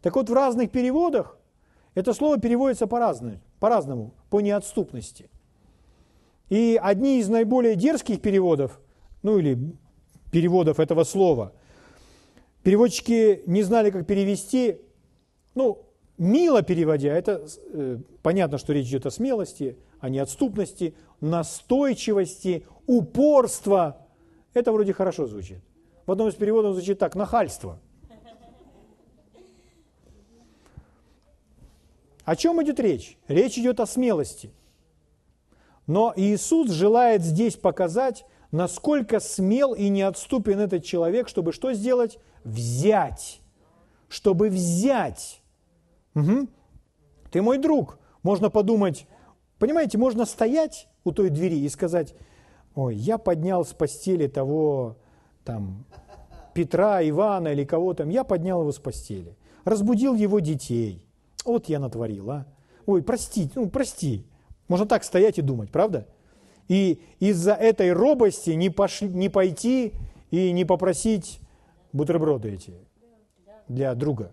Так 0.02 0.16
вот, 0.16 0.30
в 0.30 0.34
разных 0.34 0.72
переводах 0.72 1.38
это 1.94 2.14
слово 2.14 2.40
переводится 2.40 2.88
по-разному, 2.88 3.40
по-разному, 3.60 4.14
по 4.30 4.40
неотступности. 4.40 5.30
И 6.50 6.80
одни 6.82 7.20
из 7.20 7.30
наиболее 7.30 7.76
дерзких 7.76 8.22
переводов, 8.22 8.80
ну 9.24 9.38
или 9.38 9.58
переводов 10.32 10.80
этого 10.80 11.04
слова, 11.04 11.54
переводчики 12.64 13.44
не 13.46 13.64
знали, 13.64 13.90
как 13.90 14.06
перевести, 14.06 14.78
ну, 15.56 15.86
мило 16.18 16.62
переводя, 16.62 17.14
это 17.14 17.46
э, 17.74 17.98
понятно, 18.22 18.58
что 18.58 18.74
речь 18.74 18.88
идет 18.88 19.06
о 19.06 19.12
смелости, 19.12 19.78
о 20.00 20.10
неотступности, 20.10 20.96
настойчивости, 21.20 22.66
упорства. 22.88 24.06
Это 24.54 24.72
вроде 24.72 24.94
хорошо 24.94 25.28
звучит. 25.28 25.60
В 26.06 26.12
одном 26.12 26.28
из 26.30 26.36
переводов 26.36 26.76
звучит 26.76 27.00
так, 27.00 27.16
нахальство. 27.16 27.80
О 32.24 32.36
чем 32.36 32.62
идет 32.64 32.80
речь? 32.80 33.18
Речь 33.28 33.58
идет 33.58 33.80
о 33.80 33.86
смелости. 33.86 34.52
Но 35.88 36.14
Иисус 36.16 36.70
желает 36.70 37.24
здесь 37.24 37.56
показать, 37.56 38.26
насколько 38.52 39.20
смел 39.20 39.74
и 39.74 39.90
неотступен 39.90 40.60
этот 40.60 40.84
человек, 40.84 41.28
чтобы 41.28 41.54
что 41.54 41.74
сделать? 41.74 42.20
Взять. 42.44 43.42
Чтобы 44.10 44.50
взять 44.50 45.42
Угу. 46.16 46.48
Ты 47.32 47.42
мой 47.42 47.58
друг. 47.58 47.98
Можно 48.24 48.50
подумать, 48.50 49.08
понимаете, 49.58 49.98
можно 49.98 50.26
стоять 50.26 50.88
у 51.04 51.12
той 51.12 51.30
двери 51.30 51.60
и 51.60 51.70
сказать, 51.70 52.14
ой, 52.76 52.96
я 52.96 53.18
поднял 53.18 53.66
с 53.66 53.74
постели 53.74 54.28
того 54.28 54.98
там 55.44 55.86
Петра, 56.54 57.08
Ивана 57.08 57.48
или 57.50 57.64
кого 57.64 57.94
там, 57.94 58.10
я 58.10 58.24
поднял 58.24 58.62
его 58.62 58.72
с 58.72 58.78
постели, 58.78 59.36
разбудил 59.66 60.14
его 60.14 60.40
детей. 60.40 61.04
Вот 61.46 61.68
я 61.68 61.80
натворил, 61.80 62.30
а. 62.30 62.46
Ой, 62.86 63.02
прости, 63.02 63.50
ну 63.56 63.70
прости. 63.70 64.28
Можно 64.68 64.86
так 64.86 65.04
стоять 65.04 65.40
и 65.40 65.42
думать, 65.42 65.72
правда? 65.72 66.08
И 66.68 67.02
из-за 67.20 67.54
этой 67.54 67.92
робости 67.92 68.52
не, 68.52 68.70
пошли, 68.70 69.10
не 69.10 69.30
пойти 69.30 69.94
и 70.30 70.52
не 70.52 70.66
попросить 70.66 71.40
бутерброды 71.94 72.52
эти 72.54 72.74
для 73.68 73.94
друга. 73.96 74.32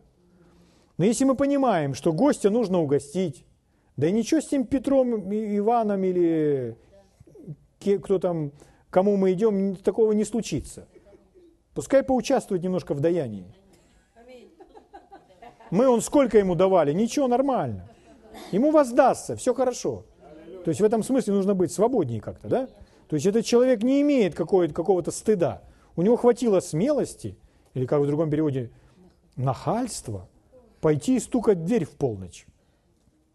Но 0.96 1.04
если 1.04 1.24
мы 1.24 1.36
понимаем, 1.36 1.94
что 1.94 2.12
гостя 2.12 2.50
нужно 2.50 2.80
угостить, 2.80 3.44
да 3.96 4.08
и 4.08 4.12
ничего 4.12 4.40
с 4.40 4.46
тем 4.46 4.64
Петром, 4.64 5.32
Иваном 5.32 6.04
или 6.04 6.76
кто 8.02 8.18
там, 8.18 8.52
кому 8.90 9.16
мы 9.16 9.32
идем, 9.32 9.76
такого 9.76 10.12
не 10.12 10.24
случится. 10.24 10.86
Пускай 11.74 12.02
поучаствует 12.02 12.62
немножко 12.62 12.94
в 12.94 13.00
даянии. 13.00 13.46
Мы 15.70 15.88
он 15.88 16.00
сколько 16.00 16.38
ему 16.38 16.54
давали? 16.54 16.92
Ничего, 16.92 17.28
нормально. 17.28 17.88
Ему 18.52 18.70
воздастся, 18.70 19.36
все 19.36 19.54
хорошо. 19.54 20.04
То 20.68 20.70
есть 20.70 20.82
в 20.82 20.84
этом 20.84 21.02
смысле 21.02 21.32
нужно 21.32 21.54
быть 21.54 21.72
свободнее 21.72 22.20
как-то, 22.20 22.46
да? 22.46 22.68
То 23.06 23.16
есть 23.16 23.24
этот 23.24 23.46
человек 23.46 23.82
не 23.82 24.02
имеет 24.02 24.34
какого-то 24.34 25.10
стыда. 25.10 25.62
У 25.96 26.02
него 26.02 26.16
хватило 26.18 26.60
смелости, 26.60 27.38
или 27.72 27.86
как 27.86 28.02
в 28.02 28.06
другом 28.06 28.28
переводе, 28.28 28.70
нахальства, 29.34 30.28
пойти 30.82 31.16
и 31.16 31.20
стукать 31.20 31.56
в 31.56 31.64
дверь 31.64 31.86
в 31.86 31.92
полночь 31.92 32.46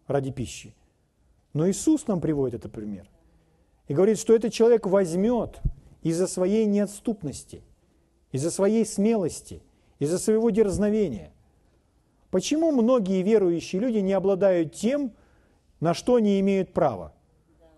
ради 0.06 0.30
пищи. 0.30 0.76
Но 1.54 1.68
Иисус 1.68 2.06
нам 2.06 2.20
приводит 2.20 2.60
этот 2.60 2.70
пример. 2.70 3.10
И 3.88 3.94
говорит, 3.94 4.20
что 4.20 4.32
этот 4.32 4.52
человек 4.52 4.86
возьмет 4.86 5.58
из-за 6.02 6.28
своей 6.28 6.66
неотступности, 6.66 7.64
из-за 8.30 8.52
своей 8.52 8.86
смелости, 8.86 9.60
из-за 9.98 10.20
своего 10.20 10.50
дерзновения. 10.50 11.32
Почему 12.30 12.70
многие 12.70 13.22
верующие 13.22 13.82
люди 13.82 13.98
не 13.98 14.12
обладают 14.12 14.72
тем, 14.72 15.10
на 15.80 15.94
что 15.94 16.14
они 16.14 16.38
имеют 16.38 16.72
право? 16.72 17.12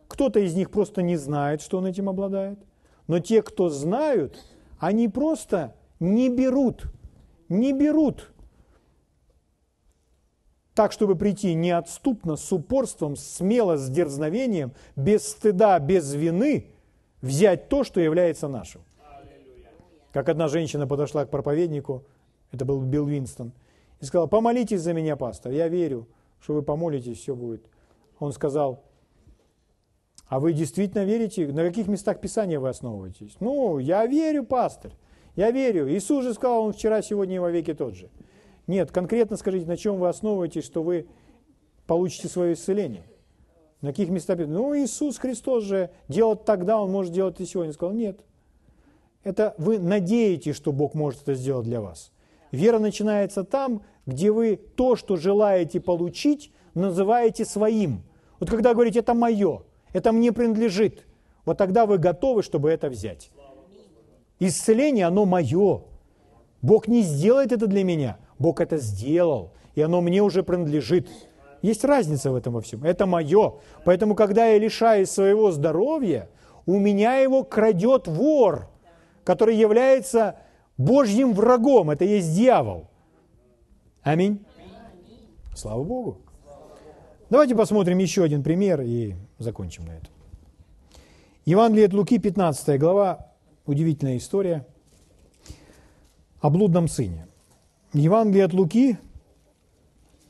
Кто-то 0.09 0.41
из 0.41 0.55
них 0.55 0.71
просто 0.71 1.03
не 1.03 1.17
знает, 1.17 1.61
что 1.61 1.79
он 1.79 1.87
этим 1.87 2.09
обладает. 2.09 2.59
Но 3.07 3.19
те, 3.19 3.43
кто 3.43 3.69
знают, 3.69 4.43
они 4.79 5.09
просто 5.09 5.75
не 6.01 6.29
берут, 6.29 6.85
не 7.49 7.73
берут 7.73 8.31
так, 10.77 10.93
чтобы 10.93 11.17
прийти 11.17 11.55
неотступно, 11.55 12.37
с 12.37 12.53
упорством, 12.53 13.17
смело, 13.17 13.79
с 13.79 13.89
дерзновением, 13.89 14.73
без 14.95 15.27
стыда, 15.27 15.79
без 15.79 16.13
вины, 16.13 16.67
взять 17.23 17.71
то, 17.71 17.83
что 17.83 17.99
является 17.99 18.47
нашим. 18.47 18.83
Как 20.13 20.29
одна 20.29 20.49
женщина 20.49 20.87
подошла 20.87 21.25
к 21.25 21.31
проповеднику, 21.31 22.05
это 22.53 22.67
был 22.67 22.83
Билл 22.83 23.07
Винстон, 23.07 23.53
и 24.01 24.05
сказала, 24.05 24.27
помолитесь 24.27 24.83
за 24.83 24.93
меня, 24.93 25.17
пастор, 25.17 25.53
я 25.53 25.69
верю, 25.69 26.07
что 26.41 26.53
вы 26.53 26.63
помолитесь, 26.63 27.21
все 27.21 27.35
будет. 27.35 27.65
Он 28.19 28.33
сказал, 28.35 28.85
а 30.29 30.41
вы 30.41 30.53
действительно 30.53 31.05
верите? 31.05 31.47
На 31.47 31.65
каких 31.65 31.87
местах 31.87 32.21
Писания 32.21 32.59
вы 32.59 32.69
основываетесь? 32.69 33.37
Ну, 33.41 33.79
я 33.79 34.07
верю, 34.07 34.45
пастор. 34.45 34.93
Я 35.37 35.51
верю. 35.51 35.89
Иисус 35.93 36.25
же 36.25 36.35
сказал, 36.35 36.65
он 36.65 36.73
вчера, 36.73 37.03
сегодня 37.03 37.37
и 37.37 37.39
во 37.39 37.51
веки 37.51 37.75
тот 37.75 37.95
же. 37.95 38.09
Нет, 38.67 38.91
конкретно 38.91 39.37
скажите, 39.37 39.67
на 39.67 39.77
чем 39.77 39.99
вы 39.99 40.09
основываетесь, 40.09 40.65
что 40.65 40.83
вы 40.83 41.07
получите 41.87 42.29
свое 42.29 42.55
исцеление? 42.55 43.05
На 43.83 43.91
каких 43.91 44.09
местах? 44.09 44.39
Ну, 44.39 44.77
Иисус 44.77 45.19
Христос 45.19 45.63
же 45.65 45.91
делал 46.09 46.35
тогда, 46.35 46.81
Он 46.81 46.91
может 46.91 47.13
делать 47.13 47.41
и 47.41 47.47
сегодня. 47.47 47.71
Он 47.71 47.75
сказал, 47.75 47.95
нет. 47.95 48.21
Это 49.23 49.55
вы 49.59 49.79
надеетесь, 49.79 50.57
что 50.57 50.73
Бог 50.73 50.95
может 50.95 51.23
это 51.23 51.35
сделать 51.35 51.67
для 51.67 51.81
вас. 51.81 52.11
Вера 52.51 52.79
начинается 52.79 53.45
там, 53.45 53.83
где 54.07 54.33
вы 54.33 54.57
то, 54.57 54.97
что 54.97 55.17
желаете 55.17 55.81
получить, 55.81 56.53
называете 56.75 57.45
своим. 57.45 58.03
Вот 58.41 58.51
когда 58.51 58.73
говорите, 58.73 59.01
это 59.01 59.15
мое, 59.15 59.63
это 59.97 60.13
мне 60.13 60.31
принадлежит, 60.31 61.07
вот 61.47 61.57
тогда 61.57 61.87
вы 61.87 61.97
готовы, 61.97 62.43
чтобы 62.43 62.71
это 62.71 62.91
взять. 62.91 63.31
Исцеление, 64.39 65.07
оно 65.07 65.25
мое. 65.25 65.85
Бог 66.61 66.87
не 66.87 67.01
сделает 67.01 67.51
это 67.51 67.67
для 67.67 67.83
меня. 67.83 68.19
Бог 68.39 68.61
это 68.61 68.77
сделал, 68.77 69.53
и 69.75 69.81
оно 69.81 70.03
мне 70.03 70.21
уже 70.21 70.43
принадлежит. 70.43 71.09
Есть 71.63 71.83
разница 71.83 72.31
в 72.31 72.35
этом 72.35 72.53
во 72.53 72.61
всем. 72.61 72.85
Это 72.85 73.07
мое. 73.07 73.55
Поэтому, 73.87 74.15
когда 74.15 74.45
я 74.45 74.59
лишаюсь 74.59 75.09
своего 75.09 75.51
здоровья, 75.51 76.29
у 76.67 76.79
меня 76.79 77.17
его 77.17 77.43
крадет 77.43 78.07
вор, 78.07 78.69
который 79.25 79.57
является 79.57 80.37
Божьим 80.77 81.33
врагом. 81.33 81.89
Это 81.89 82.05
есть 82.05 82.35
дьявол. 82.35 82.91
Аминь. 84.03 84.45
Слава 85.55 85.83
Богу. 85.83 86.19
Давайте 87.31 87.55
посмотрим 87.55 87.97
еще 87.97 88.25
один 88.25 88.43
пример 88.43 88.83
и 88.83 89.15
закончим 89.39 89.87
на 89.87 89.97
этом. 89.97 90.13
Евангелие 91.45 91.87
от 91.87 91.93
Луки, 91.93 92.19
15 92.19 92.79
глава, 92.81 93.33
удивительная 93.67 94.17
история 94.17 94.67
о 96.41 96.51
блудном 96.51 96.89
сыне. 96.89 97.29
Евангелие 97.93 98.45
от 98.45 98.53
Луки, 98.53 98.99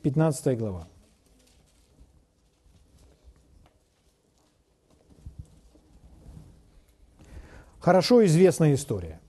15 0.03 0.57
глава. 0.57 0.87
Хорошо 7.79 8.25
известная 8.25 8.73
история. 8.73 9.19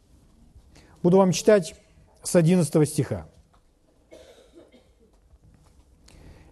Буду 1.03 1.17
вам 1.17 1.33
читать 1.33 1.75
с 2.23 2.35
11 2.35 2.89
стиха. 2.89 3.29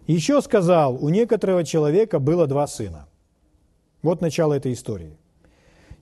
Еще 0.07 0.41
сказал, 0.41 0.95
у 1.03 1.09
некоторого 1.09 1.65
человека 1.65 2.19
было 2.19 2.47
два 2.47 2.65
сына. 2.65 3.09
Вот 4.07 4.21
начало 4.21 4.53
этой 4.53 4.71
истории. 4.71 5.17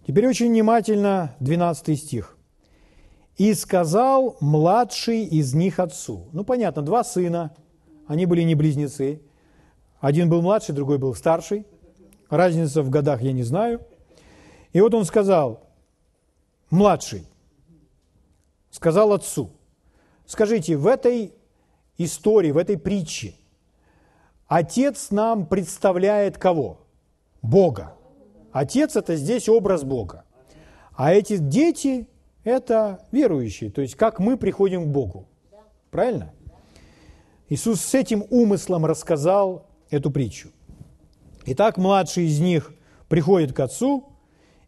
Теперь 0.05 0.27
очень 0.27 0.49
внимательно 0.49 1.35
12 1.39 1.99
стих. 1.99 2.37
«И 3.35 3.51
сказал 3.55 4.37
младший 4.39 5.23
из 5.23 5.55
них 5.55 5.79
отцу». 5.79 6.27
Ну, 6.31 6.43
понятно, 6.43 6.83
два 6.83 7.03
сына, 7.03 7.55
они 8.05 8.27
были 8.27 8.43
не 8.43 8.53
близнецы. 8.53 9.23
Один 9.99 10.29
был 10.29 10.43
младший, 10.43 10.75
другой 10.75 10.99
был 10.99 11.15
старший. 11.15 11.65
Разница 12.29 12.83
в 12.83 12.91
годах 12.91 13.23
я 13.23 13.31
не 13.31 13.41
знаю. 13.41 13.81
И 14.71 14.79
вот 14.81 14.93
он 14.93 15.03
сказал, 15.05 15.67
младший, 16.69 17.25
сказал 18.69 19.13
отцу, 19.13 19.49
скажите, 20.27 20.77
в 20.77 20.85
этой 20.85 21.33
истории, 21.97 22.51
в 22.51 22.57
этой 22.57 22.77
притче, 22.77 23.33
отец 24.45 25.09
нам 25.09 25.47
представляет 25.47 26.37
кого? 26.37 26.84
Бога. 27.45 27.93
Отец– 28.51 28.95
это 28.97 29.15
здесь 29.15 29.47
образ 29.49 29.83
Бога. 29.83 30.23
А 30.95 31.13
эти 31.13 31.37
дети 31.37 32.07
это 32.43 33.05
верующие, 33.11 33.71
то 33.71 33.81
есть 33.81 33.95
как 33.95 34.19
мы 34.19 34.37
приходим 34.37 34.85
к 34.85 34.87
Богу. 34.87 35.27
Правильно? 35.91 36.33
Иисус 37.49 37.81
с 37.81 37.93
этим 37.93 38.25
умыслом 38.29 38.85
рассказал 38.85 39.67
эту 39.89 40.09
притчу. 40.11 40.49
Итак, 41.45 41.77
младший 41.77 42.25
из 42.25 42.39
них 42.39 42.73
приходит 43.07 43.53
к 43.53 43.59
отцу, 43.59 44.09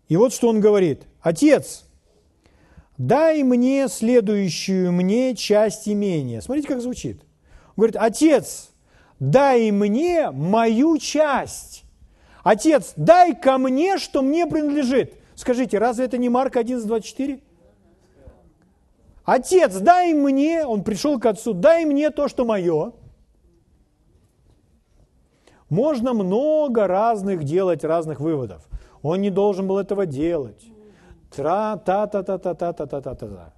и 0.07 0.15
вот 0.15 0.34
что 0.34 0.49
он 0.49 0.59
говорит. 0.59 1.03
«Отец, 1.21 1.86
дай 2.97 3.43
мне 3.43 3.88
следующую 3.88 4.91
мне 4.91 5.36
часть 5.36 5.89
имения». 5.89 6.39
Смотрите, 6.41 6.67
как 6.67 6.82
звучит. 6.82 7.21
Он 7.69 7.73
говорит, 7.78 7.95
«Отец, 7.97 8.69
дай 9.19 9.71
мне 9.71 10.30
мою 10.32 10.97
часть». 10.99 11.86
«Отец, 12.47 12.93
дай 12.95 13.35
ко 13.35 13.57
мне, 13.57 13.97
что 13.97 14.21
мне 14.21 14.47
принадлежит». 14.47 15.15
Скажите, 15.35 15.79
разве 15.79 16.05
это 16.05 16.17
не 16.17 16.29
Марк 16.29 16.55
11:24? 16.55 17.41
Отец, 19.25 19.75
дай 19.75 20.13
мне, 20.13 20.65
он 20.65 20.85
пришел 20.85 21.19
к 21.19 21.25
отцу, 21.25 21.53
дай 21.53 21.83
мне 21.83 22.09
то, 22.09 22.29
что 22.29 22.45
мое. 22.45 22.93
Можно 25.67 26.13
много 26.13 26.87
разных 26.87 27.43
делать, 27.43 27.83
разных 27.83 28.21
выводов. 28.21 28.65
Он 29.01 29.19
не 29.19 29.29
должен 29.29 29.67
был 29.67 29.77
этого 29.77 30.05
делать. 30.05 30.67
Тра-та-та-та-та-та-та-та-та-та. 31.35 33.53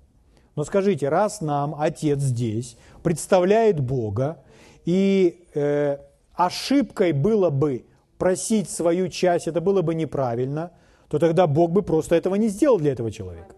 Но 0.55 0.63
скажите, 0.63 1.09
раз 1.09 1.41
нам 1.41 1.75
Отец 1.79 2.21
здесь 2.21 2.75
представляет 3.03 3.81
Бога, 3.81 4.39
и 4.83 5.45
э, 5.53 5.99
ошибкой 6.33 7.11
было 7.11 7.51
бы 7.51 7.85
просить 8.19 8.69
свою 8.69 9.07
часть, 9.07 9.47
это 9.47 9.61
было 9.61 9.81
бы 9.81 9.95
неправильно, 9.95 10.71
то 11.07 11.17
тогда 11.17 11.47
Бог 11.47 11.71
бы 11.71 11.81
просто 11.81 12.15
этого 12.15 12.35
не 12.35 12.49
сделал 12.49 12.77
для 12.77 12.91
этого 12.91 13.09
человека, 13.11 13.55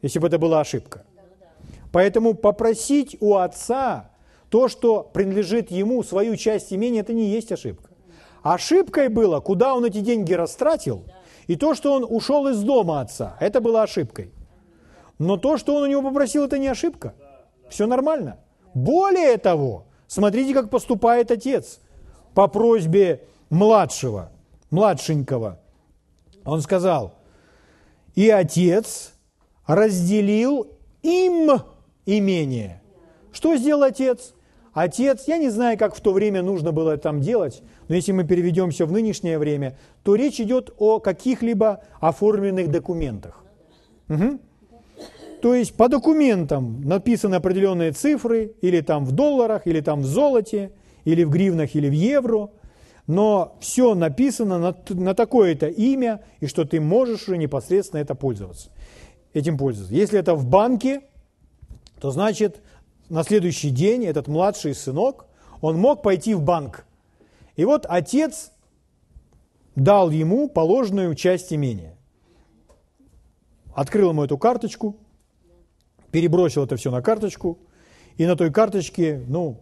если 0.00 0.18
бы 0.18 0.26
это 0.26 0.38
была 0.38 0.60
ошибка. 0.60 1.04
Поэтому 1.92 2.34
попросить 2.34 3.16
у 3.20 3.36
отца 3.36 4.10
то, 4.48 4.68
что 4.68 5.08
принадлежит 5.12 5.70
ему, 5.70 6.02
свою 6.02 6.36
часть 6.36 6.72
имения, 6.72 7.00
это 7.00 7.12
не 7.12 7.28
есть 7.28 7.52
ошибка. 7.52 7.90
Ошибкой 8.42 9.08
было, 9.08 9.40
куда 9.40 9.74
он 9.74 9.84
эти 9.84 10.00
деньги 10.00 10.32
растратил, 10.32 11.04
и 11.46 11.56
то, 11.56 11.74
что 11.74 11.92
он 11.92 12.06
ушел 12.08 12.48
из 12.48 12.62
дома 12.62 13.02
отца, 13.02 13.36
это 13.40 13.60
было 13.60 13.82
ошибкой. 13.82 14.32
Но 15.18 15.36
то, 15.36 15.58
что 15.58 15.76
он 15.76 15.82
у 15.82 15.86
него 15.86 16.02
попросил, 16.02 16.44
это 16.44 16.58
не 16.58 16.68
ошибка. 16.68 17.14
Все 17.68 17.86
нормально. 17.86 18.38
Более 18.74 19.36
того, 19.36 19.84
смотрите, 20.06 20.54
как 20.54 20.70
поступает 20.70 21.30
отец 21.30 21.80
по 22.34 22.48
просьбе 22.48 23.22
младшего, 23.52 24.32
младшенького. 24.70 25.60
Он 26.44 26.60
сказал, 26.62 27.14
и 28.14 28.28
отец 28.30 29.12
разделил 29.66 30.66
им 31.02 31.50
имение. 32.06 32.82
Что 33.30 33.56
сделал 33.56 33.82
отец? 33.84 34.34
Отец, 34.72 35.24
я 35.26 35.36
не 35.36 35.50
знаю, 35.50 35.76
как 35.76 35.94
в 35.94 36.00
то 36.00 36.12
время 36.12 36.42
нужно 36.42 36.72
было 36.72 36.96
там 36.96 37.20
делать, 37.20 37.62
но 37.88 37.94
если 37.94 38.12
мы 38.12 38.24
переведемся 38.24 38.86
в 38.86 38.92
нынешнее 38.92 39.38
время, 39.38 39.78
то 40.02 40.14
речь 40.14 40.40
идет 40.40 40.72
о 40.78 40.98
каких-либо 40.98 41.82
оформленных 42.00 42.70
документах. 42.70 43.44
Угу. 44.08 44.38
То 45.42 45.54
есть 45.54 45.74
по 45.74 45.88
документам 45.88 46.80
написаны 46.80 47.34
определенные 47.34 47.92
цифры, 47.92 48.54
или 48.62 48.80
там 48.80 49.04
в 49.04 49.12
долларах, 49.12 49.66
или 49.66 49.80
там 49.82 50.00
в 50.00 50.06
золоте, 50.06 50.72
или 51.04 51.22
в 51.24 51.30
гривнах, 51.30 51.74
или 51.74 51.88
в 51.88 51.92
евро. 51.92 52.48
Но 53.06 53.56
все 53.60 53.94
написано 53.94 54.58
на, 54.58 54.76
на 54.90 55.14
такое-то 55.14 55.66
имя, 55.66 56.22
и 56.40 56.46
что 56.46 56.64
ты 56.64 56.80
можешь 56.80 57.24
уже 57.28 57.36
непосредственно 57.36 58.00
это 58.00 58.14
пользоваться, 58.14 58.70
этим 59.32 59.58
пользоваться. 59.58 59.94
Если 59.94 60.18
это 60.18 60.34
в 60.34 60.46
банке, 60.46 61.02
то 62.00 62.10
значит 62.10 62.60
на 63.08 63.24
следующий 63.24 63.70
день 63.70 64.04
этот 64.04 64.28
младший 64.28 64.74
сынок, 64.74 65.26
он 65.60 65.78
мог 65.78 66.02
пойти 66.02 66.34
в 66.34 66.42
банк. 66.42 66.86
И 67.56 67.64
вот 67.64 67.86
отец 67.88 68.52
дал 69.74 70.10
ему 70.10 70.48
положенную 70.48 71.14
часть 71.14 71.52
имения. 71.52 71.96
Открыл 73.74 74.10
ему 74.10 74.24
эту 74.24 74.38
карточку, 74.38 74.96
перебросил 76.10 76.64
это 76.64 76.76
все 76.76 76.90
на 76.90 77.02
карточку, 77.02 77.58
и 78.16 78.26
на 78.26 78.36
той 78.36 78.52
карточке, 78.52 79.22
ну, 79.26 79.60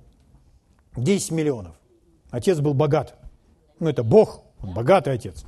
10 0.96 1.30
миллионов. 1.30 1.76
Отец 2.30 2.58
был 2.58 2.74
богат. 2.74 3.19
Ну, 3.80 3.88
это 3.88 4.04
Бог, 4.04 4.42
он 4.62 4.72
богатый 4.74 5.14
отец. 5.14 5.44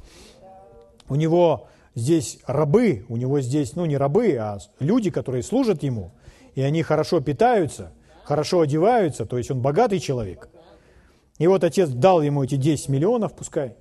У 1.08 1.14
него 1.14 1.68
здесь 1.94 2.38
рабы, 2.46 3.04
у 3.08 3.16
него 3.16 3.40
здесь, 3.40 3.76
ну, 3.76 3.84
не 3.84 3.96
рабы, 3.96 4.36
а 4.40 4.58
люди, 4.80 5.10
которые 5.10 5.42
служат 5.42 5.82
ему, 5.82 6.12
и 6.54 6.62
они 6.62 6.82
хорошо 6.82 7.20
питаются, 7.20 7.92
хорошо 8.24 8.62
одеваются, 8.62 9.26
то 9.26 9.38
есть 9.38 9.50
он 9.50 9.60
богатый 9.60 9.98
человек. 9.98 10.48
И 11.38 11.46
вот 11.46 11.64
отец 11.64 11.88
дал 11.90 12.22
ему 12.22 12.44
эти 12.44 12.56
10 12.56 12.88
миллионов, 12.88 13.34
пускай. 13.34 13.76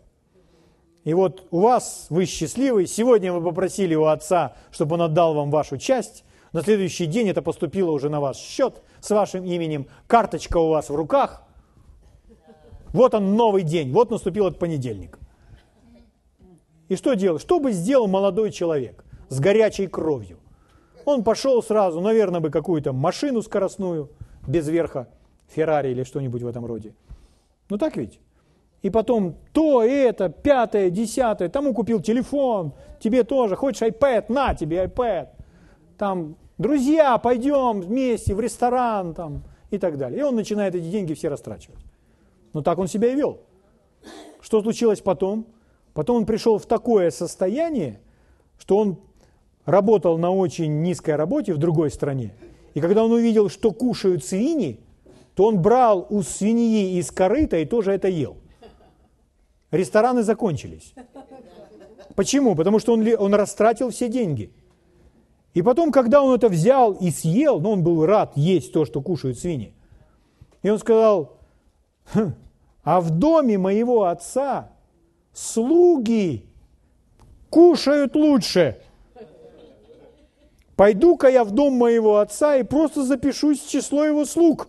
И 1.03 1.13
вот 1.13 1.47
у 1.51 1.61
вас, 1.61 2.07
вы 2.09 2.25
счастливы, 2.25 2.85
сегодня 2.85 3.33
вы 3.33 3.43
попросили 3.43 3.95
у 3.95 4.05
отца, 4.05 4.55
чтобы 4.71 4.95
он 4.95 5.03
отдал 5.03 5.33
вам 5.33 5.49
вашу 5.49 5.77
часть, 5.77 6.23
на 6.53 6.61
следующий 6.61 7.05
день 7.05 7.29
это 7.29 7.41
поступило 7.41 7.91
уже 7.91 8.09
на 8.09 8.19
ваш 8.19 8.35
счет 8.35 8.81
с 8.99 9.09
вашим 9.09 9.45
именем, 9.45 9.87
карточка 10.07 10.57
у 10.57 10.69
вас 10.69 10.89
в 10.89 10.95
руках. 10.95 11.43
Вот 12.93 13.13
он 13.13 13.35
новый 13.35 13.63
день, 13.63 13.91
вот 13.91 14.11
наступил 14.11 14.47
этот 14.47 14.59
понедельник. 14.59 15.17
И 16.89 16.95
что 16.95 17.13
делать? 17.13 17.41
Что 17.41 17.59
бы 17.59 17.71
сделал 17.71 18.07
молодой 18.07 18.51
человек 18.51 19.05
с 19.29 19.39
горячей 19.39 19.87
кровью? 19.87 20.39
Он 21.05 21.23
пошел 21.23 21.63
сразу, 21.63 22.01
наверное, 22.01 22.41
бы 22.41 22.49
какую-то 22.49 22.91
машину 22.91 23.41
скоростную, 23.41 24.09
без 24.47 24.67
верха, 24.67 25.07
Феррари 25.47 25.89
или 25.89 26.03
что-нибудь 26.03 26.41
в 26.41 26.47
этом 26.47 26.65
роде. 26.65 26.93
Ну 27.69 27.77
так 27.77 27.95
ведь? 27.95 28.19
И 28.81 28.89
потом 28.89 29.35
то, 29.53 29.83
это, 29.83 30.29
пятое, 30.29 30.89
десятое, 30.89 31.49
тому 31.49 31.73
купил 31.73 32.01
телефон, 32.01 32.73
тебе 32.99 33.23
тоже, 33.23 33.55
хочешь 33.55 33.81
iPad, 33.81 34.25
на 34.29 34.55
тебе 34.55 34.83
iPad. 34.83 35.29
Там 35.97 36.35
друзья, 36.57 37.17
пойдем 37.17 37.81
вместе 37.81 38.33
в 38.33 38.39
ресторан 38.39 39.13
там, 39.13 39.43
и 39.69 39.77
так 39.77 39.97
далее. 39.97 40.19
И 40.19 40.23
он 40.23 40.35
начинает 40.35 40.75
эти 40.75 40.89
деньги 40.89 41.13
все 41.13 41.29
растрачивать. 41.29 41.79
Но 42.53 42.61
так 42.61 42.77
он 42.77 42.87
себя 42.87 43.11
и 43.11 43.15
вел. 43.15 43.39
Что 44.41 44.61
случилось 44.61 45.01
потом? 45.01 45.45
Потом 45.93 46.17
он 46.17 46.25
пришел 46.25 46.57
в 46.57 46.65
такое 46.65 47.11
состояние, 47.11 47.99
что 48.57 48.77
он 48.77 48.97
работал 49.65 50.17
на 50.17 50.31
очень 50.31 50.81
низкой 50.81 51.15
работе 51.15 51.53
в 51.53 51.57
другой 51.57 51.91
стране. 51.91 52.33
И 52.73 52.81
когда 52.81 53.03
он 53.03 53.11
увидел, 53.11 53.49
что 53.49 53.71
кушают 53.71 54.23
свиньи, 54.23 54.79
то 55.35 55.45
он 55.45 55.61
брал 55.61 56.07
у 56.09 56.21
свиньи 56.23 56.97
из 56.97 57.11
корыта 57.11 57.57
и 57.57 57.65
тоже 57.65 57.91
это 57.91 58.07
ел. 58.07 58.37
Рестораны 59.69 60.23
закончились. 60.23 60.93
Почему? 62.15 62.55
Потому 62.55 62.79
что 62.79 62.93
он, 62.93 63.07
он 63.17 63.33
растратил 63.33 63.89
все 63.89 64.09
деньги– 64.09 64.51
и 65.53 65.61
потом, 65.61 65.91
когда 65.91 66.21
он 66.21 66.33
это 66.33 66.47
взял 66.47 66.93
и 66.93 67.11
съел, 67.11 67.59
ну, 67.59 67.71
он 67.71 67.83
был 67.83 68.05
рад 68.05 68.33
есть 68.35 68.71
то, 68.71 68.85
что 68.85 69.01
кушают 69.01 69.37
свиньи. 69.37 69.73
И 70.63 70.69
он 70.69 70.79
сказал, 70.79 71.37
а 72.83 73.01
в 73.01 73.09
доме 73.11 73.57
моего 73.57 74.05
отца 74.05 74.71
слуги 75.33 76.45
кушают 77.49 78.15
лучше. 78.15 78.81
Пойду-ка 80.75 81.27
я 81.27 81.43
в 81.43 81.51
дом 81.51 81.73
моего 81.73 82.17
отца 82.17 82.55
и 82.55 82.63
просто 82.63 83.03
запишусь 83.03 83.59
в 83.59 83.69
число 83.69 84.05
его 84.05 84.25
слуг. 84.25 84.67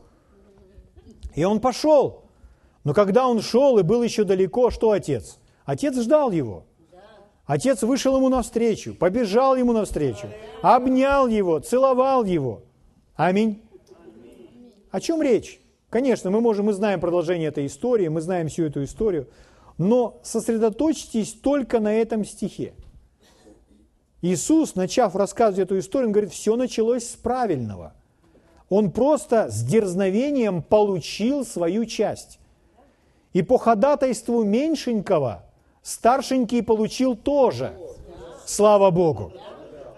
И 1.34 1.44
он 1.44 1.60
пошел. 1.60 2.24
Но 2.84 2.92
когда 2.92 3.26
он 3.26 3.40
шел 3.40 3.78
и 3.78 3.82
был 3.82 4.02
еще 4.02 4.24
далеко, 4.24 4.70
что 4.70 4.90
отец? 4.90 5.38
Отец 5.64 5.96
ждал 5.96 6.30
его– 6.30 6.64
Отец 7.46 7.82
вышел 7.82 8.16
ему 8.16 8.28
навстречу, 8.28 8.94
побежал 8.94 9.56
ему 9.56 9.72
навстречу, 9.72 10.28
обнял 10.62 11.26
его, 11.26 11.58
целовал 11.58 12.24
его. 12.24 12.62
Аминь. 13.16 13.62
О 14.90 15.00
чем 15.00 15.22
речь? 15.22 15.60
Конечно, 15.92 16.30
мы 16.30 16.40
можем, 16.40 16.66
мы 16.66 16.72
знаем 16.72 16.98
продолжение 16.98 17.50
этой 17.50 17.66
истории, 17.66 18.08
мы 18.08 18.20
знаем 18.20 18.48
всю 18.48 18.64
эту 18.64 18.82
историю, 18.82 19.28
но 19.78 20.18
сосредоточьтесь 20.24 21.34
только 21.34 21.78
на 21.78 21.94
этом 21.94 22.24
стихе. 22.24 22.72
Иисус, 24.22 24.74
начав 24.74 25.14
рассказывать 25.14 25.68
эту 25.68 25.78
историю, 25.78 26.08
он 26.08 26.12
говорит, 26.12 26.32
все 26.32 26.56
началось 26.56 27.08
с 27.08 27.14
правильного. 27.14 27.92
Он 28.68 28.90
просто 28.90 29.48
с 29.50 29.62
дерзновением 29.62 30.62
получил 30.62 31.44
свою 31.44 31.84
часть. 31.84 32.40
И 33.32 33.42
по 33.42 33.58
ходатайству 33.58 34.42
меньшенького– 34.42 35.44
Старшенький 35.82 36.62
получил 36.62 37.16
тоже. 37.16 37.72
Слава 38.46 38.90
Богу. 38.90 39.32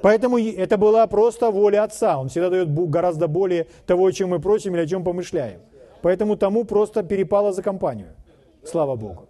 Поэтому 0.00 0.38
это 0.38 0.76
была 0.76 1.06
просто 1.06 1.50
воля 1.50 1.84
Отца. 1.84 2.18
Он 2.18 2.28
всегда 2.28 2.50
дает 2.50 2.72
гораздо 2.90 3.28
более 3.28 3.66
того, 3.86 4.06
о 4.06 4.12
чем 4.12 4.30
мы 4.30 4.40
просим 4.40 4.74
или 4.74 4.82
о 4.82 4.86
чем 4.86 5.04
помышляем. 5.04 5.60
Поэтому 6.04 6.36
тому 6.36 6.64
просто 6.64 7.02
перепало 7.02 7.52
за 7.52 7.62
компанию. 7.62 8.14
Слава 8.62 8.94
Богу. 8.94 9.26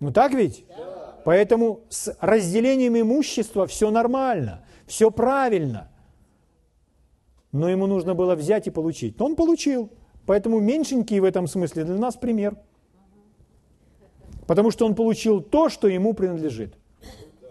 Ну 0.00 0.12
так 0.12 0.34
ведь? 0.34 0.66
Поэтому 1.24 1.80
с 1.88 2.14
разделением 2.20 3.00
имущества 3.00 3.66
все 3.66 3.90
нормально, 3.90 4.64
все 4.86 5.10
правильно. 5.10 5.88
Но 7.52 7.70
ему 7.70 7.86
нужно 7.86 8.14
было 8.14 8.34
взять 8.34 8.66
и 8.66 8.70
получить. 8.70 9.18
Но 9.18 9.24
он 9.26 9.34
получил. 9.36 9.88
Поэтому 10.26 10.60
меньшенький 10.60 11.20
в 11.20 11.24
этом 11.24 11.46
смысле 11.46 11.84
для 11.84 11.96
нас 11.96 12.16
пример– 12.16 12.56
потому 14.46 14.70
что 14.70 14.84
он 14.84 14.94
получил 14.94 15.40
то, 15.40 15.70
что 15.70 15.88
ему 15.88 16.12
принадлежит. 16.12 16.74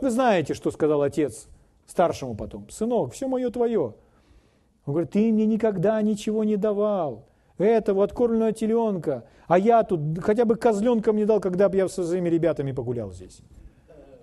Вы 0.02 0.12
знаете, 0.12 0.54
что 0.54 0.70
сказал 0.70 1.02
отец 1.02 1.48
старшему 1.88 2.36
потом. 2.36 2.70
Сынок, 2.70 3.14
все 3.14 3.28
мое 3.28 3.50
твое. 3.50 3.96
Он 4.86 4.94
говорит, 4.94 5.10
ты 5.10 5.32
мне 5.32 5.48
никогда 5.48 6.00
ничего 6.04 6.44
не 6.44 6.58
давал. 6.58 7.26
Этого 7.62 8.04
откормленного 8.04 8.54
теленка. 8.54 9.24
А 9.48 9.60
я 9.60 9.84
тут 9.84 10.20
хотя 10.20 10.46
бы 10.46 10.56
козленка 10.56 11.14
мне 11.14 11.28
дал, 11.28 11.40
когда 11.40 11.70
бы 11.70 11.78
я 11.78 11.88
со 11.88 12.04
своими 12.04 12.28
ребятами 12.28 12.72
погулял 12.72 13.12
здесь. 13.12 13.42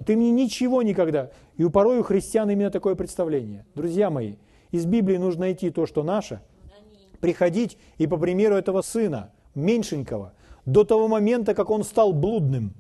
Ты 0.05 0.17
мне 0.17 0.33
ничего 0.33 0.83
никогда. 0.83 1.31
И 1.57 1.63
у 1.63 1.71
порой 1.71 2.01
у 2.01 2.03
христиан 2.03 2.51
именно 2.51 2.71
такое 2.71 2.97
представление. 2.97 3.65
Друзья 3.77 4.11
мои, 4.11 4.35
из 4.73 4.87
Библии 4.87 5.19
нужно 5.19 5.43
найти 5.43 5.71
то, 5.71 5.87
что 5.87 6.03
наше, 6.03 6.41
приходить 7.21 7.79
и 7.97 8.09
по 8.09 8.17
примеру 8.17 8.57
этого 8.57 8.83
сына, 8.83 9.31
меньшенького, 9.55 10.33
до 10.67 10.83
того 10.83 11.07
момента, 11.07 11.55
как 11.55 11.71
он 11.71 11.85
стал 11.85 12.13
блудным. 12.13 12.75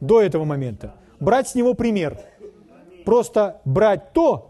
До 0.00 0.22
этого 0.22 0.44
момента. 0.44 0.94
Брать 1.20 1.48
с 1.48 1.54
него 1.54 1.74
пример. 1.74 2.18
Просто 3.04 3.60
брать 3.66 4.14
то, 4.14 4.48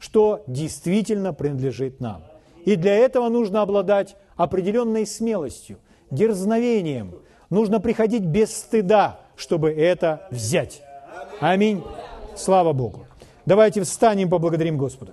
что 0.00 0.42
действительно 0.48 1.32
принадлежит 1.32 2.00
нам. 2.00 2.24
И 2.66 2.74
для 2.74 2.94
этого 2.96 3.28
нужно 3.28 3.62
обладать 3.62 4.16
определенной 4.36 5.06
смелостью, 5.06 5.78
дерзновением. 6.10 7.14
Нужно 7.48 7.80
приходить 7.80 8.24
без 8.24 8.54
стыда, 8.54 9.20
чтобы 9.36 9.70
это 9.70 10.26
взять. 10.30 10.82
Аминь. 11.40 11.82
Слава 12.34 12.72
Богу. 12.72 13.06
Давайте 13.46 13.82
встанем, 13.82 14.28
поблагодарим 14.28 14.76
Господа. 14.76 15.12